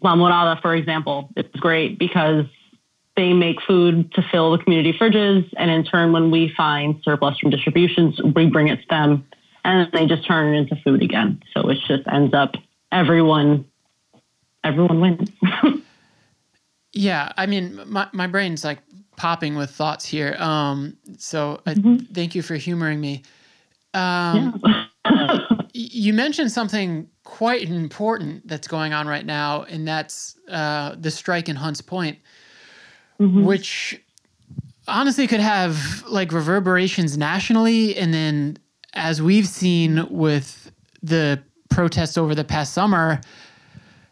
La 0.03 0.15
Morada, 0.15 0.61
for 0.61 0.75
example 0.75 1.29
it's 1.35 1.55
great 1.55 1.97
because 1.97 2.45
they 3.15 3.33
make 3.33 3.59
food 3.61 4.13
to 4.13 4.21
fill 4.31 4.51
the 4.51 4.59
community 4.63 4.93
fridges. 4.93 5.51
And 5.57 5.71
in 5.71 5.83
turn 5.83 6.11
when 6.11 6.29
we 6.29 6.53
find 6.55 7.01
surplus 7.03 7.39
from 7.39 7.49
distributions 7.49 8.19
we 8.35 8.45
bring 8.47 8.67
it 8.67 8.81
to 8.81 8.87
them 8.89 9.25
and 9.67 9.91
they 9.91 10.07
just 10.07 10.25
turn 10.25 10.55
it 10.55 10.57
into 10.57 10.75
food 10.83 11.03
again 11.03 11.39
so 11.53 11.69
it 11.69 11.77
just 11.87 12.07
ends 12.11 12.33
up 12.33 12.55
everyone 12.91 13.63
everyone 14.63 14.99
wins 15.01 15.29
Yeah, 16.93 17.31
I 17.37 17.45
mean, 17.45 17.79
my, 17.85 18.07
my 18.13 18.25
brain's 18.27 18.63
like 18.63 18.79
popping 19.17 19.55
with 19.55 19.69
thoughts 19.69 20.05
here. 20.05 20.35
Um, 20.39 20.97
so 21.17 21.61
uh, 21.67 21.71
Mm-hmm. 21.75 22.13
thank 22.13 22.33
you 22.33 22.41
for 22.41 22.55
humoring 22.55 22.99
me. 22.99 23.23
Um, 23.93 24.59
y- 25.05 25.67
you 25.73 26.13
mentioned 26.13 26.51
something 26.51 27.07
quite 27.23 27.69
important 27.69 28.47
that's 28.47 28.67
going 28.67 28.93
on 28.93 29.07
right 29.07 29.25
now, 29.25 29.63
and 29.63 29.87
that's 29.87 30.37
uh, 30.49 30.95
the 30.97 31.11
strike 31.11 31.49
in 31.49 31.55
Hunts 31.55 31.81
Point, 31.81 32.17
Mm-hmm. 33.21 33.45
which 33.45 34.01
honestly 34.87 35.27
could 35.27 35.39
have 35.41 36.03
like 36.07 36.31
reverberations 36.31 37.15
nationally. 37.17 37.95
And 37.95 38.13
then, 38.13 38.57
as 38.97 39.21
we've 39.21 39.47
seen 39.47 40.07
with 40.09 40.71
the 41.03 41.41
protests 41.69 42.17
over 42.17 42.35
the 42.35 42.43
past 42.43 42.73
summer, 42.73 43.21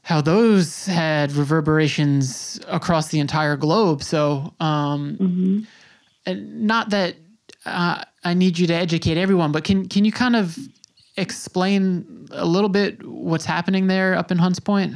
how 0.04 0.22
those 0.22 0.86
had 0.86 1.32
reverberations 1.32 2.60
across 2.68 3.10
the 3.10 3.20
entire 3.20 3.58
globe. 3.58 4.04
So, 4.04 4.54
um, 4.60 5.18
Mm-hmm. 5.20 5.60
and 6.28 6.62
not 6.68 6.92
that 6.92 7.16
uh, 7.66 8.04
I 8.24 8.34
need 8.34 8.60
you 8.60 8.68
to 8.68 8.74
educate 8.74 9.18
everyone, 9.18 9.52
but 9.52 9.64
can 9.64 9.88
can 9.88 10.06
you 10.06 10.12
kind 10.12 10.36
of 10.36 10.58
explain 11.18 12.28
a 12.32 12.46
little 12.46 12.70
bit 12.70 13.04
what's 13.08 13.46
happening 13.46 13.88
there 13.88 14.16
up 14.16 14.32
in 14.32 14.38
Hunts 14.38 14.60
Point? 14.60 14.94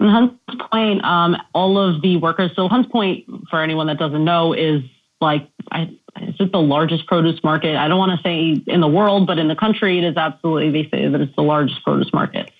In 0.00 0.08
Hunts 0.08 0.34
Point, 0.70 1.04
um, 1.04 1.36
all 1.54 1.78
of 1.78 2.02
the 2.02 2.16
workers. 2.16 2.50
So 2.54 2.68
Hunts 2.68 2.90
Point, 2.90 3.24
for 3.50 3.62
anyone 3.62 3.86
that 3.86 3.98
doesn't 3.98 4.24
know, 4.24 4.52
is 4.52 4.82
like 5.20 5.48
I, 5.72 5.90
is 6.22 6.34
it 6.38 6.52
the 6.52 6.60
largest 6.60 7.06
produce 7.06 7.42
market? 7.42 7.76
I 7.76 7.88
don't 7.88 7.98
want 7.98 8.18
to 8.18 8.22
say 8.22 8.62
in 8.66 8.80
the 8.80 8.88
world, 8.88 9.26
but 9.26 9.38
in 9.38 9.48
the 9.48 9.56
country, 9.56 9.98
it 9.98 10.04
is 10.04 10.16
absolutely. 10.16 10.70
They 10.70 10.88
say 10.90 11.08
that 11.08 11.20
it's 11.20 11.34
the 11.36 11.42
largest 11.42 11.82
produce 11.82 12.12
market. 12.12 12.50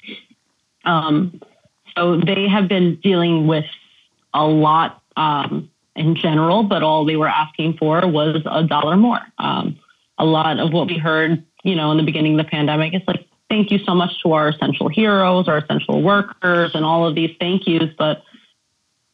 Um, 0.85 1.41
so 1.97 2.21
they 2.21 2.49
have 2.49 2.69
been 2.69 2.97
dealing 2.97 3.47
with 3.47 3.65
a 4.33 4.47
lot 4.47 5.03
um, 5.17 5.71
in 5.97 6.15
general, 6.15 6.63
but 6.63 6.83
all 6.83 7.05
they 7.05 7.17
were 7.17 7.29
asking 7.29 7.77
for 7.77 8.07
was 8.07 8.43
a 8.47 8.65
dollar 8.65 8.97
more. 8.97 9.21
Um, 9.39 9.79
a 10.19 10.25
lot 10.25 10.59
of 10.59 10.73
what 10.73 10.87
we 10.87 10.97
heard, 10.97 11.45
you 11.65 11.75
know, 11.75 11.91
in 11.91 11.97
the 11.97 12.05
beginning 12.05 12.39
of 12.39 12.47
the 12.47 12.51
pandemic, 12.51 12.95
is 12.95 13.03
like, 13.07 13.27
thank 13.49 13.71
you 13.71 13.79
so 13.79 13.95
much 13.95 14.13
to 14.23 14.33
our 14.33 14.49
essential 14.49 14.89
heroes, 14.89 15.49
our 15.49 15.59
essential 15.59 16.03
workers, 16.03 16.73
and 16.75 16.85
all 16.85 17.07
of 17.07 17.15
these 17.15 17.35
thank 17.41 17.67
yous. 17.67 17.91
But 17.99 18.23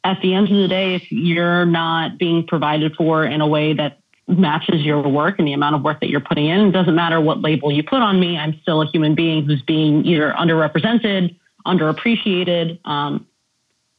at 0.02 0.20
the 0.20 0.34
end 0.34 0.48
of 0.48 0.56
the 0.56 0.68
day, 0.68 0.94
if 0.94 1.10
you're 1.10 1.64
not 1.64 2.18
being 2.18 2.46
provided 2.46 2.94
for 2.96 3.24
in 3.24 3.40
a 3.40 3.46
way 3.46 3.72
that 3.74 3.98
matches 4.26 4.82
your 4.82 5.02
work 5.06 5.38
and 5.38 5.46
the 5.46 5.52
amount 5.52 5.74
of 5.76 5.82
work 5.82 6.00
that 6.00 6.08
you're 6.08 6.20
putting 6.20 6.46
in, 6.46 6.60
it 6.68 6.70
doesn't 6.72 6.94
matter 6.94 7.20
what 7.20 7.40
label 7.42 7.70
you 7.70 7.82
put 7.82 8.00
on 8.00 8.18
me, 8.20 8.38
I'm 8.38 8.58
still 8.62 8.80
a 8.82 8.86
human 8.90 9.14
being 9.14 9.44
who's 9.44 9.62
being 9.62 10.04
either 10.06 10.32
underrepresented, 10.32 11.36
underappreciated. 11.66 12.78
Um, 12.86 13.26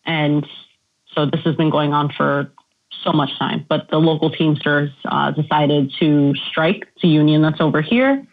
and 0.06 0.46
so 1.14 1.26
this 1.26 1.42
has 1.46 1.56
been 1.56 1.70
going 1.70 1.94
on 1.94 2.12
for 2.12 2.52
so 3.04 3.12
much 3.12 3.38
time. 3.38 3.66
But 3.70 3.90
the 3.90 3.98
local 3.98 4.30
Teamsters 4.32 4.90
uh, 5.06 5.32
decided 5.32 5.94
to 6.00 6.34
strike 6.50 6.88
the 7.02 7.08
union 7.08 7.42
that's 7.42 7.62
over 7.62 7.82
here 7.82 8.26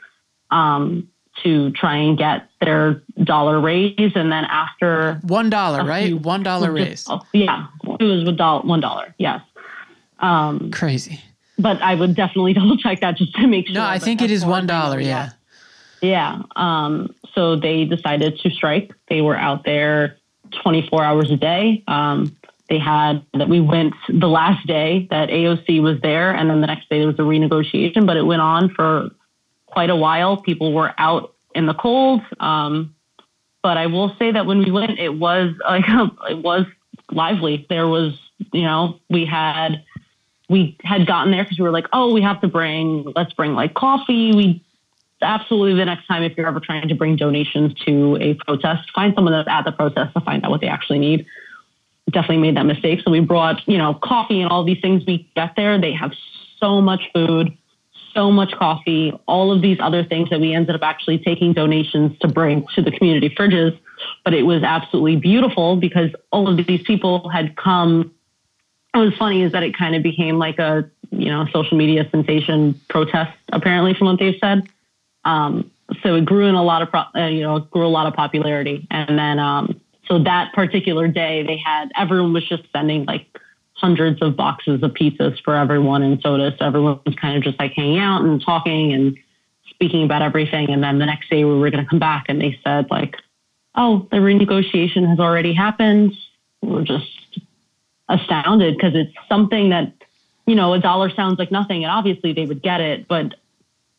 um, 0.51 1.09
to 1.43 1.71
try 1.73 1.97
and 1.97 2.17
get 2.17 2.49
their 2.61 3.03
dollar 3.23 3.61
raise. 3.61 4.13
And 4.15 4.33
then 4.33 4.45
after 4.45 5.21
One 5.23 5.51
dollar, 5.51 5.85
right? 5.85 6.07
few- 6.07 6.17
One 6.19 6.43
dollar 6.43 6.73
raise. 6.73 7.05
oh, 7.09 7.21
yeah, 7.33 7.67
it 8.01 8.03
was 8.05 8.65
one 8.65 8.81
dollar. 8.81 9.15
Yes. 9.19 9.41
Um, 10.21 10.71
Crazy. 10.71 11.21
But 11.59 11.81
I 11.83 11.95
would 11.95 12.15
definitely 12.15 12.53
double 12.55 12.77
check 12.77 13.01
that 13.01 13.17
just 13.17 13.35
to 13.37 13.47
make 13.47 13.67
sure. 13.67 13.75
No, 13.75 13.85
I 13.85 13.99
think 13.99 14.23
it 14.23 14.31
is 14.31 14.45
one 14.45 14.65
as 14.65 14.71
I 14.71 14.75
know, 14.75 14.83
dollar. 14.83 15.01
Yeah. 15.01 15.31
Yeah. 16.01 16.43
Um, 16.57 17.15
so 17.35 17.57
they 17.57 17.85
decided 17.85 18.39
to 18.41 18.51
strike. 18.51 18.93
They 19.09 19.21
were 19.21 19.37
out 19.37 19.65
there 19.65 20.17
24 20.63 21.05
hours 21.05 21.31
a 21.31 21.37
day. 21.37 21.85
Um, 21.87 22.37
they 22.69 22.79
had 22.79 23.25
that 23.35 23.49
we 23.49 23.61
went 23.61 23.95
the 24.09 24.29
last 24.29 24.67
day 24.67 25.07
that 25.11 25.29
AOC 25.29 25.83
was 25.83 26.01
there, 26.01 26.35
and 26.35 26.49
then 26.49 26.61
the 26.61 26.67
next 26.67 26.89
day 26.89 26.99
there 26.99 27.07
was 27.07 27.19
a 27.19 27.23
renegotiation, 27.23 28.07
but 28.07 28.17
it 28.17 28.23
went 28.23 28.43
on 28.43 28.71
for 28.75 29.11
quite 29.67 29.91
a 29.91 29.97
while. 29.97 30.39
People 30.39 30.73
were 30.73 30.93
out 30.99 31.35
in 31.55 31.67
the 31.67 31.75
cold. 31.75 32.23
Um, 32.41 32.95
but 33.63 33.77
I 33.77 33.87
will 33.87 34.15
say 34.19 34.33
that 34.33 34.47
when 34.47 34.59
we 34.59 34.71
went, 34.71 34.99
it 34.99 35.15
was 35.15 35.55
like 35.69 35.85
it 36.31 36.39
was 36.39 36.67
lively. 37.11 37.67
There 37.69 37.87
was, 37.87 38.19
you 38.53 38.63
know, 38.63 39.01
we 39.09 39.25
had 39.25 39.85
we 40.53 40.77
had 40.85 41.07
gotten 41.07 41.33
there 41.33 41.43
because 41.43 41.59
we 41.59 41.65
were 41.65 41.71
like, 41.71 41.87
oh, 41.93 42.13
we 42.13 42.21
have 42.21 42.41
to 42.43 42.49
bring, 42.49 43.11
let's 43.17 43.33
bring 43.33 43.55
like 43.55 43.73
coffee. 43.73 44.33
We 44.35 44.63
absolutely 45.23 45.75
the 45.75 45.85
next 45.85 46.07
time 46.07 46.23
if 46.23 46.37
you're 46.37 46.47
ever 46.47 46.61
trying 46.61 46.89
to 46.89 46.95
bring 46.95 47.17
donations 47.17 47.73
to 47.87 48.19
a 48.21 48.35
protest, 48.35 48.91
find 48.95 49.15
someone 49.15 49.33
that's 49.33 49.49
at 49.49 49.65
the 49.65 49.73
protest 49.73 50.13
to 50.15 50.21
find 50.21 50.45
out 50.45 50.51
what 50.51 50.61
they 50.61 50.67
actually 50.67 50.99
need. 50.99 51.27
Definitely 52.11 52.39
made 52.39 52.57
that 52.57 52.67
mistake. 52.67 53.01
So 53.03 53.11
we 53.11 53.21
brought, 53.21 53.67
you 53.67 53.79
know, 53.79 53.95
coffee 53.95 54.43
and 54.43 54.51
all 54.51 54.63
these 54.63 54.81
things. 54.83 55.05
We 55.07 55.31
get 55.35 55.55
there, 55.57 55.81
they 55.81 55.93
have 55.93 56.13
so 56.59 56.81
much 56.81 57.09
food, 57.15 57.57
so 58.13 58.31
much 58.31 58.53
coffee, 58.53 59.19
all 59.27 59.53
of 59.53 59.63
these 59.63 59.79
other 59.81 60.05
things 60.05 60.29
that 60.31 60.41
we 60.41 60.53
ended 60.53 60.75
up 60.75 60.83
actually 60.83 61.19
taking 61.19 61.55
donations 61.55 62.19
to 62.19 62.29
bring 62.29 62.67
to 62.75 62.83
the 62.83 62.91
community 62.91 63.31
fridges. 63.31 63.79
But 64.25 64.35
it 64.35 64.43
was 64.43 64.63
absolutely 64.63 65.17
beautiful 65.17 65.77
because 65.77 66.11
all 66.31 66.49
of 66.49 66.67
these 66.67 66.83
people 66.83 67.31
had 67.31 67.57
come. 67.57 68.13
What 68.93 69.07
was 69.07 69.15
funny 69.19 69.43
is 69.43 69.53
that 69.53 69.63
it 69.63 69.77
kind 69.77 69.95
of 69.95 70.03
became 70.03 70.39
like 70.39 70.59
a, 70.59 70.89
you 71.11 71.31
know, 71.31 71.47
social 71.53 71.77
media 71.77 72.07
sensation 72.11 72.79
protest, 72.89 73.37
apparently, 73.53 73.95
from 73.95 74.09
what 74.09 74.19
they've 74.19 74.39
said. 74.41 74.69
Um, 75.25 75.71
so 76.03 76.15
it 76.15 76.25
grew 76.25 76.47
in 76.47 76.55
a 76.55 76.63
lot 76.63 76.83
of, 76.83 76.91
pro- 76.91 77.05
uh, 77.15 77.29
you 77.29 77.43
know, 77.43 77.61
grew 77.61 77.87
a 77.87 77.89
lot 77.89 78.07
of 78.07 78.15
popularity. 78.15 78.87
And 78.91 79.19
then, 79.19 79.39
um, 79.39 79.81
so 80.09 80.23
that 80.23 80.53
particular 80.53 81.09
day, 81.09 81.43
they 81.43 81.57
had 81.57 81.91
everyone 81.97 82.33
was 82.33 82.47
just 82.47 82.65
sending 82.73 83.05
like 83.05 83.27
hundreds 83.75 84.21
of 84.23 84.37
boxes 84.37 84.83
of 84.83 84.93
pizzas 84.93 85.43
for 85.43 85.57
everyone 85.57 86.03
and 86.03 86.21
sodas. 86.21 86.55
So 86.59 86.67
everyone 86.67 87.01
was 87.07 87.15
kind 87.17 87.37
of 87.37 87.43
just 87.43 87.59
like 87.59 87.73
hanging 87.73 87.99
out 87.99 88.23
and 88.23 88.43
talking 88.45 88.93
and 88.93 89.17
speaking 89.71 90.05
about 90.05 90.23
everything. 90.23 90.71
And 90.71 90.83
then 90.83 90.99
the 90.99 91.07
next 91.07 91.31
day, 91.31 91.45
we 91.45 91.59
were 91.59 91.71
going 91.71 91.85
to 91.85 91.89
come 91.89 91.99
back, 91.99 92.27
and 92.29 92.41
they 92.41 92.59
said 92.63 92.91
like, 92.91 93.17
"Oh, 93.75 94.07
the 94.11 94.19
renegotiation 94.19 95.09
has 95.09 95.19
already 95.19 95.55
happened." 95.55 96.15
We're 96.63 96.85
just 96.85 97.41
astounded 98.13 98.77
because 98.77 98.95
it's 98.95 99.13
something 99.29 99.71
that 99.71 99.93
you 100.47 100.55
know 100.55 100.73
a 100.75 100.79
dollar 100.79 101.11
sounds 101.11 101.39
like 101.39 101.51
nothing, 101.51 101.85
and 101.85 101.91
obviously 101.91 102.33
they 102.33 102.47
would 102.47 102.63
get 102.63 102.81
it, 102.81 103.09
but 103.09 103.35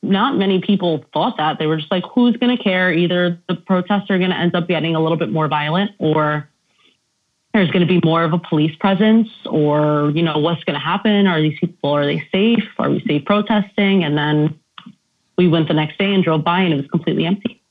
not 0.03 0.37
many 0.37 0.59
people 0.59 1.03
thought 1.13 1.37
that. 1.37 1.57
They 1.59 1.65
were 1.65 1.77
just 1.77 1.89
like, 1.89 2.03
who's 2.13 2.35
going 2.35 2.55
to 2.55 2.61
care? 2.61 2.93
Either 2.93 3.39
the 3.47 3.55
protests 3.55 4.09
are 4.09 4.17
going 4.17 4.31
to 4.31 4.37
end 4.37 4.53
up 4.53 4.67
getting 4.67 4.95
a 4.95 4.99
little 4.99 5.17
bit 5.17 5.31
more 5.31 5.47
violent 5.47 5.91
or 5.97 6.49
there's 7.53 7.71
going 7.71 7.87
to 7.87 7.87
be 7.87 8.01
more 8.03 8.23
of 8.23 8.33
a 8.33 8.37
police 8.37 8.75
presence 8.75 9.29
or, 9.45 10.11
you 10.13 10.21
know, 10.21 10.39
what's 10.39 10.61
going 10.65 10.73
to 10.73 10.85
happen? 10.85 11.25
Are 11.25 11.41
these 11.41 11.57
people, 11.57 11.91
are 11.91 12.05
they 12.05 12.27
safe? 12.33 12.67
Are 12.79 12.89
we 12.89 13.01
safe 13.07 13.23
protesting? 13.23 14.03
And 14.03 14.17
then 14.17 14.59
we 15.37 15.47
went 15.47 15.69
the 15.69 15.73
next 15.73 15.97
day 15.97 16.13
and 16.13 16.21
drove 16.21 16.43
by 16.43 16.59
and 16.59 16.73
it 16.73 16.77
was 16.77 16.87
completely 16.87 17.25
empty. 17.25 17.61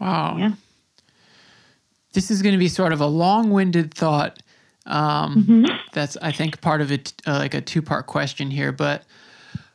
Wow. 0.00 0.36
Yeah. 0.38 0.52
This 2.14 2.30
is 2.30 2.40
going 2.40 2.54
to 2.54 2.58
be 2.58 2.68
sort 2.68 2.94
of 2.94 3.02
a 3.02 3.06
long-winded 3.06 3.92
thought. 3.92 4.38
Um, 4.88 5.44
Mm-hmm. 5.44 5.64
That's 5.92 6.16
I 6.20 6.32
think 6.32 6.60
part 6.60 6.80
of 6.80 6.90
it, 6.90 7.12
uh, 7.26 7.38
like 7.38 7.54
a 7.54 7.60
two-part 7.60 8.06
question 8.06 8.50
here. 8.50 8.72
But 8.72 9.04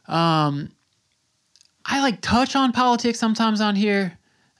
um, 0.08 0.72
I 1.86 2.02
like 2.02 2.22
touch 2.22 2.56
on 2.56 2.72
politics 2.72 3.20
sometimes 3.20 3.62
on 3.62 3.76
here. 3.76 4.18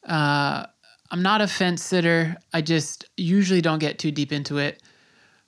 Uh, 0.08 0.66
I'm 1.12 1.22
not 1.22 1.42
a 1.42 1.48
fence 1.48 1.84
sitter. 1.84 2.38
I 2.54 2.62
just 2.62 3.06
usually 3.18 3.62
don't 3.62 3.80
get 3.80 4.00
too 4.00 4.12
deep 4.12 4.32
into 4.32 4.58
it. 4.58 4.82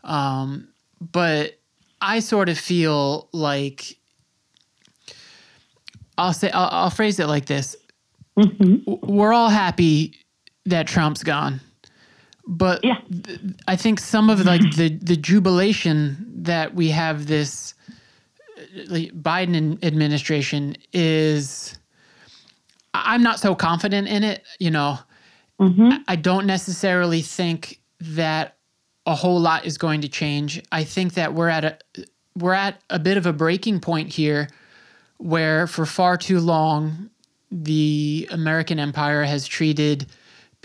Um, 0.03 0.69
but 0.99 1.57
I 2.01 2.19
sort 2.19 2.49
of 2.49 2.57
feel 2.57 3.29
like 3.31 3.97
I'll 6.17 6.33
say 6.33 6.49
I'll, 6.51 6.69
I'll 6.71 6.89
phrase 6.89 7.19
it 7.19 7.27
like 7.27 7.45
this: 7.45 7.75
Mm-hmm. 8.37 8.93
We're 9.11 9.33
all 9.33 9.49
happy 9.49 10.13
that 10.65 10.87
Trump's 10.87 11.23
gone, 11.23 11.61
but 12.47 12.83
Yeah. 12.83 12.97
th- 13.23 13.39
I 13.67 13.75
think 13.75 13.99
some 13.99 14.29
of 14.29 14.45
like 14.45 14.61
the 14.75 14.89
the 15.01 15.15
jubilation 15.17 16.43
that 16.43 16.75
we 16.75 16.89
have 16.89 17.27
this 17.27 17.73
uh, 18.57 18.61
like, 18.87 19.11
Biden 19.13 19.83
administration 19.83 20.75
is 20.93 21.77
I'm 22.93 23.23
not 23.23 23.39
so 23.39 23.55
confident 23.55 24.07
in 24.07 24.23
it. 24.23 24.43
You 24.59 24.71
know, 24.71 24.99
Mm-hmm. 25.59 25.89
I 26.07 26.17
don't 26.17 26.45
necessarily 26.45 27.21
think 27.21 27.79
that 28.01 28.57
a 29.05 29.15
whole 29.15 29.39
lot 29.39 29.65
is 29.65 29.77
going 29.77 30.01
to 30.01 30.09
change. 30.09 30.61
I 30.71 30.83
think 30.83 31.13
that 31.13 31.33
we're 31.33 31.47
at 31.47 31.63
a 31.63 31.77
we're 32.37 32.53
at 32.53 32.81
a 32.89 32.99
bit 32.99 33.15
of 33.15 33.25
a 33.25 33.31
breaking 33.31 33.79
point 33.79 34.11
here 34.11 34.49
where 35.17 35.65
for 35.67 35.85
far 35.85 36.17
too 36.17 36.41
long 36.41 37.09
the 37.49 38.27
American 38.31 38.79
empire 38.79 39.23
has 39.23 39.47
treated 39.47 40.07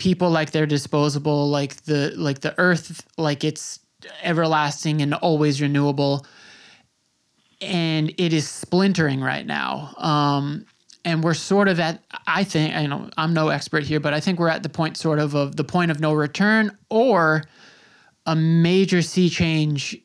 people 0.01 0.31
like 0.31 0.49
they're 0.49 0.65
disposable, 0.65 1.47
like 1.47 1.75
the 1.83 2.11
like 2.17 2.39
the 2.39 2.55
earth 2.57 3.05
like 3.17 3.43
it's 3.43 3.79
everlasting 4.23 4.99
and 5.03 5.13
always 5.13 5.61
renewable. 5.61 6.25
And 7.61 8.11
it 8.17 8.33
is 8.33 8.49
splintering 8.49 9.21
right 9.21 9.45
now. 9.45 9.93
Um, 9.97 10.65
and 11.05 11.23
we're 11.23 11.33
sort 11.33 11.67
of 11.67 11.79
at 11.79 12.03
i 12.27 12.43
think 12.43 12.75
i 12.75 12.85
know 12.85 13.09
i'm 13.17 13.33
no 13.33 13.47
expert 13.47 13.83
here 13.83 13.99
but 13.99 14.13
i 14.13 14.19
think 14.19 14.37
we're 14.37 14.47
at 14.47 14.61
the 14.61 14.69
point 14.69 14.95
sort 14.95 15.17
of 15.17 15.33
of 15.33 15.55
the 15.55 15.63
point 15.63 15.89
of 15.89 15.99
no 15.99 16.13
return 16.13 16.77
or 16.91 17.43
a 18.27 18.35
major 18.35 19.01
sea 19.01 19.27
change 19.27 19.97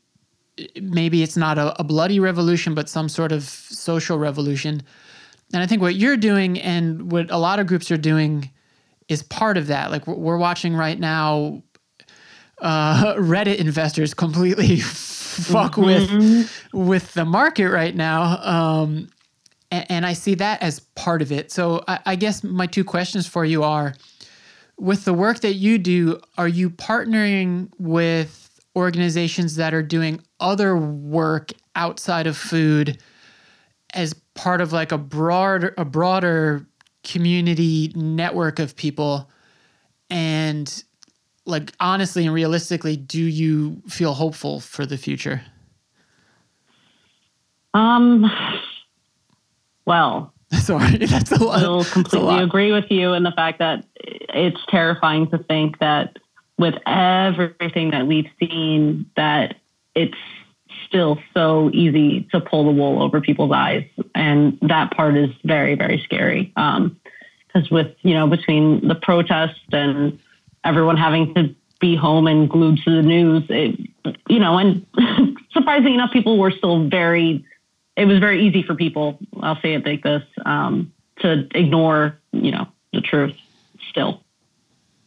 maybe 0.81 1.23
it's 1.23 1.37
not 1.37 1.59
a, 1.59 1.79
a 1.79 1.85
bloody 1.85 2.19
revolution 2.19 2.75
but 2.75 2.89
some 2.89 3.11
sort 3.11 3.31
of 3.31 3.43
social 3.43 4.17
revolution 4.17 4.83
and 5.53 5.63
i 5.63 5.67
think 5.67 5.83
what 5.83 5.97
you're 5.97 6.17
doing 6.17 6.59
and 6.59 7.13
what 7.13 7.31
a 7.31 7.37
lot 7.37 7.59
of 7.59 7.67
groups 7.67 7.91
are 7.91 7.99
doing 7.99 8.51
is 9.09 9.23
part 9.23 9.57
of 9.57 9.69
that 9.69 9.91
like 9.91 10.07
we're- 10.07 10.39
watching 10.39 10.75
right 10.75 10.99
now 10.99 11.63
uh, 12.59 13.15
reddit 13.19 13.57
investors 13.57 14.15
completely 14.15 14.81
fuck 14.81 15.77
with 15.77 16.51
with 16.73 17.13
the 17.15 17.25
market 17.25 17.71
right 17.71 17.95
now 17.95 18.39
um, 18.43 19.09
and, 19.71 19.87
and 19.91 20.07
I 20.07 20.13
see 20.13 20.35
that 20.37 20.63
as 20.63 20.81
part 20.81 21.23
of 21.23 21.33
it. 21.33 21.51
So 21.51 21.83
I, 21.89 21.99
I 22.07 22.17
guess 22.17 22.43
my 22.45 22.67
two 22.67 22.85
questions 22.85 23.27
for 23.27 23.45
you 23.45 23.63
are: 23.63 23.95
with 24.79 25.05
the 25.05 25.15
work 25.15 25.41
that 25.41 25.55
you 25.55 25.79
do, 25.79 26.21
are 26.39 26.49
you 26.49 26.71
partnering 26.71 27.71
with 27.79 28.61
organizations 28.75 29.57
that 29.57 29.73
are 29.73 29.83
doing 29.83 30.21
other 30.39 30.77
work 30.77 31.53
outside 31.75 32.27
of 32.27 32.37
food 32.37 33.01
as 33.95 34.13
part 34.35 34.61
of 34.61 34.73
like 34.73 34.93
a 34.93 34.99
broader 34.99 35.75
a 35.79 35.85
broader 35.85 36.67
community 37.07 37.93
network 37.95 38.59
of 38.59 38.77
people? 38.77 39.31
And 40.11 40.83
like 41.47 41.73
honestly 41.81 42.27
and 42.27 42.35
realistically, 42.35 42.97
do 42.97 43.23
you 43.23 43.83
feel 43.89 44.15
hopeful 44.15 44.61
for 44.61 44.85
the 44.85 44.99
future? 44.99 45.43
Um, 47.75 48.31
well, 49.85 50.33
Sorry, 50.53 50.97
that's 51.07 51.33
a 51.33 51.43
lot. 51.43 51.63
I 51.65 51.69
will 51.69 51.79
that's 51.79 51.91
a 51.91 51.93
completely 51.93 52.27
lot. 52.29 52.43
agree 52.43 52.73
with 52.73 52.91
you 52.91 53.15
in 53.15 53.23
the 53.25 53.33
fact 53.33 53.59
that 53.59 53.85
it's 53.97 54.61
terrifying 54.69 55.29
to 55.31 55.39
think 55.39 55.79
that 55.81 56.19
with 56.59 56.75
everything 56.87 57.91
that 57.91 58.07
we've 58.07 58.31
seen, 58.39 59.11
that 59.17 59.57
it's 59.95 60.17
still 60.87 61.19
so 61.35 61.71
easy 61.73 62.29
to 62.33 62.41
pull 62.41 62.65
the 62.65 62.71
wool 62.71 63.03
over 63.03 63.21
people's 63.21 63.53
eyes, 63.53 63.85
and 64.15 64.59
that 64.63 64.91
part 64.93 65.17
is 65.17 65.31
very, 65.45 65.75
very 65.75 65.99
scary. 66.05 66.53
Because 66.55 67.71
with 67.71 67.95
you 68.03 68.15
know 68.15 68.27
between 68.27 68.87
the 68.87 68.95
protests 68.95 69.61
and 69.73 70.19
everyone 70.65 70.97
having 70.97 71.35
to 71.35 71.55
be 71.81 71.95
home 71.95 72.27
and 72.27 72.49
glued 72.49 72.79
to 72.85 72.91
the 72.91 73.03
news, 73.03 73.45
it 73.49 73.79
you 74.29 74.39
know, 74.39 74.59
and 74.59 74.87
surprisingly 75.53 75.95
enough, 75.95 76.13
people 76.13 76.39
were 76.39 76.51
still 76.51 76.89
very 76.89 77.45
it 77.97 78.05
was 78.05 78.19
very 78.19 78.47
easy 78.47 78.63
for 78.63 78.75
people, 78.75 79.19
I'll 79.41 79.61
say 79.61 79.75
it 79.75 79.85
like 79.87 80.03
this, 80.03 80.23
um, 80.45 80.93
to 81.21 81.49
ignore, 81.55 82.19
you 82.33 82.51
know, 82.51 82.69
the 82.93 83.01
truth 83.01 83.35
still. 83.91 84.23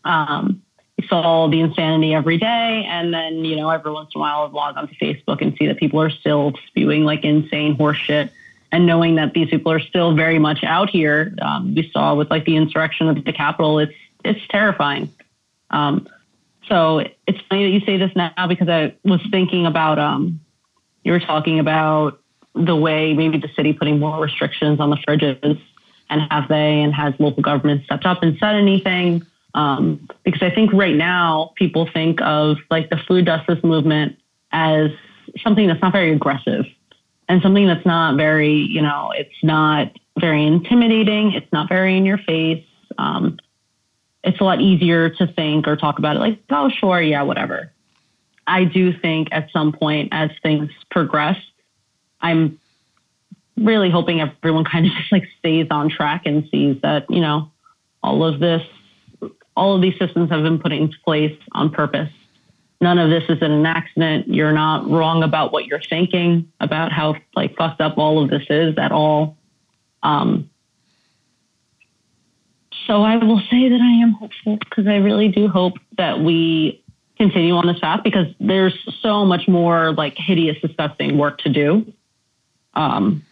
Um, 0.03 0.63
saw 1.07 1.47
the 1.47 1.59
insanity 1.59 2.13
every 2.13 2.37
day. 2.37 2.85
And 2.87 3.13
then, 3.13 3.45
you 3.45 3.55
know, 3.55 3.69
every 3.69 3.91
once 3.91 4.09
in 4.13 4.19
a 4.19 4.21
while 4.21 4.45
I'd 4.45 4.51
log 4.51 4.77
onto 4.77 4.95
Facebook 4.95 5.41
and 5.41 5.55
see 5.57 5.67
that 5.67 5.77
people 5.77 6.01
are 6.01 6.09
still 6.09 6.53
spewing 6.67 7.03
like 7.03 7.23
insane 7.23 7.77
horseshit. 7.77 8.31
And 8.71 8.85
knowing 8.85 9.15
that 9.15 9.33
these 9.33 9.49
people 9.49 9.71
are 9.71 9.79
still 9.79 10.13
very 10.15 10.37
much 10.37 10.63
out 10.63 10.89
here, 10.89 11.33
um, 11.41 11.73
we 11.73 11.89
saw 11.91 12.15
with 12.15 12.29
like 12.29 12.45
the 12.45 12.55
insurrection 12.55 13.07
of 13.09 13.23
the 13.23 13.33
Capitol, 13.33 13.79
it's, 13.79 13.93
it's 14.23 14.45
terrifying. 14.49 15.11
Um, 15.71 16.07
so 16.67 16.99
it's 16.99 17.39
funny 17.49 17.63
that 17.63 17.69
you 17.69 17.79
say 17.81 17.97
this 17.97 18.15
now 18.15 18.47
because 18.47 18.69
I 18.69 18.95
was 19.03 19.21
thinking 19.31 19.65
about, 19.65 19.97
um, 19.97 20.39
you 21.03 21.11
were 21.11 21.19
talking 21.19 21.59
about 21.59 22.19
the 22.53 22.75
way 22.75 23.13
maybe 23.13 23.39
the 23.39 23.49
city 23.55 23.73
putting 23.73 23.99
more 23.99 24.21
restrictions 24.21 24.79
on 24.79 24.89
the 24.89 24.97
fridges 24.97 25.59
and 26.09 26.21
have 26.29 26.47
they 26.47 26.81
and 26.81 26.93
has 26.93 27.13
local 27.19 27.41
government 27.41 27.85
stepped 27.85 28.05
up 28.05 28.21
and 28.23 28.37
said 28.37 28.55
anything 28.55 29.25
um, 29.53 30.07
because 30.23 30.41
i 30.41 30.49
think 30.49 30.71
right 30.73 30.95
now 30.95 31.51
people 31.55 31.89
think 31.93 32.21
of 32.21 32.57
like 32.69 32.89
the 32.89 32.97
food 33.07 33.25
justice 33.25 33.63
movement 33.63 34.17
as 34.51 34.91
something 35.43 35.67
that's 35.67 35.81
not 35.81 35.91
very 35.91 36.11
aggressive 36.11 36.65
and 37.29 37.43
something 37.43 37.67
that's 37.67 37.85
not 37.85 38.17
very, 38.17 38.53
you 38.55 38.81
know, 38.81 39.13
it's 39.15 39.43
not 39.43 39.91
very 40.19 40.45
intimidating. 40.45 41.31
It's 41.33 41.51
not 41.53 41.69
very 41.69 41.95
in 41.95 42.03
your 42.03 42.17
face. 42.17 42.65
Um, 42.97 43.37
it's 44.23 44.41
a 44.41 44.43
lot 44.43 44.59
easier 44.59 45.11
to 45.11 45.27
think 45.27 45.67
or 45.67 45.77
talk 45.77 45.99
about 45.99 46.17
it 46.17 46.19
like, 46.19 46.39
oh, 46.49 46.69
sure, 46.69 46.99
yeah, 46.99 47.21
whatever. 47.21 47.71
I 48.47 48.63
do 48.63 48.91
think 48.91 49.29
at 49.31 49.51
some 49.51 49.71
point 49.71 50.09
as 50.11 50.31
things 50.41 50.71
progress, 50.89 51.37
I'm 52.19 52.59
really 53.55 53.91
hoping 53.91 54.19
everyone 54.19 54.65
kind 54.65 54.87
of 54.87 54.91
just 54.93 55.11
like 55.11 55.25
stays 55.37 55.67
on 55.69 55.89
track 55.89 56.23
and 56.25 56.47
sees 56.49 56.81
that, 56.81 57.05
you 57.09 57.21
know, 57.21 57.51
all 58.01 58.25
of 58.25 58.39
this, 58.39 58.63
all 59.59 59.75
of 59.75 59.81
these 59.81 59.97
systems 59.99 60.29
have 60.31 60.41
been 60.41 60.57
put 60.57 60.71
into 60.71 60.95
place 61.03 61.37
on 61.51 61.69
purpose. 61.69 62.09
None 62.81 62.97
of 62.97 63.09
this 63.09 63.23
is 63.27 63.41
an 63.41 63.65
accident. 63.65 64.27
You're 64.29 64.53
not 64.53 64.89
wrong 64.89 65.21
about 65.21 65.51
what 65.51 65.65
you're 65.65 65.81
thinking 65.89 66.49
about 66.61 66.93
how 66.93 67.15
like 67.35 67.57
fucked 67.57 67.81
up 67.81 67.97
all 67.97 68.23
of 68.23 68.29
this 68.29 68.43
is 68.49 68.77
at 68.77 68.93
all. 68.93 69.37
Um, 70.01 70.49
so 72.87 73.03
I 73.03 73.17
will 73.17 73.41
say 73.51 73.67
that 73.67 73.81
I 73.81 74.01
am 74.01 74.13
hopeful 74.13 74.57
because 74.57 74.87
I 74.87 74.95
really 74.95 75.27
do 75.27 75.49
hope 75.49 75.73
that 75.97 76.21
we 76.21 76.81
continue 77.17 77.53
on 77.53 77.67
this 77.67 77.79
path 77.79 77.99
because 78.01 78.27
there's 78.39 78.73
so 79.01 79.25
much 79.25 79.47
more 79.49 79.91
like 79.91 80.15
hideous, 80.17 80.55
disgusting 80.61 81.17
work 81.17 81.39
to 81.39 81.49
do. 81.49 81.93
Um, 82.75 83.25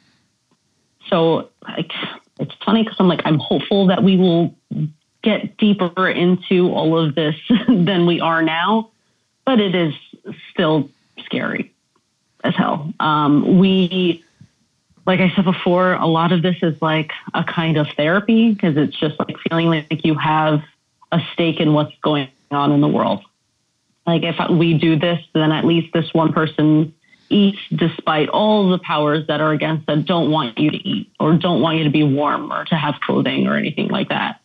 so 1.09 1.49
like, 1.63 1.91
it's 2.37 2.53
funny 2.65 2.83
because 2.83 2.97
I'm 2.99 3.07
like, 3.07 3.21
I'm 3.23 3.39
hopeful 3.39 3.87
that 3.87 4.03
we 4.03 4.17
will 4.17 4.53
get 5.27 5.57
deeper 5.57 6.07
into 6.07 6.71
all 6.71 6.97
of 6.97 7.13
this 7.13 7.35
than 7.67 8.05
we 8.05 8.21
are 8.21 8.41
now, 8.41 8.89
but 9.45 9.59
it 9.59 9.75
is 9.75 9.93
still 10.51 10.89
scary 11.25 11.73
as 12.45 12.55
hell. 12.55 12.93
Um, 13.01 13.59
we, 13.59 14.23
like 15.05 15.19
I 15.19 15.33
said 15.35 15.43
before, 15.43 15.93
a 15.93 16.05
lot 16.05 16.31
of 16.31 16.41
this 16.41 16.55
is 16.61 16.81
like 16.81 17.11
a 17.33 17.43
kind 17.43 17.77
of 17.77 17.87
therapy 17.97 18.53
because 18.53 18.77
it's 18.77 18.97
just 18.97 19.19
like 19.19 19.35
feeling 19.49 19.67
like 19.67 20.05
you 20.05 20.15
have 20.15 20.63
a 21.11 21.19
stake 21.33 21.59
in 21.59 21.73
what's 21.73 21.93
going 22.01 22.29
on 22.51 22.71
in 22.71 22.79
the 22.79 22.87
world. 22.87 23.21
Like 24.05 24.23
if 24.23 24.35
we 24.49 24.77
do 24.77 24.97
this, 24.97 25.19
then 25.33 25.51
at 25.51 25.65
least 25.65 25.91
this 25.93 26.13
one 26.13 26.31
person 26.31 26.93
eats 27.29 27.59
despite 27.75 28.29
all 28.29 28.69
the 28.69 28.79
powers 28.79 29.27
that 29.27 29.41
are 29.41 29.51
against 29.51 29.85
that 29.87 30.05
don't 30.05 30.31
want 30.31 30.57
you 30.57 30.71
to 30.71 30.77
eat 30.77 31.11
or 31.19 31.33
don't 31.33 31.59
want 31.59 31.77
you 31.77 31.83
to 31.83 31.89
be 31.89 32.03
warm 32.03 32.49
or 32.49 32.63
to 32.63 32.75
have 32.75 32.95
clothing 33.01 33.45
or 33.47 33.57
anything 33.57 33.89
like 33.89 34.07
that. 34.07 34.39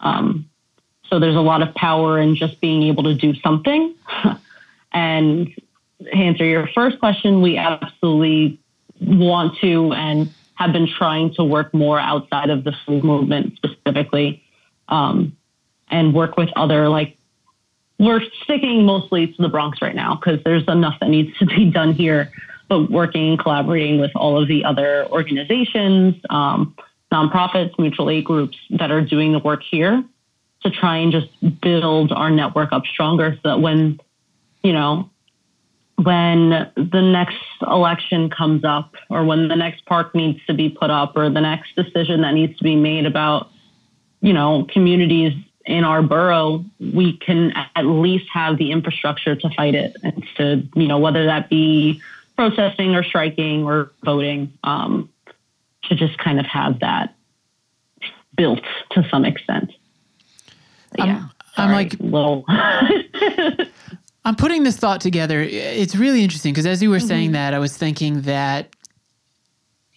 Um, 0.00 0.48
so 1.08 1.18
there's 1.18 1.36
a 1.36 1.40
lot 1.40 1.62
of 1.62 1.74
power 1.74 2.20
in 2.20 2.36
just 2.36 2.60
being 2.60 2.82
able 2.84 3.04
to 3.04 3.14
do 3.14 3.34
something. 3.34 3.94
and 4.92 5.48
answer 6.12 6.44
your 6.44 6.68
first 6.74 6.98
question, 6.98 7.40
we 7.40 7.56
absolutely 7.56 8.60
want 9.00 9.58
to 9.60 9.92
and 9.92 10.32
have 10.54 10.72
been 10.72 10.88
trying 10.88 11.32
to 11.34 11.44
work 11.44 11.72
more 11.72 12.00
outside 12.00 12.50
of 12.50 12.64
the 12.64 12.72
food 12.84 13.04
movement 13.04 13.56
specifically 13.56 14.42
um, 14.88 15.36
and 15.88 16.14
work 16.14 16.36
with 16.36 16.48
other 16.56 16.88
like 16.88 17.16
we're 17.98 18.22
sticking 18.44 18.84
mostly 18.84 19.26
to 19.26 19.42
the 19.42 19.48
Bronx 19.48 19.82
right 19.82 19.94
now 19.94 20.14
because 20.14 20.40
there's 20.44 20.62
enough 20.68 21.00
that 21.00 21.08
needs 21.08 21.36
to 21.38 21.46
be 21.46 21.70
done 21.70 21.94
here. 21.94 22.30
But 22.68 22.90
working 22.90 23.30
and 23.30 23.38
collaborating 23.38 23.98
with 23.98 24.12
all 24.14 24.40
of 24.40 24.46
the 24.46 24.64
other 24.64 25.06
organizations, 25.10 26.14
um, 26.30 26.76
nonprofits, 27.12 27.78
mutual 27.78 28.10
aid 28.10 28.24
groups 28.24 28.58
that 28.70 28.90
are 28.90 29.00
doing 29.00 29.32
the 29.32 29.38
work 29.38 29.62
here 29.62 30.04
to 30.62 30.70
try 30.70 30.98
and 30.98 31.12
just 31.12 31.28
build 31.60 32.12
our 32.12 32.30
network 32.30 32.72
up 32.72 32.84
stronger 32.84 33.34
so 33.42 33.50
that 33.50 33.60
when, 33.60 34.00
you 34.62 34.72
know, 34.72 35.08
when 35.96 36.70
the 36.76 37.00
next 37.00 37.36
election 37.62 38.30
comes 38.30 38.64
up 38.64 38.94
or 39.10 39.24
when 39.24 39.48
the 39.48 39.56
next 39.56 39.84
park 39.86 40.14
needs 40.14 40.44
to 40.46 40.54
be 40.54 40.68
put 40.68 40.90
up 40.90 41.16
or 41.16 41.28
the 41.28 41.40
next 41.40 41.74
decision 41.74 42.22
that 42.22 42.34
needs 42.34 42.56
to 42.58 42.64
be 42.64 42.76
made 42.76 43.06
about, 43.06 43.50
you 44.20 44.32
know, 44.32 44.66
communities 44.72 45.32
in 45.66 45.84
our 45.84 46.02
borough, 46.02 46.64
we 46.80 47.16
can 47.18 47.52
at 47.76 47.84
least 47.84 48.26
have 48.32 48.58
the 48.58 48.70
infrastructure 48.70 49.34
to 49.34 49.50
fight 49.50 49.74
it 49.74 49.96
and 50.02 50.24
to, 50.36 50.62
you 50.74 50.88
know, 50.88 50.98
whether 50.98 51.26
that 51.26 51.50
be 51.50 52.00
protesting 52.36 52.94
or 52.94 53.02
striking 53.02 53.64
or 53.64 53.92
voting, 54.04 54.52
um, 54.62 55.10
to 55.88 55.94
just 55.94 56.18
kind 56.18 56.38
of 56.38 56.46
have 56.46 56.80
that 56.80 57.14
built 58.36 58.60
to 58.92 59.06
some 59.10 59.24
extent. 59.24 59.72
But 60.96 61.06
yeah, 61.06 61.28
I'm, 61.56 61.68
I'm 61.68 61.72
like 61.72 61.94
little. 62.00 62.44
I'm 64.24 64.36
putting 64.36 64.62
this 64.62 64.76
thought 64.76 65.00
together. 65.00 65.40
It's 65.40 65.96
really 65.96 66.22
interesting 66.22 66.52
because 66.52 66.66
as 66.66 66.82
you 66.82 66.90
were 66.90 66.98
mm-hmm. 66.98 67.06
saying 67.06 67.32
that, 67.32 67.54
I 67.54 67.58
was 67.58 67.76
thinking 67.76 68.22
that 68.22 68.74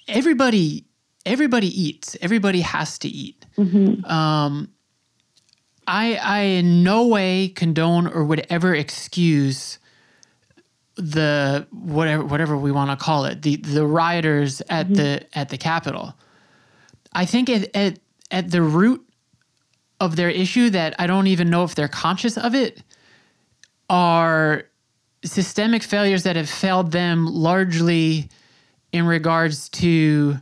everybody 0.08 0.86
everybody 1.26 1.68
eats. 1.68 2.18
Everybody 2.22 2.62
has 2.62 2.98
to 3.00 3.08
eat. 3.08 3.46
Mm-hmm. 3.58 4.06
Um, 4.06 4.70
I 5.88 6.16
I 6.16 6.40
in 6.42 6.84
no 6.84 7.08
way 7.08 7.50
condone 7.50 8.08
or 8.08 8.24
would 8.24 8.46
ever 8.50 8.74
excuse 8.74 9.80
the 11.02 11.68
whatever 11.72 12.24
whatever 12.24 12.58
we 12.58 12.72
want 12.72 12.92
to 12.92 13.04
call 13.04 13.26
it 13.26 13.42
the 13.42 13.56
the 13.58 13.86
rioters 13.86 14.62
at 14.70 14.86
mm-hmm. 14.86 14.96
the 14.96 15.38
at 15.38 15.50
the 15.50 15.58
Capitol. 15.58 16.14
I 17.14 17.26
think 17.26 17.50
at, 17.50 17.76
at 17.76 18.00
at 18.30 18.52
the 18.52 18.62
root 18.62 19.06
of 20.00 20.16
their 20.16 20.30
issue 20.30 20.70
that 20.70 20.96
I 21.00 21.08
don't 21.08 21.28
even 21.28 21.50
know 21.50 21.64
if 21.64 21.76
they're 21.76 21.88
conscious 21.88 22.38
of 22.38 22.56
it 22.56 22.84
are 23.90 24.64
systemic 25.24 25.84
failures 25.84 26.24
that 26.24 26.36
have 26.36 26.50
failed 26.50 26.92
them 26.92 27.26
largely 27.26 28.30
in 28.92 29.06
regards 29.06 29.70
to 29.70 30.38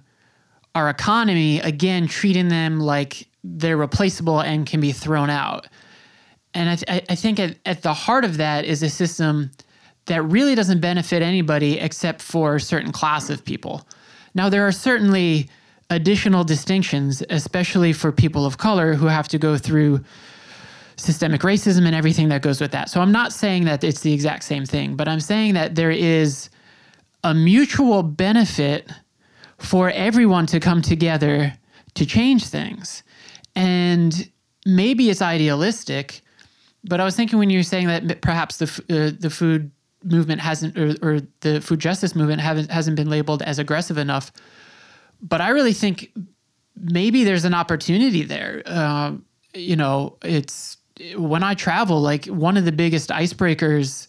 our 0.75 0.89
economy 0.89 1.59
again 1.59 2.07
treating 2.07 2.47
them 2.47 2.79
like 2.79 3.27
they're 3.43 3.77
replaceable 3.77 4.39
and 4.39 4.65
can 4.65 4.79
be 4.79 4.91
thrown 4.91 5.29
out. 5.29 5.67
And 6.53 6.69
I, 6.69 6.75
th- 6.75 7.05
I 7.09 7.15
think 7.15 7.39
at, 7.39 7.57
at 7.65 7.81
the 7.81 7.93
heart 7.93 8.25
of 8.25 8.37
that 8.37 8.65
is 8.65 8.83
a 8.83 8.89
system 8.89 9.51
that 10.09 10.21
really 10.23 10.53
doesn't 10.53 10.81
benefit 10.81 11.21
anybody 11.21 11.79
except 11.79 12.21
for 12.21 12.55
a 12.55 12.61
certain 12.61 12.91
class 12.91 13.29
of 13.29 13.43
people. 13.43 13.87
Now, 14.35 14.49
there 14.49 14.67
are 14.67 14.71
certainly 14.71 15.49
additional 15.89 16.43
distinctions, 16.43 17.23
especially 17.29 17.93
for 17.93 18.11
people 18.11 18.45
of 18.45 18.57
color 18.57 18.93
who 18.93 19.07
have 19.07 19.27
to 19.29 19.39
go 19.39 19.57
through 19.57 20.03
systemic 20.97 21.41
racism 21.41 21.85
and 21.85 21.95
everything 21.95 22.29
that 22.29 22.41
goes 22.41 22.61
with 22.61 22.71
that. 22.71 22.89
So 22.89 23.01
I'm 23.01 23.11
not 23.11 23.33
saying 23.33 23.65
that 23.65 23.83
it's 23.83 24.01
the 24.01 24.13
exact 24.13 24.43
same 24.43 24.65
thing, 24.65 24.95
but 24.95 25.07
I'm 25.07 25.21
saying 25.21 25.53
that 25.53 25.75
there 25.75 25.91
is 25.91 26.49
a 27.23 27.33
mutual 27.33 28.03
benefit 28.03 28.91
for 29.57 29.89
everyone 29.91 30.45
to 30.47 30.59
come 30.59 30.81
together 30.81 31.53
to 31.95 32.05
change 32.05 32.45
things. 32.47 33.03
And 33.55 34.29
maybe 34.65 35.09
it's 35.09 35.21
idealistic, 35.21 36.21
but 36.83 36.99
I 36.99 37.03
was 37.03 37.15
thinking 37.15 37.39
when 37.39 37.49
you 37.49 37.59
were 37.59 37.63
saying 37.63 37.87
that 37.87 38.21
perhaps 38.21 38.57
the 38.57 38.65
uh, 38.89 39.17
the 39.19 39.29
food 39.29 39.71
movement 40.03 40.41
hasn't 40.41 40.77
or, 40.77 40.95
or 41.01 41.21
the 41.41 41.61
food 41.61 41.79
justice 41.79 42.15
movement 42.15 42.41
haven't 42.41 42.71
hasn't 42.71 42.95
been 42.95 43.09
labeled 43.09 43.41
as 43.41 43.59
aggressive 43.59 43.97
enough. 43.97 44.31
But 45.21 45.41
I 45.41 45.49
really 45.49 45.73
think 45.73 46.11
maybe 46.75 47.23
there's 47.23 47.45
an 47.45 47.53
opportunity 47.53 48.23
there. 48.23 48.63
Uh, 48.65 49.13
you 49.53 49.75
know, 49.75 50.17
it's 50.23 50.77
when 51.15 51.43
I 51.43 51.53
travel, 51.53 52.01
like 52.01 52.25
one 52.25 52.57
of 52.57 52.65
the 52.65 52.71
biggest 52.71 53.09
icebreakers 53.09 54.07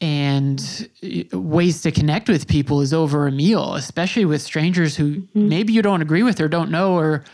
and 0.00 0.88
ways 1.32 1.82
to 1.82 1.92
connect 1.92 2.28
with 2.28 2.48
people 2.48 2.80
is 2.80 2.92
over 2.92 3.26
a 3.26 3.32
meal, 3.32 3.74
especially 3.74 4.24
with 4.24 4.42
strangers 4.42 4.96
who 4.96 5.16
mm-hmm. 5.16 5.48
maybe 5.48 5.72
you 5.72 5.82
don't 5.82 6.02
agree 6.02 6.24
with 6.24 6.40
or 6.40 6.48
don't 6.48 6.70
know 6.70 6.94
or 6.94 7.24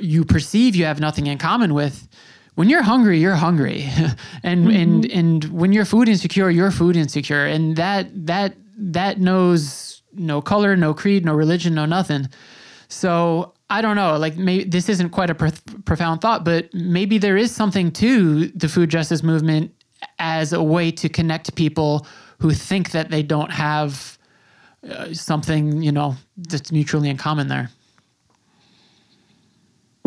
you 0.00 0.24
perceive 0.24 0.74
you 0.74 0.84
have 0.84 1.00
nothing 1.00 1.26
in 1.26 1.38
common 1.38 1.74
with 1.74 2.08
when 2.54 2.68
you're 2.68 2.82
hungry 2.82 3.18
you're 3.18 3.34
hungry 3.34 3.88
and 4.42 4.66
mm-hmm. 4.66 4.76
and 4.76 5.10
and 5.10 5.44
when 5.44 5.72
you're 5.72 5.84
food 5.84 6.08
insecure 6.08 6.50
you're 6.50 6.70
food 6.70 6.96
insecure 6.96 7.46
and 7.46 7.76
that 7.76 8.08
that 8.26 8.54
that 8.76 9.20
knows 9.20 10.02
no 10.12 10.40
color 10.40 10.76
no 10.76 10.94
creed 10.94 11.24
no 11.24 11.34
religion 11.34 11.74
no 11.74 11.84
nothing 11.84 12.28
so 12.88 13.52
i 13.70 13.80
don't 13.80 13.96
know 13.96 14.16
like 14.16 14.36
maybe 14.36 14.64
this 14.64 14.88
isn't 14.88 15.10
quite 15.10 15.30
a 15.30 15.34
profound 15.34 16.20
thought 16.20 16.44
but 16.44 16.72
maybe 16.74 17.18
there 17.18 17.36
is 17.36 17.54
something 17.54 17.90
to 17.90 18.48
the 18.48 18.68
food 18.68 18.88
justice 18.88 19.22
movement 19.22 19.72
as 20.18 20.52
a 20.52 20.62
way 20.62 20.90
to 20.90 21.08
connect 21.08 21.54
people 21.54 22.06
who 22.40 22.52
think 22.52 22.90
that 22.90 23.10
they 23.10 23.22
don't 23.22 23.50
have 23.50 24.18
uh, 24.88 25.12
something 25.12 25.82
you 25.82 25.90
know 25.90 26.14
that's 26.36 26.70
mutually 26.70 27.08
in 27.08 27.16
common 27.16 27.48
there 27.48 27.70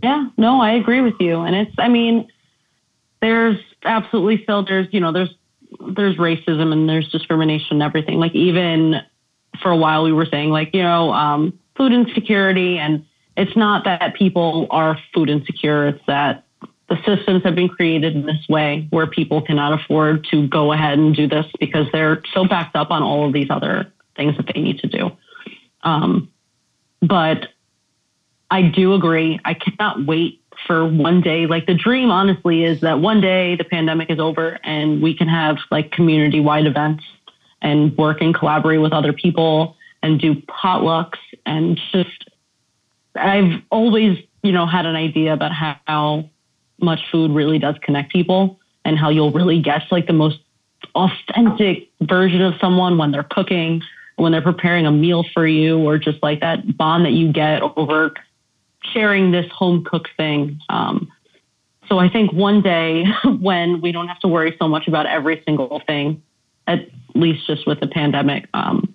yeah, 0.04 0.28
no, 0.38 0.62
I 0.62 0.74
agree 0.74 1.02
with 1.02 1.16
you. 1.20 1.42
And 1.42 1.56
it's, 1.56 1.74
I 1.80 1.88
mean, 1.88 2.28
there's 3.22 3.58
absolutely 3.84 4.44
still, 4.44 4.66
there's, 4.66 4.88
you 4.92 5.00
know, 5.00 5.12
there's, 5.12 5.34
there's 5.96 6.18
racism 6.18 6.72
and 6.72 6.88
there's 6.90 7.10
discrimination 7.10 7.68
and 7.72 7.84
everything. 7.84 8.20
Like 8.20 8.36
even 8.36 8.96
for 9.62 9.72
a 9.72 9.78
while 9.78 10.04
we 10.04 10.14
were 10.14 10.26
saying 10.26 10.50
like, 10.50 10.74
you 10.74 10.84
know, 10.84 11.12
um, 11.12 11.58
food 11.76 11.92
insecurity 11.92 12.78
and 12.78 13.06
it's 13.36 13.56
not 13.56 13.84
that 13.86 14.16
people 14.16 14.68
are 14.72 14.98
food 15.14 15.30
insecure. 15.30 15.88
It's 15.88 16.04
that 16.08 16.46
the 16.90 16.98
systems 17.06 17.44
have 17.44 17.56
been 17.56 17.70
created 17.70 18.16
in 18.16 18.26
this 18.26 18.48
way 18.50 18.88
where 18.90 19.08
people 19.08 19.42
cannot 19.42 19.80
afford 19.80 20.26
to 20.32 20.48
go 20.48 20.72
ahead 20.72 20.98
and 20.98 21.16
do 21.16 21.28
this 21.28 21.46
because 21.60 21.86
they're 21.92 22.22
so 22.34 22.48
backed 22.48 22.76
up 22.76 22.92
on 22.92 23.04
all 23.04 23.28
of 23.28 23.34
these 23.34 23.50
other 23.50 23.92
things 24.16 24.36
that 24.38 24.50
they 24.54 24.62
need 24.62 24.80
to 24.80 24.88
do. 24.88 25.12
Um, 25.84 26.32
but 27.02 27.48
I 28.50 28.64
do 28.64 28.94
agree. 28.94 29.40
I 29.44 29.54
cannot 29.54 30.06
wait 30.06 30.42
for 30.68 30.86
one 30.86 31.22
day. 31.22 31.48
Like 31.48 31.66
the 31.66 31.74
dream, 31.74 32.12
honestly, 32.12 32.64
is 32.64 32.82
that 32.82 33.00
one 33.00 33.22
day 33.22 33.56
the 33.56 33.64
pandemic 33.64 34.12
is 34.12 34.20
over 34.20 34.60
and 34.64 35.02
we 35.02 35.16
can 35.16 35.28
have 35.28 35.58
like 35.72 35.92
community 35.92 36.40
wide 36.40 36.68
events 36.68 37.04
and 37.62 37.98
work 37.98 38.22
and 38.22 38.36
collaborate 38.36 38.82
with 38.82 38.94
other 38.94 39.14
people 39.14 39.76
and 40.04 40.20
do 40.20 40.36
potlucks 40.36 41.18
and 41.46 41.80
just. 41.92 42.30
I've 43.16 43.64
always, 43.72 44.20
you 44.44 44.52
know, 44.52 44.68
had 44.68 44.86
an 44.86 44.96
idea 44.96 45.34
about 45.34 45.52
how 45.52 46.30
much 46.80 47.00
food 47.12 47.32
really 47.32 47.58
does 47.58 47.76
connect 47.82 48.12
people 48.12 48.60
and 48.86 48.96
how 48.96 49.10
you'll 49.10 49.32
really 49.32 49.60
get 49.60 49.82
like 49.90 50.06
the 50.06 50.14
most 50.14 50.40
authentic 50.94 51.90
version 52.02 52.42
of 52.42 52.54
someone 52.62 53.00
when 53.00 53.12
they're 53.12 53.24
cooking, 53.24 53.82
when 54.18 54.32
they're 54.32 54.42
preparing 54.42 54.86
a 54.86 54.92
meal 54.92 55.26
for 55.34 55.48
you, 55.48 55.80
or 55.80 55.98
just 55.98 56.22
like 56.22 56.42
that 56.42 56.78
bond 56.78 57.06
that 57.06 57.14
you 57.14 57.32
get 57.32 57.62
over 57.62 58.14
sharing 58.94 59.32
this 59.32 59.50
home 59.52 59.84
cook 59.84 60.08
thing. 60.18 60.60
Um, 60.70 61.12
so 61.88 62.00
I 62.00 62.10
think 62.10 62.34
one 62.34 62.62
day 62.62 63.06
when 63.40 63.82
we 63.82 63.92
don't 63.92 64.08
have 64.08 64.20
to 64.20 64.28
worry 64.28 64.56
so 64.60 64.68
much 64.68 64.88
about 64.88 65.06
every 65.06 65.42
single 65.46 65.82
thing, 65.86 66.22
at 66.66 66.90
least 67.16 67.48
just 67.48 67.66
with 67.66 67.80
the 67.80 67.88
pandemic, 67.88 68.48
um, 68.54 68.94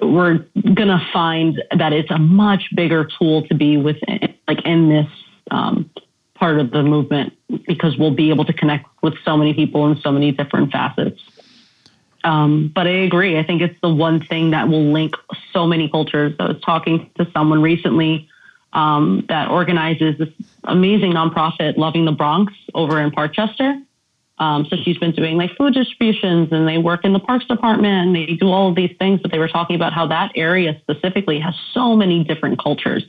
we're 0.00 0.46
gonna 0.74 1.06
find 1.12 1.62
that 1.76 1.92
it's 1.92 2.10
a 2.10 2.18
much 2.18 2.64
bigger 2.74 3.08
tool 3.18 3.46
to 3.48 3.54
be 3.54 3.76
within, 3.76 4.34
like 4.48 4.64
in 4.64 4.88
this 4.88 5.08
um, 5.50 5.90
part 6.34 6.58
of 6.58 6.70
the 6.70 6.82
movement, 6.82 7.34
because 7.66 7.98
we'll 7.98 8.14
be 8.14 8.30
able 8.30 8.44
to 8.46 8.52
connect 8.52 8.86
with 9.02 9.14
so 9.24 9.36
many 9.36 9.52
people 9.52 9.90
in 9.90 10.00
so 10.00 10.10
many 10.10 10.32
different 10.32 10.72
facets. 10.72 11.20
Um, 12.24 12.70
but 12.74 12.86
I 12.86 12.90
agree. 12.90 13.38
I 13.38 13.42
think 13.42 13.62
it's 13.62 13.78
the 13.82 13.92
one 13.92 14.24
thing 14.24 14.50
that 14.50 14.68
will 14.68 14.92
link 14.92 15.14
so 15.52 15.66
many 15.66 15.88
cultures. 15.88 16.34
I 16.38 16.48
was 16.48 16.60
talking 16.60 17.10
to 17.18 17.26
someone 17.32 17.62
recently 17.62 18.28
um, 18.72 19.24
that 19.28 19.48
organizes 19.48 20.18
this 20.18 20.28
amazing 20.64 21.12
nonprofit, 21.12 21.76
Loving 21.76 22.04
the 22.04 22.12
Bronx, 22.12 22.52
over 22.74 23.00
in 23.00 23.10
Parkchester. 23.10 23.82
Um, 24.38 24.66
so 24.70 24.76
she's 24.76 24.96
been 24.96 25.12
doing 25.12 25.36
like 25.36 25.54
food 25.56 25.74
distributions 25.74 26.48
and 26.50 26.66
they 26.66 26.78
work 26.78 27.04
in 27.04 27.12
the 27.12 27.18
parks 27.18 27.44
department 27.46 28.06
and 28.06 28.16
they 28.16 28.34
do 28.36 28.48
all 28.48 28.70
of 28.70 28.74
these 28.74 28.94
things. 28.98 29.20
But 29.20 29.32
they 29.32 29.38
were 29.38 29.48
talking 29.48 29.76
about 29.76 29.92
how 29.92 30.06
that 30.06 30.32
area 30.34 30.80
specifically 30.80 31.38
has 31.40 31.54
so 31.72 31.94
many 31.94 32.24
different 32.24 32.58
cultures 32.58 33.04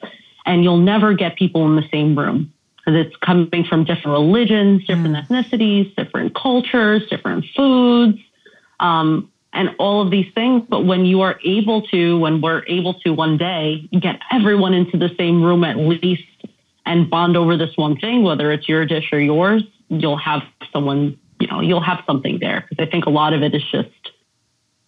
and 0.46 0.64
you'll 0.64 0.78
never 0.78 1.14
get 1.14 1.38
people 1.38 1.66
in 1.66 1.76
the 1.76 1.88
same 1.90 2.18
room 2.18 2.52
because 2.78 3.06
it's 3.06 3.16
coming 3.18 3.64
from 3.64 3.86
different 3.86 4.08
religions, 4.08 4.82
different 4.86 5.16
mm. 5.16 5.26
ethnicities, 5.26 5.96
different 5.96 6.36
cultures, 6.36 7.08
different 7.10 7.46
foods. 7.56 8.18
Um, 8.80 9.32
and 9.54 9.70
all 9.80 10.02
of 10.02 10.12
these 10.12 10.32
things. 10.34 10.64
But 10.70 10.86
when 10.86 11.06
you 11.06 11.22
are 11.22 11.40
able 11.44 11.82
to, 11.88 12.20
when 12.20 12.42
we're 12.42 12.64
able 12.68 12.94
to 13.02 13.12
one 13.12 13.38
day 13.38 13.88
get 14.00 14.20
everyone 14.32 14.74
into 14.74 14.98
the 14.98 15.10
same 15.18 15.44
room 15.44 15.64
at 15.64 15.78
least 15.78 16.24
and 16.86 17.10
bond 17.10 17.38
over 17.38 17.58
this 17.58 17.76
one 17.76 17.98
thing, 17.98 18.24
whether 18.24 18.52
it's 18.52 18.68
your 18.68 18.86
dish 18.86 19.10
or 19.12 19.20
yours, 19.20 19.64
you'll 19.90 20.18
have 20.18 20.42
someone, 20.72 21.18
you 21.40 21.48
know, 21.48 21.62
you'll 21.62 21.84
have 21.84 22.00
something 22.08 22.40
there. 22.40 22.66
Because 22.70 22.86
I 22.88 22.90
think 22.90 23.06
a 23.06 23.10
lot 23.10 23.34
of 23.34 23.44
it 23.44 23.54
is 23.54 23.64
just 23.72 23.90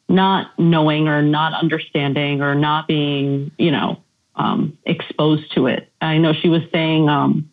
not 0.09 0.57
knowing 0.57 1.07
or 1.07 1.22
not 1.22 1.53
understanding 1.53 2.41
or 2.41 2.55
not 2.55 2.88
being, 2.88 3.51
you 3.57 3.72
know, 3.72 4.01
um, 4.36 4.78
exposed 4.86 5.53
to 5.55 5.68
it. 5.68 5.89
I 6.01 6.18
know 6.18 6.34
she 6.34 6.49
was 6.49 6.61
saying, 6.72 7.09
um, 7.09 7.49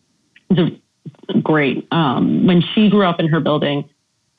the, 0.49 0.79
great. 1.41 1.87
Um, 1.91 2.45
when 2.45 2.61
she 2.73 2.89
grew 2.89 3.05
up 3.05 3.19
in 3.19 3.27
her 3.27 3.39
building, 3.39 3.89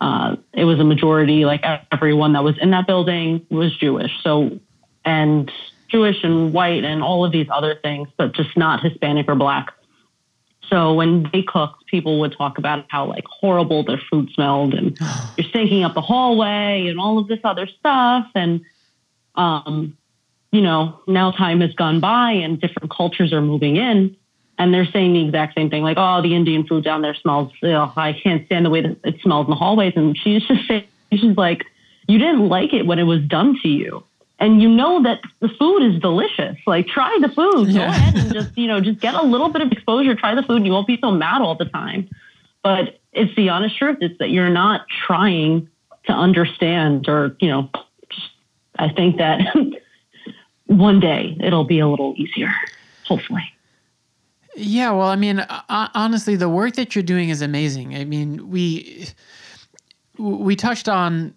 uh, 0.03 0.35
it 0.53 0.65
was 0.65 0.81
a 0.81 0.85
majority, 0.85 1.45
like 1.45 1.63
everyone 1.93 2.33
that 2.33 2.43
was 2.43 2.57
in 2.61 2.73
that 2.73 2.89
building 2.89 3.47
was 3.51 3.75
Jewish. 3.77 4.11
So, 4.25 4.59
and 5.05 5.49
Jewish 5.89 6.25
and 6.25 6.53
white 6.53 6.83
and 6.83 7.05
all 7.05 7.25
of 7.25 7.31
these 7.31 7.47
other 7.55 7.77
things, 7.81 8.09
but 8.17 8.35
just 8.35 8.57
not 8.57 8.83
Hispanic 8.83 9.29
or 9.29 9.37
black. 9.37 9.73
So 10.69 10.95
when 10.95 11.31
they 11.33 11.43
cooked, 11.43 11.87
people 11.87 12.19
would 12.19 12.37
talk 12.37 12.59
about 12.59 12.85
how 12.89 13.05
like 13.05 13.23
horrible 13.27 13.85
their 13.85 14.01
food 14.11 14.29
smelled 14.35 14.75
and 14.75 14.99
you're 15.37 15.49
stinking 15.49 15.85
up 15.85 15.95
the 15.95 16.01
hallway 16.01 16.89
and 16.89 16.99
all 16.99 17.19
of 17.19 17.29
this 17.29 17.41
other 17.45 17.69
stuff. 17.69 18.27
And, 18.35 18.63
um, 19.37 19.97
you 20.51 20.63
know, 20.63 21.01
now 21.07 21.31
time 21.31 21.61
has 21.61 21.73
gone 21.75 22.01
by 22.01 22.33
and 22.33 22.61
different 22.61 22.91
cultures 22.91 23.33
are 23.33 23.41
moving 23.41 23.77
in 23.77 24.17
and 24.63 24.73
they're 24.73 24.87
saying 24.87 25.13
the 25.13 25.25
exact 25.25 25.57
same 25.57 25.71
thing, 25.71 25.83
like, 25.83 25.97
"Oh, 25.99 26.23
the 26.23 26.35
Indian 26.37 26.65
food 26.65 26.85
down 26.85 27.03
there 27.03 27.15
smells. 27.15 27.51
Ugh, 27.65 27.93
I 27.97 28.13
can't 28.13 28.47
stand 28.47 28.65
the 28.65 28.71
way 28.71 28.81
that 28.83 28.97
it 29.05 29.21
smells 29.21 29.47
in 29.47 29.51
the 29.51 29.57
hallways." 29.57 29.95
And 29.97 30.17
she's 30.17 30.45
just 30.47 30.69
saying, 30.69 30.85
she's 31.13 31.37
like, 31.37 31.65
"You 32.07 32.19
didn't 32.19 32.49
like 32.49 32.73
it 32.73 32.87
when 32.87 33.01
it 33.01 33.05
was 33.05 33.21
done 33.23 33.59
to 33.63 33.69
you, 33.69 34.05
and 34.39 34.63
you 34.63 34.69
know 34.69 35.03
that 35.03 35.21
the 35.41 35.49
food 35.49 35.83
is 35.83 36.01
delicious. 36.01 36.57
Like, 36.65 36.87
try 36.87 37.19
the 37.21 37.29
food. 37.29 37.71
Yeah. 37.71 37.87
Go 37.87 37.87
ahead 37.87 38.15
and 38.15 38.33
just, 38.33 38.57
you 38.57 38.69
know, 38.69 38.81
just 38.81 39.01
get 39.01 39.15
a 39.15 39.23
little 39.23 39.49
bit 39.49 39.63
of 39.63 39.73
exposure. 39.73 40.15
Try 40.15 40.37
the 40.37 40.45
food, 40.45 40.59
and 40.59 40.67
you 40.67 40.73
won't 40.73 40.87
be 40.87 40.99
so 41.01 41.11
mad 41.11 41.43
all 41.43 41.57
the 41.57 41.65
time." 41.65 42.09
But 42.63 43.01
it's 43.13 43.35
the 43.35 43.49
honest 43.49 43.77
truth. 43.77 43.99
It's 44.01 44.17
that 44.19 44.31
you're 44.31 44.49
not 44.49 44.87
trying 45.07 45.69
to 46.05 46.13
understand, 46.13 47.09
or 47.09 47.37
you 47.41 47.49
know, 47.49 47.69
I 48.79 48.91
think 48.93 49.17
that 49.17 49.41
one 50.67 51.01
day 51.01 51.37
it'll 51.41 51.65
be 51.65 51.81
a 51.81 51.89
little 51.89 52.15
easier, 52.17 52.53
hopefully. 53.07 53.52
Yeah, 54.55 54.91
well, 54.91 55.09
I 55.09 55.17
mean, 55.17 55.45
honestly, 55.69 56.37
the 56.37 56.49
work 56.49 56.75
that 56.75 56.95
you're 56.95 57.03
doing 57.03 57.31
is 57.31 57.41
amazing. 57.41 57.95
I 57.95 58.05
mean, 58.05 58.51
we 58.51 59.09
we 60.19 60.57
touched 60.57 60.89
on 60.89 61.35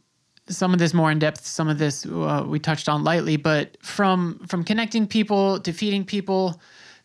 some 0.48 0.74
of 0.74 0.80
this 0.80 0.94
more 0.94 1.12
in 1.12 1.20
depth. 1.20 1.46
Some 1.46 1.70
of 1.70 1.78
this 1.78 2.06
uh, 2.06 2.44
we 2.46 2.60
touched 2.60 2.90
on 2.90 3.04
lightly, 3.04 3.38
but 3.38 3.78
from 3.82 4.40
from 4.48 4.64
connecting 4.64 5.08
people 5.08 5.60
to 5.62 5.72
feeding 5.72 6.04
people 6.04 6.60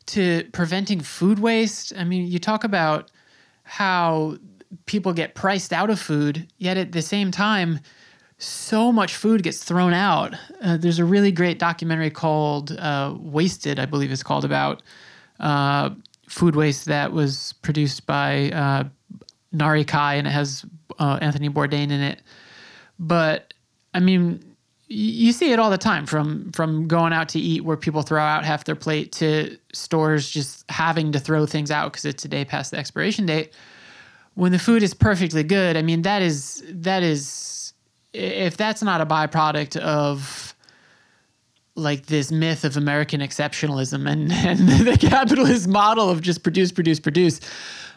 to 0.06 0.44
preventing 0.52 1.00
food 1.00 1.38
waste. 1.38 1.92
I 1.96 2.04
mean, 2.04 2.26
you 2.26 2.38
talk 2.38 2.64
about 2.64 3.11
how 3.62 4.36
people 4.86 5.12
get 5.12 5.34
priced 5.34 5.72
out 5.72 5.90
of 5.90 6.00
food, 6.00 6.48
yet 6.58 6.76
at 6.76 6.90
the 6.92 7.02
same 7.02 7.30
time, 7.30 7.78
so 8.38 8.90
much 8.90 9.14
food 9.14 9.42
gets 9.44 9.62
thrown 9.62 9.92
out. 9.92 10.34
Uh, 10.61 10.76
there's 10.76 10.98
a 10.98 11.04
really 11.04 11.30
great 11.30 11.61
documentary 11.61 12.11
called 12.11 12.72
uh, 12.72 13.14
"Wasted," 13.16 13.78
I 13.78 13.86
believe 13.86 14.11
it's 14.11 14.24
called 14.24 14.44
about 14.44 14.82
uh, 15.41 15.91
food 16.28 16.55
waste 16.55 16.86
that 16.86 17.12
was 17.12 17.55
produced 17.62 18.07
by 18.07 18.51
uh, 18.51 18.84
Nari 19.53 19.84
Kye, 19.84 20.14
and 20.14 20.26
it 20.26 20.30
has 20.30 20.64
uh, 20.99 21.18
Anthony 21.20 21.49
Bourdain 21.49 21.91
in 21.91 22.01
it. 22.01 22.22
But 22.99 23.53
I 23.95 24.01
mean, 24.01 24.45
you 24.86 25.32
see 25.32 25.53
it 25.53 25.59
all 25.59 25.70
the 25.70 25.78
time 25.78 26.05
from 26.05 26.51
from 26.53 26.88
going 26.88 27.12
out 27.12 27.28
to 27.30 27.38
eat 27.38 27.64
where 27.64 27.76
people 27.76 28.03
throw 28.03 28.20
out 28.20 28.45
half 28.45 28.64
their 28.64 28.74
plate 28.74 29.12
to 29.12 29.57
stores 29.72 30.28
just 30.28 30.64
having 30.68 31.12
to 31.12 31.20
throw 31.20 31.47
things 31.47 31.70
out 31.70 31.93
because 31.93 32.05
it's 32.05 32.24
a 32.24 32.28
day 32.28 32.45
past 32.45 32.72
the 32.72 32.78
expiration 32.78 33.26
date. 33.26 33.53
When 34.34 34.53
the 34.53 34.59
food 34.59 34.82
is 34.82 34.95
perfectly 34.95 35.43
good, 35.43 35.76
I 35.76 35.82
mean 35.82 36.03
that 36.03 36.22
is 36.22 36.62
that 36.68 37.03
is 37.03 37.72
if 38.12 38.57
that's 38.57 38.82
not 38.82 39.01
a 39.01 39.07
byproduct 39.07 39.76
of 39.76 40.49
like 41.81 42.07
this 42.07 42.31
myth 42.31 42.64
of 42.64 42.76
American 42.76 43.20
exceptionalism 43.20 44.09
and, 44.09 44.33
and 44.33 44.68
the 44.87 44.97
capitalist 44.97 45.68
model 45.68 46.09
of 46.11 46.20
just 46.20 46.43
produce, 46.43 46.72
produce, 46.72 47.01
produce. 47.01 47.41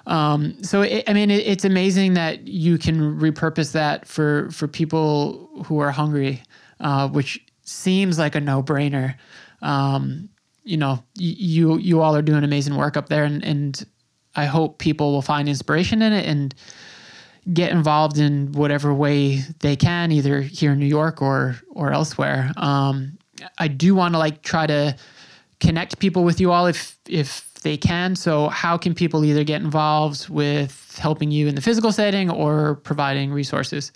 Um, 0.05 0.61
so 0.63 0.81
it, 0.81 1.03
I 1.07 1.13
mean, 1.13 1.31
it, 1.31 1.45
it's 1.45 1.65
amazing 1.65 2.15
that 2.15 2.47
you 2.47 2.77
can 2.77 3.19
repurpose 3.19 3.71
that 3.73 4.07
for 4.07 4.49
for 4.51 4.67
people 4.67 5.49
who 5.65 5.79
are 5.79 5.91
hungry, 5.91 6.41
uh, 6.79 7.07
which 7.07 7.39
seems 7.61 8.19
like 8.19 8.35
a 8.35 8.41
no 8.41 8.61
brainer. 8.61 9.15
Um, 9.61 10.29
you 10.63 10.77
know, 10.77 11.03
you 11.15 11.77
you 11.77 12.01
all 12.01 12.15
are 12.15 12.21
doing 12.21 12.43
amazing 12.43 12.75
work 12.75 12.97
up 12.97 13.09
there, 13.09 13.23
and, 13.23 13.43
and 13.43 13.85
I 14.35 14.45
hope 14.45 14.77
people 14.77 15.11
will 15.13 15.21
find 15.21 15.47
inspiration 15.47 16.01
in 16.01 16.11
it 16.11 16.25
and 16.25 16.53
get 17.51 17.71
involved 17.71 18.17
in 18.17 18.53
whatever 18.53 18.93
way 18.93 19.41
they 19.59 19.75
can, 19.75 20.11
either 20.11 20.41
here 20.41 20.73
in 20.73 20.79
New 20.79 20.85
York 20.85 21.21
or 21.21 21.55
or 21.69 21.91
elsewhere. 21.93 22.51
Um, 22.57 23.17
I 23.57 23.67
do 23.67 23.95
want 23.95 24.13
to 24.13 24.19
like 24.19 24.41
try 24.41 24.67
to 24.67 24.95
connect 25.59 25.99
people 25.99 26.23
with 26.23 26.39
you 26.39 26.51
all 26.51 26.65
if 26.67 26.97
if 27.07 27.53
they 27.63 27.77
can. 27.77 28.15
So 28.15 28.49
how 28.49 28.77
can 28.77 28.93
people 28.93 29.23
either 29.25 29.43
get 29.43 29.61
involved 29.61 30.29
with 30.29 30.97
helping 30.99 31.31
you 31.31 31.47
in 31.47 31.55
the 31.55 31.61
physical 31.61 31.91
setting 31.91 32.29
or 32.29 32.75
providing 32.75 33.31
resources? 33.31 33.91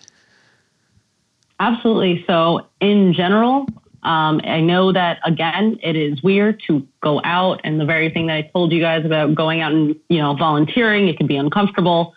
Absolutely. 1.59 2.23
So 2.27 2.67
in 2.79 3.13
general, 3.13 3.65
um, 4.03 4.39
I 4.43 4.61
know 4.61 4.93
that 4.93 5.19
again, 5.25 5.79
it 5.83 5.95
is 5.95 6.21
weird 6.23 6.61
to 6.67 6.87
go 7.01 7.19
out, 7.23 7.59
and 7.63 7.79
the 7.79 7.85
very 7.85 8.09
thing 8.09 8.27
that 8.27 8.35
I 8.35 8.41
told 8.53 8.71
you 8.71 8.79
guys 8.79 9.05
about 9.05 9.35
going 9.35 9.61
out 9.61 9.73
and 9.73 9.95
you 10.09 10.19
know 10.19 10.35
volunteering, 10.35 11.07
it 11.07 11.17
can 11.17 11.27
be 11.27 11.35
uncomfortable 11.35 12.13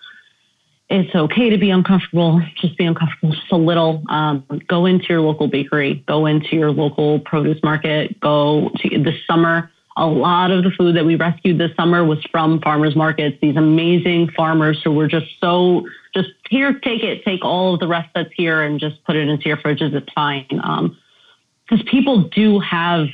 it's 0.90 1.14
okay 1.14 1.50
to 1.50 1.56
be 1.56 1.70
uncomfortable. 1.70 2.42
Just 2.56 2.76
be 2.76 2.84
uncomfortable 2.84 3.32
just 3.32 3.52
a 3.52 3.56
little. 3.56 4.02
Um, 4.08 4.44
go 4.66 4.86
into 4.86 5.06
your 5.08 5.20
local 5.20 5.46
bakery. 5.46 6.02
Go 6.08 6.26
into 6.26 6.56
your 6.56 6.72
local 6.72 7.20
produce 7.20 7.62
market. 7.62 8.18
Go 8.18 8.70
to 8.78 9.02
this 9.02 9.14
summer. 9.24 9.70
A 9.96 10.06
lot 10.06 10.50
of 10.50 10.64
the 10.64 10.70
food 10.70 10.96
that 10.96 11.04
we 11.04 11.14
rescued 11.14 11.58
this 11.58 11.70
summer 11.76 12.04
was 12.04 12.18
from 12.32 12.60
farmers 12.60 12.96
markets, 12.96 13.36
these 13.40 13.56
amazing 13.56 14.30
farmers 14.36 14.80
who 14.82 14.92
were 14.92 15.06
just 15.06 15.26
so 15.40 15.86
just 16.12 16.30
here, 16.48 16.72
take 16.80 17.04
it, 17.04 17.24
take 17.24 17.44
all 17.44 17.74
of 17.74 17.80
the 17.80 17.86
rest 17.86 18.08
that's 18.14 18.30
here 18.34 18.62
and 18.62 18.80
just 18.80 19.02
put 19.04 19.14
it 19.14 19.28
into 19.28 19.48
your 19.48 19.58
fridges. 19.58 19.94
It's 19.94 20.12
fine. 20.12 20.46
Because 20.48 21.80
um, 21.80 21.86
people 21.86 22.22
do 22.22 22.58
have 22.58 23.06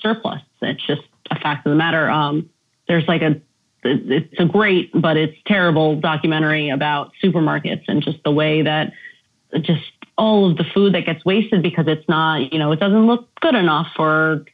surplus. 0.00 0.40
It's 0.62 0.86
just 0.86 1.02
a 1.30 1.38
fact 1.38 1.66
of 1.66 1.70
the 1.70 1.76
matter. 1.76 2.08
Um, 2.08 2.48
there's 2.88 3.06
like 3.06 3.20
a, 3.20 3.40
it's 3.84 4.34
a 4.38 4.44
great, 4.44 4.90
but 4.94 5.16
it's 5.16 5.36
terrible 5.46 6.00
documentary 6.00 6.70
about 6.70 7.12
supermarkets 7.22 7.82
and 7.88 8.02
just 8.02 8.18
the 8.24 8.30
way 8.30 8.62
that 8.62 8.92
just 9.60 9.82
all 10.16 10.50
of 10.50 10.56
the 10.56 10.64
food 10.74 10.94
that 10.94 11.06
gets 11.06 11.24
wasted 11.24 11.62
because 11.62 11.86
it's 11.88 12.08
not, 12.08 12.52
you 12.52 12.58
know, 12.58 12.72
it 12.72 12.80
doesn't 12.80 13.06
look 13.06 13.28
good 13.40 13.54
enough 13.54 13.88
or 13.98 14.44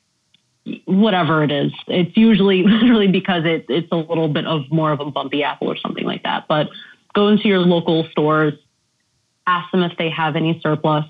whatever 0.84 1.42
it 1.44 1.50
is. 1.50 1.72
It's 1.86 2.16
usually 2.16 2.62
literally 2.66 3.08
because 3.08 3.44
it, 3.44 3.66
it's 3.68 3.88
a 3.92 3.96
little 3.96 4.28
bit 4.28 4.46
of 4.46 4.70
more 4.70 4.92
of 4.92 5.00
a 5.00 5.10
bumpy 5.10 5.42
apple 5.42 5.70
or 5.70 5.76
something 5.76 6.04
like 6.04 6.22
that. 6.24 6.46
But 6.48 6.68
go 7.14 7.28
into 7.28 7.48
your 7.48 7.60
local 7.60 8.06
stores, 8.10 8.54
ask 9.46 9.70
them 9.70 9.82
if 9.82 9.96
they 9.98 10.10
have 10.10 10.36
any 10.36 10.60
surplus, 10.62 11.06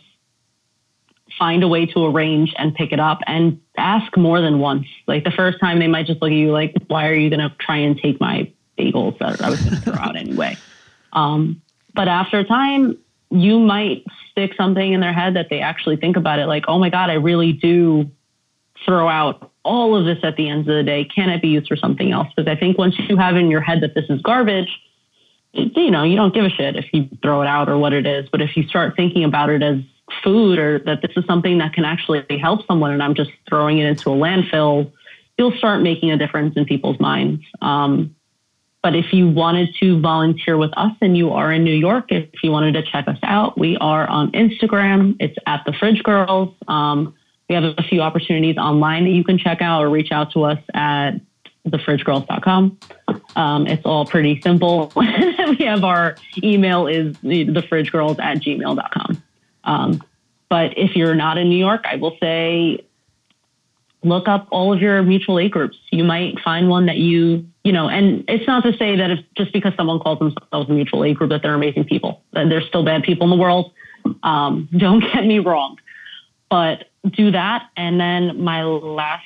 find 1.41 1.63
a 1.63 1.69
way 1.69 1.87
to 1.87 2.05
arrange 2.05 2.55
and 2.59 2.75
pick 2.75 2.93
it 2.93 3.01
up 3.01 3.19
and 3.27 3.59
ask 3.79 4.15
more 4.15 4.43
than 4.43 4.59
once. 4.59 4.87
Like 5.07 5.25
the 5.25 5.31
first 5.31 5.59
time 5.59 5.79
they 5.79 5.89
might 5.89 6.07
just 6.07 6.21
look 6.21 6.31
at 6.31 6.37
you 6.37 6.53
like, 6.53 6.75
why 6.87 7.09
are 7.09 7.15
you 7.15 7.31
going 7.31 7.41
to 7.41 7.51
try 7.59 7.79
and 7.79 7.99
take 7.99 8.21
my 8.21 8.53
bagels 8.79 9.19
that 9.21 9.41
I 9.41 9.49
was 9.49 9.59
going 9.63 9.75
to 9.75 9.81
throw 9.81 9.95
out 9.95 10.17
anyway? 10.17 10.57
Um, 11.13 11.61
but 11.93 12.07
after 12.07 12.39
a 12.39 12.45
time, 12.45 12.97
you 13.33 13.59
might 13.59 14.05
stick 14.31 14.53
something 14.57 14.93
in 14.93 15.01
their 15.01 15.13
head 15.13 15.35
that 15.35 15.49
they 15.51 15.59
actually 15.59 15.97
think 15.97 16.17
about 16.17 16.39
it 16.39 16.47
like, 16.47 16.67
oh 16.69 16.79
my 16.79 16.89
God, 16.89 17.11
I 17.11 17.15
really 17.15 17.53
do 17.53 18.09
throw 18.85 19.09
out 19.09 19.51
all 19.65 19.97
of 19.97 20.05
this 20.05 20.19
at 20.23 20.37
the 20.37 20.49
end 20.49 20.61
of 20.61 20.67
the 20.77 20.85
day. 20.85 21.05
Can 21.05 21.31
it 21.31 21.43
be 21.43 21.49
used 21.49 21.67
for 21.67 21.75
something 21.75 22.13
else? 22.13 22.29
Because 22.37 22.49
I 22.49 22.55
think 22.55 22.79
once 22.79 22.95
you 23.09 23.17
have 23.17 23.35
in 23.35 23.51
your 23.51 23.61
head 23.61 23.81
that 23.83 23.97
this 23.97 24.05
is 24.09 24.23
garbage, 24.23 24.69
you 25.53 25.91
know, 25.91 26.05
you 26.05 26.15
don't 26.15 26.33
give 26.33 26.45
a 26.45 26.49
shit 26.49 26.77
if 26.77 26.87
you 26.93 27.09
throw 27.23 27.43
it 27.43 27.49
out 27.49 27.69
or 27.69 27.77
what 27.77 27.93
it 27.93 28.07
is. 28.07 28.29
But 28.31 28.41
if 28.41 28.57
you 28.57 28.63
start 28.69 28.95
thinking 28.95 29.25
about 29.25 29.51
it 29.51 29.65
as 29.65 29.81
food 30.23 30.59
or 30.59 30.79
that 30.81 31.03
this 31.03 31.13
is 31.17 31.25
something 31.27 31.59
that 31.59 31.73
can 31.73 31.85
actually 31.85 32.25
help 32.39 32.67
someone 32.67 32.93
and 32.93 33.03
I'm 33.03 33.15
just 33.15 33.31
throwing 33.49 33.79
it 33.79 33.87
into 33.87 34.11
a 34.11 34.15
landfill, 34.15 34.93
you'll 35.39 35.57
start 35.57 35.83
making 35.83 36.11
a 36.11 36.17
difference 36.17 36.57
in 36.57 36.65
people's 36.65 37.01
minds. 37.01 37.43
Um, 37.63 38.15
but 38.83 38.97
if 38.97 39.13
you 39.13 39.29
wanted 39.29 39.75
to 39.81 40.01
volunteer 40.01 40.57
with 40.57 40.71
us 40.77 40.93
and 41.03 41.17
you 41.17 41.33
are 41.33 41.53
in 41.53 41.65
New 41.65 41.75
York, 41.75 42.07
if 42.09 42.31
you 42.43 42.51
wanted 42.51 42.73
to 42.73 42.83
check 42.83 43.09
us 43.09 43.19
out, 43.23 43.59
we 43.59 43.77
are 43.77 44.09
on 44.09 44.33
Instagram. 44.33 45.17
It's 45.21 45.37
at 45.47 45.63
the 45.67 45.73
Fridge 45.73 46.03
Girls. 46.03 46.55
Um, 46.67 47.15
we 47.49 47.55
have 47.55 47.65
a 47.65 47.83
few 47.83 48.01
opportunities 48.01 48.57
online 48.57 49.05
that 49.05 49.11
you 49.11 49.25
can 49.25 49.37
check 49.37 49.61
out 49.61 49.83
or 49.83 49.91
reach 49.91 50.13
out 50.13 50.33
to 50.33 50.45
us 50.45 50.59
at 50.73 51.13
thefridgegirls.com. 51.69 52.79
Um, 53.37 53.67
it's 53.67 53.85
all 53.85 54.07
pretty 54.07 54.41
simple. 54.41 54.93
we 54.97 55.65
have 55.65 55.85
our 55.85 56.17
email 56.43 56.87
is 56.87 57.17
thefridgegirls 57.19 58.19
at 58.19 58.39
gmail.com. 58.39 59.23
Um, 59.65 60.03
but 60.49 60.77
if 60.77 60.97
you're 60.97 61.15
not 61.15 61.39
in 61.39 61.49
New 61.49 61.59
York, 61.59 61.83
I 61.85 61.97
will 61.97 62.17
say 62.21 62.85
look 64.03 64.29
up 64.29 64.49
all 64.51 64.73
of 64.73 64.81
your 64.81 65.03
mutual 65.03 65.39
aid 65.39 65.53
groups. 65.53 65.79
You 65.91 66.05
might 66.05 66.41
find 66.41 66.69
one 66.69 66.87
that 66.87 66.97
you, 66.97 67.47
you 67.65 67.73
know, 67.73 67.89
and 67.89 68.25
it's 68.29 68.47
not 68.47 68.63
to 68.65 68.77
say 68.77 68.97
that 68.97 69.11
if 69.11 69.21
just 69.37 69.53
because 69.53 69.73
someone 69.77 69.99
calls 69.99 70.19
themselves 70.19 70.69
a 70.69 70.73
mutual 70.73 71.05
aid 71.05 71.17
group 71.17 71.31
that 71.31 71.43
they're 71.43 71.55
amazing 71.55 71.85
people. 71.85 72.23
There's 72.33 72.67
still 72.67 72.85
bad 72.85 73.03
people 73.03 73.25
in 73.25 73.31
the 73.31 73.43
world. 73.43 73.73
Um, 74.23 74.69
don't 74.77 75.01
get 75.01 75.25
me 75.25 75.39
wrong. 75.39 75.79
But 76.49 76.89
do 77.05 77.31
that. 77.31 77.69
And 77.77 78.01
then 78.01 78.43
my 78.43 78.65
last 78.65 79.25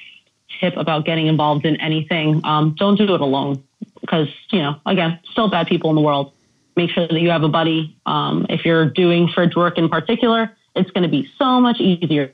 tip 0.60 0.76
about 0.76 1.04
getting 1.04 1.26
involved 1.26 1.64
in 1.64 1.80
anything, 1.80 2.40
um, 2.44 2.74
don't 2.78 2.96
do 2.96 3.14
it 3.14 3.20
alone 3.20 3.62
because, 4.00 4.28
you 4.50 4.58
know, 4.58 4.76
again, 4.86 5.18
still 5.30 5.48
bad 5.48 5.66
people 5.66 5.90
in 5.90 5.96
the 5.96 6.02
world. 6.02 6.32
Make 6.76 6.90
sure 6.90 7.06
that 7.06 7.20
you 7.20 7.30
have 7.30 7.42
a 7.42 7.48
buddy. 7.48 7.96
Um, 8.06 8.46
if 8.48 8.64
you're 8.64 8.90
doing 8.90 9.28
fridge 9.28 9.54
work 9.54 9.78
in 9.78 9.88
particular, 9.88 10.56
it's 10.74 10.90
going 10.90 11.04
to 11.04 11.08
be 11.08 11.28
so 11.38 11.60
much 11.60 11.80
easier 11.80 12.32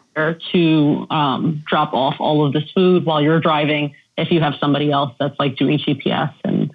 to 0.53 1.07
um, 1.11 1.62
drop 1.66 1.93
off 1.93 2.16
all 2.18 2.47
of 2.47 2.53
this 2.53 2.64
food 2.74 3.05
while 3.05 3.20
you're 3.20 3.41
driving 3.41 3.95
if 4.16 4.30
you 4.30 4.41
have 4.41 4.55
somebody 4.59 4.91
else 4.91 5.12
that's 5.18 5.38
like 5.38 5.57
doing 5.57 5.78
GPS 5.78 6.32
and 6.45 6.72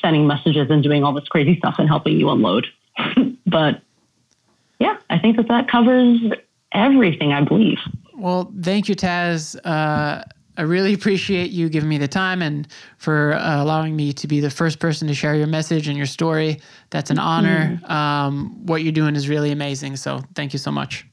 sending 0.00 0.26
messages 0.26 0.68
and 0.70 0.82
doing 0.82 1.04
all 1.04 1.12
this 1.12 1.28
crazy 1.28 1.56
stuff 1.58 1.76
and 1.78 1.88
helping 1.88 2.18
you 2.18 2.28
unload. 2.30 2.66
but 3.46 3.80
yeah, 4.78 4.96
I 5.10 5.18
think 5.18 5.36
that 5.36 5.48
that 5.48 5.70
covers 5.70 6.20
everything, 6.72 7.32
I 7.32 7.42
believe. 7.42 7.78
Well, 8.16 8.52
thank 8.60 8.88
you, 8.88 8.96
Taz. 8.96 9.56
Uh, 9.64 10.22
I 10.58 10.62
really 10.62 10.92
appreciate 10.92 11.50
you 11.50 11.68
giving 11.68 11.88
me 11.88 11.98
the 11.98 12.08
time 12.08 12.42
and 12.42 12.66
for 12.98 13.34
uh, 13.34 13.62
allowing 13.62 13.94
me 13.94 14.12
to 14.14 14.26
be 14.26 14.40
the 14.40 14.50
first 14.50 14.80
person 14.80 15.06
to 15.06 15.14
share 15.14 15.36
your 15.36 15.46
message 15.46 15.86
and 15.86 15.96
your 15.96 16.06
story. 16.06 16.60
That's 16.90 17.10
an 17.10 17.18
honor. 17.20 17.78
Mm-hmm. 17.80 17.92
Um, 17.92 18.66
what 18.66 18.82
you're 18.82 18.92
doing 18.92 19.14
is 19.14 19.28
really 19.28 19.52
amazing. 19.52 19.94
So 19.96 20.20
thank 20.34 20.52
you 20.52 20.58
so 20.58 20.72
much. 20.72 21.06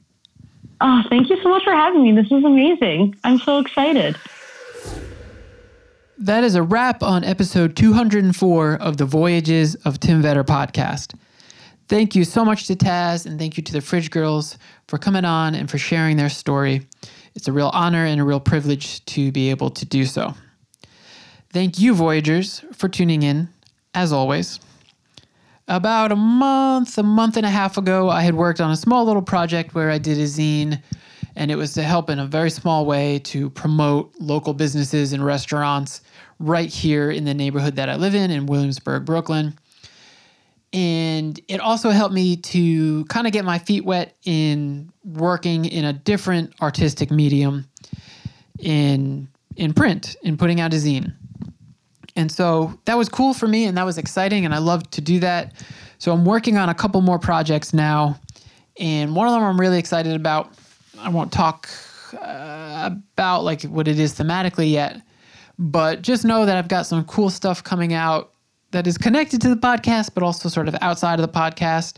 Oh, 0.81 1.03
thank 1.09 1.29
you 1.29 1.37
so 1.43 1.49
much 1.49 1.63
for 1.63 1.73
having 1.73 2.03
me. 2.03 2.11
This 2.19 2.31
is 2.31 2.43
amazing. 2.43 3.15
I'm 3.23 3.37
so 3.37 3.59
excited. 3.59 4.17
That 6.17 6.43
is 6.43 6.55
a 6.55 6.63
wrap 6.63 7.03
on 7.03 7.23
episode 7.23 7.75
204 7.75 8.73
of 8.75 8.97
the 8.97 9.05
Voyages 9.05 9.75
of 9.75 9.99
Tim 9.99 10.23
Vetter 10.23 10.43
podcast. 10.43 11.13
Thank 11.87 12.15
you 12.15 12.23
so 12.23 12.43
much 12.43 12.65
to 12.65 12.75
Taz 12.75 13.27
and 13.27 13.37
thank 13.37 13.57
you 13.57 13.63
to 13.63 13.73
the 13.73 13.81
Fridge 13.81 14.09
Girls 14.09 14.57
for 14.87 14.97
coming 14.97 15.23
on 15.23 15.53
and 15.53 15.69
for 15.69 15.77
sharing 15.77 16.17
their 16.17 16.29
story. 16.29 16.87
It's 17.35 17.47
a 17.47 17.51
real 17.51 17.69
honor 17.73 18.05
and 18.05 18.19
a 18.19 18.23
real 18.23 18.39
privilege 18.39 19.03
to 19.05 19.31
be 19.31 19.49
able 19.49 19.69
to 19.71 19.85
do 19.85 20.05
so. 20.05 20.33
Thank 21.51 21.79
you, 21.79 21.93
Voyagers, 21.93 22.63
for 22.73 22.89
tuning 22.89 23.23
in, 23.23 23.49
as 23.93 24.11
always. 24.11 24.59
About 25.67 26.11
a 26.11 26.15
month, 26.15 26.97
a 26.97 27.03
month 27.03 27.37
and 27.37 27.45
a 27.45 27.49
half 27.49 27.77
ago, 27.77 28.09
I 28.09 28.21
had 28.21 28.35
worked 28.35 28.61
on 28.61 28.71
a 28.71 28.75
small 28.75 29.05
little 29.05 29.21
project 29.21 29.73
where 29.73 29.89
I 29.89 29.97
did 29.97 30.17
a 30.17 30.23
zine, 30.23 30.81
and 31.35 31.49
it 31.49 31.55
was 31.55 31.73
to 31.73 31.83
help 31.83 32.09
in 32.09 32.19
a 32.19 32.25
very 32.25 32.49
small 32.49 32.85
way 32.85 33.19
to 33.19 33.49
promote 33.49 34.13
local 34.19 34.53
businesses 34.53 35.11
and 35.11 35.25
restaurants 35.25 36.01
right 36.39 36.69
here 36.69 37.09
in 37.09 37.25
the 37.25 37.33
neighborhood 37.33 37.75
that 37.77 37.89
I 37.89 37.95
live 37.95 38.15
in, 38.15 38.31
in 38.31 38.45
Williamsburg, 38.45 39.05
Brooklyn. 39.05 39.57
And 40.71 41.39
it 41.47 41.61
also 41.61 41.89
helped 41.89 42.13
me 42.13 42.35
to 42.37 43.05
kind 43.05 43.27
of 43.27 43.33
get 43.33 43.45
my 43.45 43.59
feet 43.59 43.85
wet 43.85 44.15
in 44.25 44.91
working 45.05 45.65
in 45.65 45.85
a 45.85 45.93
different 45.93 46.53
artistic 46.61 47.11
medium 47.11 47.67
in 48.59 49.27
in 49.55 49.73
print, 49.73 50.17
in 50.23 50.35
putting 50.35 50.59
out 50.59 50.73
a 50.73 50.77
zine. 50.77 51.13
And 52.17 52.31
so 52.31 52.77
that 52.85 52.97
was 52.97 53.07
cool 53.09 53.33
for 53.33 53.47
me 53.47 53.65
and 53.65 53.77
that 53.77 53.83
was 53.83 53.97
exciting 53.97 54.45
and 54.45 54.53
I 54.53 54.57
love 54.57 54.89
to 54.91 55.01
do 55.01 55.19
that. 55.19 55.53
So 55.97 56.11
I'm 56.11 56.25
working 56.25 56.57
on 56.57 56.69
a 56.69 56.73
couple 56.73 57.01
more 57.01 57.19
projects 57.19 57.73
now. 57.73 58.19
And 58.77 59.15
one 59.15 59.27
of 59.27 59.33
them 59.33 59.43
I'm 59.43 59.59
really 59.59 59.79
excited 59.79 60.13
about. 60.13 60.53
I 60.99 61.09
won't 61.09 61.31
talk 61.31 61.69
uh, 62.21 62.89
about 62.91 63.43
like 63.43 63.63
what 63.63 63.87
it 63.87 63.99
is 63.99 64.13
thematically 64.13 64.71
yet, 64.71 65.01
but 65.57 66.01
just 66.01 66.25
know 66.25 66.45
that 66.45 66.57
I've 66.57 66.67
got 66.67 66.85
some 66.85 67.03
cool 67.05 67.29
stuff 67.29 67.63
coming 67.63 67.93
out 67.93 68.31
that 68.71 68.87
is 68.87 68.97
connected 68.97 69.41
to 69.41 69.49
the 69.49 69.55
podcast, 69.55 70.11
but 70.13 70.23
also 70.23 70.49
sort 70.49 70.67
of 70.67 70.75
outside 70.81 71.19
of 71.19 71.25
the 71.25 71.31
podcast. 71.31 71.95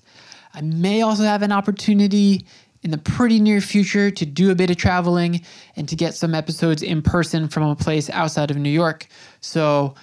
I 0.53 0.61
may 0.61 1.01
also 1.01 1.23
have 1.23 1.41
an 1.41 1.51
opportunity 1.51 2.45
in 2.87 2.91
the 2.91 2.97
pretty 2.97 3.37
near 3.37 3.59
future 3.59 4.09
to 4.09 4.25
do 4.25 4.49
a 4.49 4.55
bit 4.55 4.69
of 4.69 4.77
traveling 4.77 5.41
and 5.75 5.89
to 5.89 5.95
get 5.97 6.13
some 6.13 6.33
episodes 6.33 6.81
in 6.81 7.01
person 7.01 7.49
from 7.49 7.63
a 7.63 7.75
place 7.75 8.09
outside 8.11 8.49
of 8.49 8.55
New 8.55 8.69
York. 8.69 9.07
So, 9.41 9.93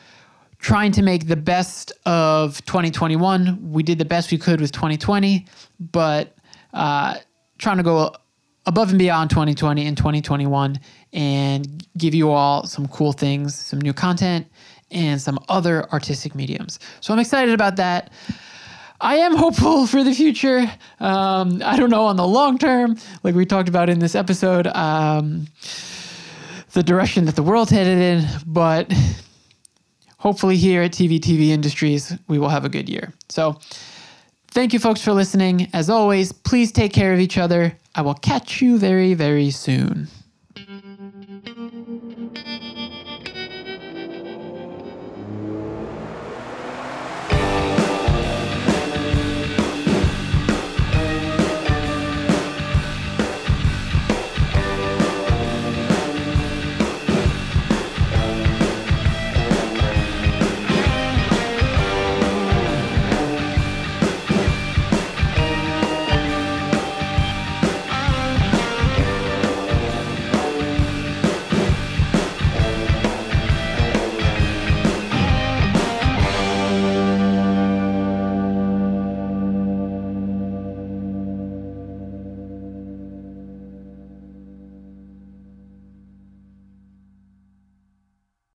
trying 0.59 0.93
to 0.93 1.01
make 1.01 1.27
the 1.27 1.37
best 1.37 1.93
of 2.05 2.63
2021. 2.67 3.71
We 3.73 3.83
did 3.83 3.97
the 3.99 4.05
best 4.05 4.31
we 4.31 4.37
could 4.37 4.61
with 4.61 4.71
2020, 4.73 5.47
but 5.81 6.37
uh, 6.75 7.17
trying 7.57 7.79
to 7.79 7.83
go 7.83 8.15
above 8.67 8.91
and 8.91 8.99
beyond 8.99 9.31
2020 9.31 9.87
and 9.87 9.97
2021 9.97 10.79
and 11.15 11.87
give 11.97 12.15
you 12.15 12.31
all 12.31 12.67
some 12.67 12.87
cool 12.89 13.13
things, 13.13 13.55
some 13.55 13.81
new 13.81 13.95
content, 13.95 14.47
and 14.91 15.21
some 15.23 15.39
other 15.49 15.91
artistic 15.91 16.35
mediums. 16.35 16.79
So 17.01 17.15
I'm 17.15 17.19
excited 17.19 17.55
about 17.55 17.77
that. 17.77 18.13
I 19.05 19.17
am 19.17 19.37
hopeful 19.37 19.87
for 19.87 20.03
the 20.03 20.15
future. 20.15 20.61
Um, 20.99 21.61
I 21.63 21.77
don't 21.77 21.91
know 21.91 22.07
on 22.07 22.17
the 22.17 22.27
long 22.27 22.57
term, 22.57 22.97
like 23.23 23.35
we 23.35 23.45
talked 23.45 23.69
about 23.69 23.91
in 23.91 23.99
this 23.99 24.15
episode, 24.15 24.67
um, 24.69 25.47
the 26.73 26.83
direction 26.83 27.27
that 27.27 27.37
the 27.37 27.43
world's 27.43 27.71
headed 27.71 27.99
in, 27.99 28.27
but 28.47 28.91
hopefully 30.17 30.57
here 30.57 30.81
at 30.81 30.93
TV 30.93 31.21
TV 31.21 31.49
Industries, 31.51 32.17
we 32.29 32.39
will 32.39 32.49
have 32.49 32.65
a 32.65 32.71
good 32.71 32.89
year. 32.89 33.13
So 33.29 33.59
thank 34.53 34.73
you 34.73 34.79
folks 34.79 35.03
for 35.03 35.13
listening. 35.13 35.69
As 35.75 35.91
always, 35.91 36.33
please 36.33 36.73
take 36.73 36.95
care 36.95 37.13
of 37.13 37.21
each 37.21 37.37
other. 37.37 37.77
I 37.95 38.01
will 38.01 38.15
catch 38.15 38.63
you 38.63 38.79
very, 38.79 39.13
very 39.13 39.51
soon. 39.51 40.09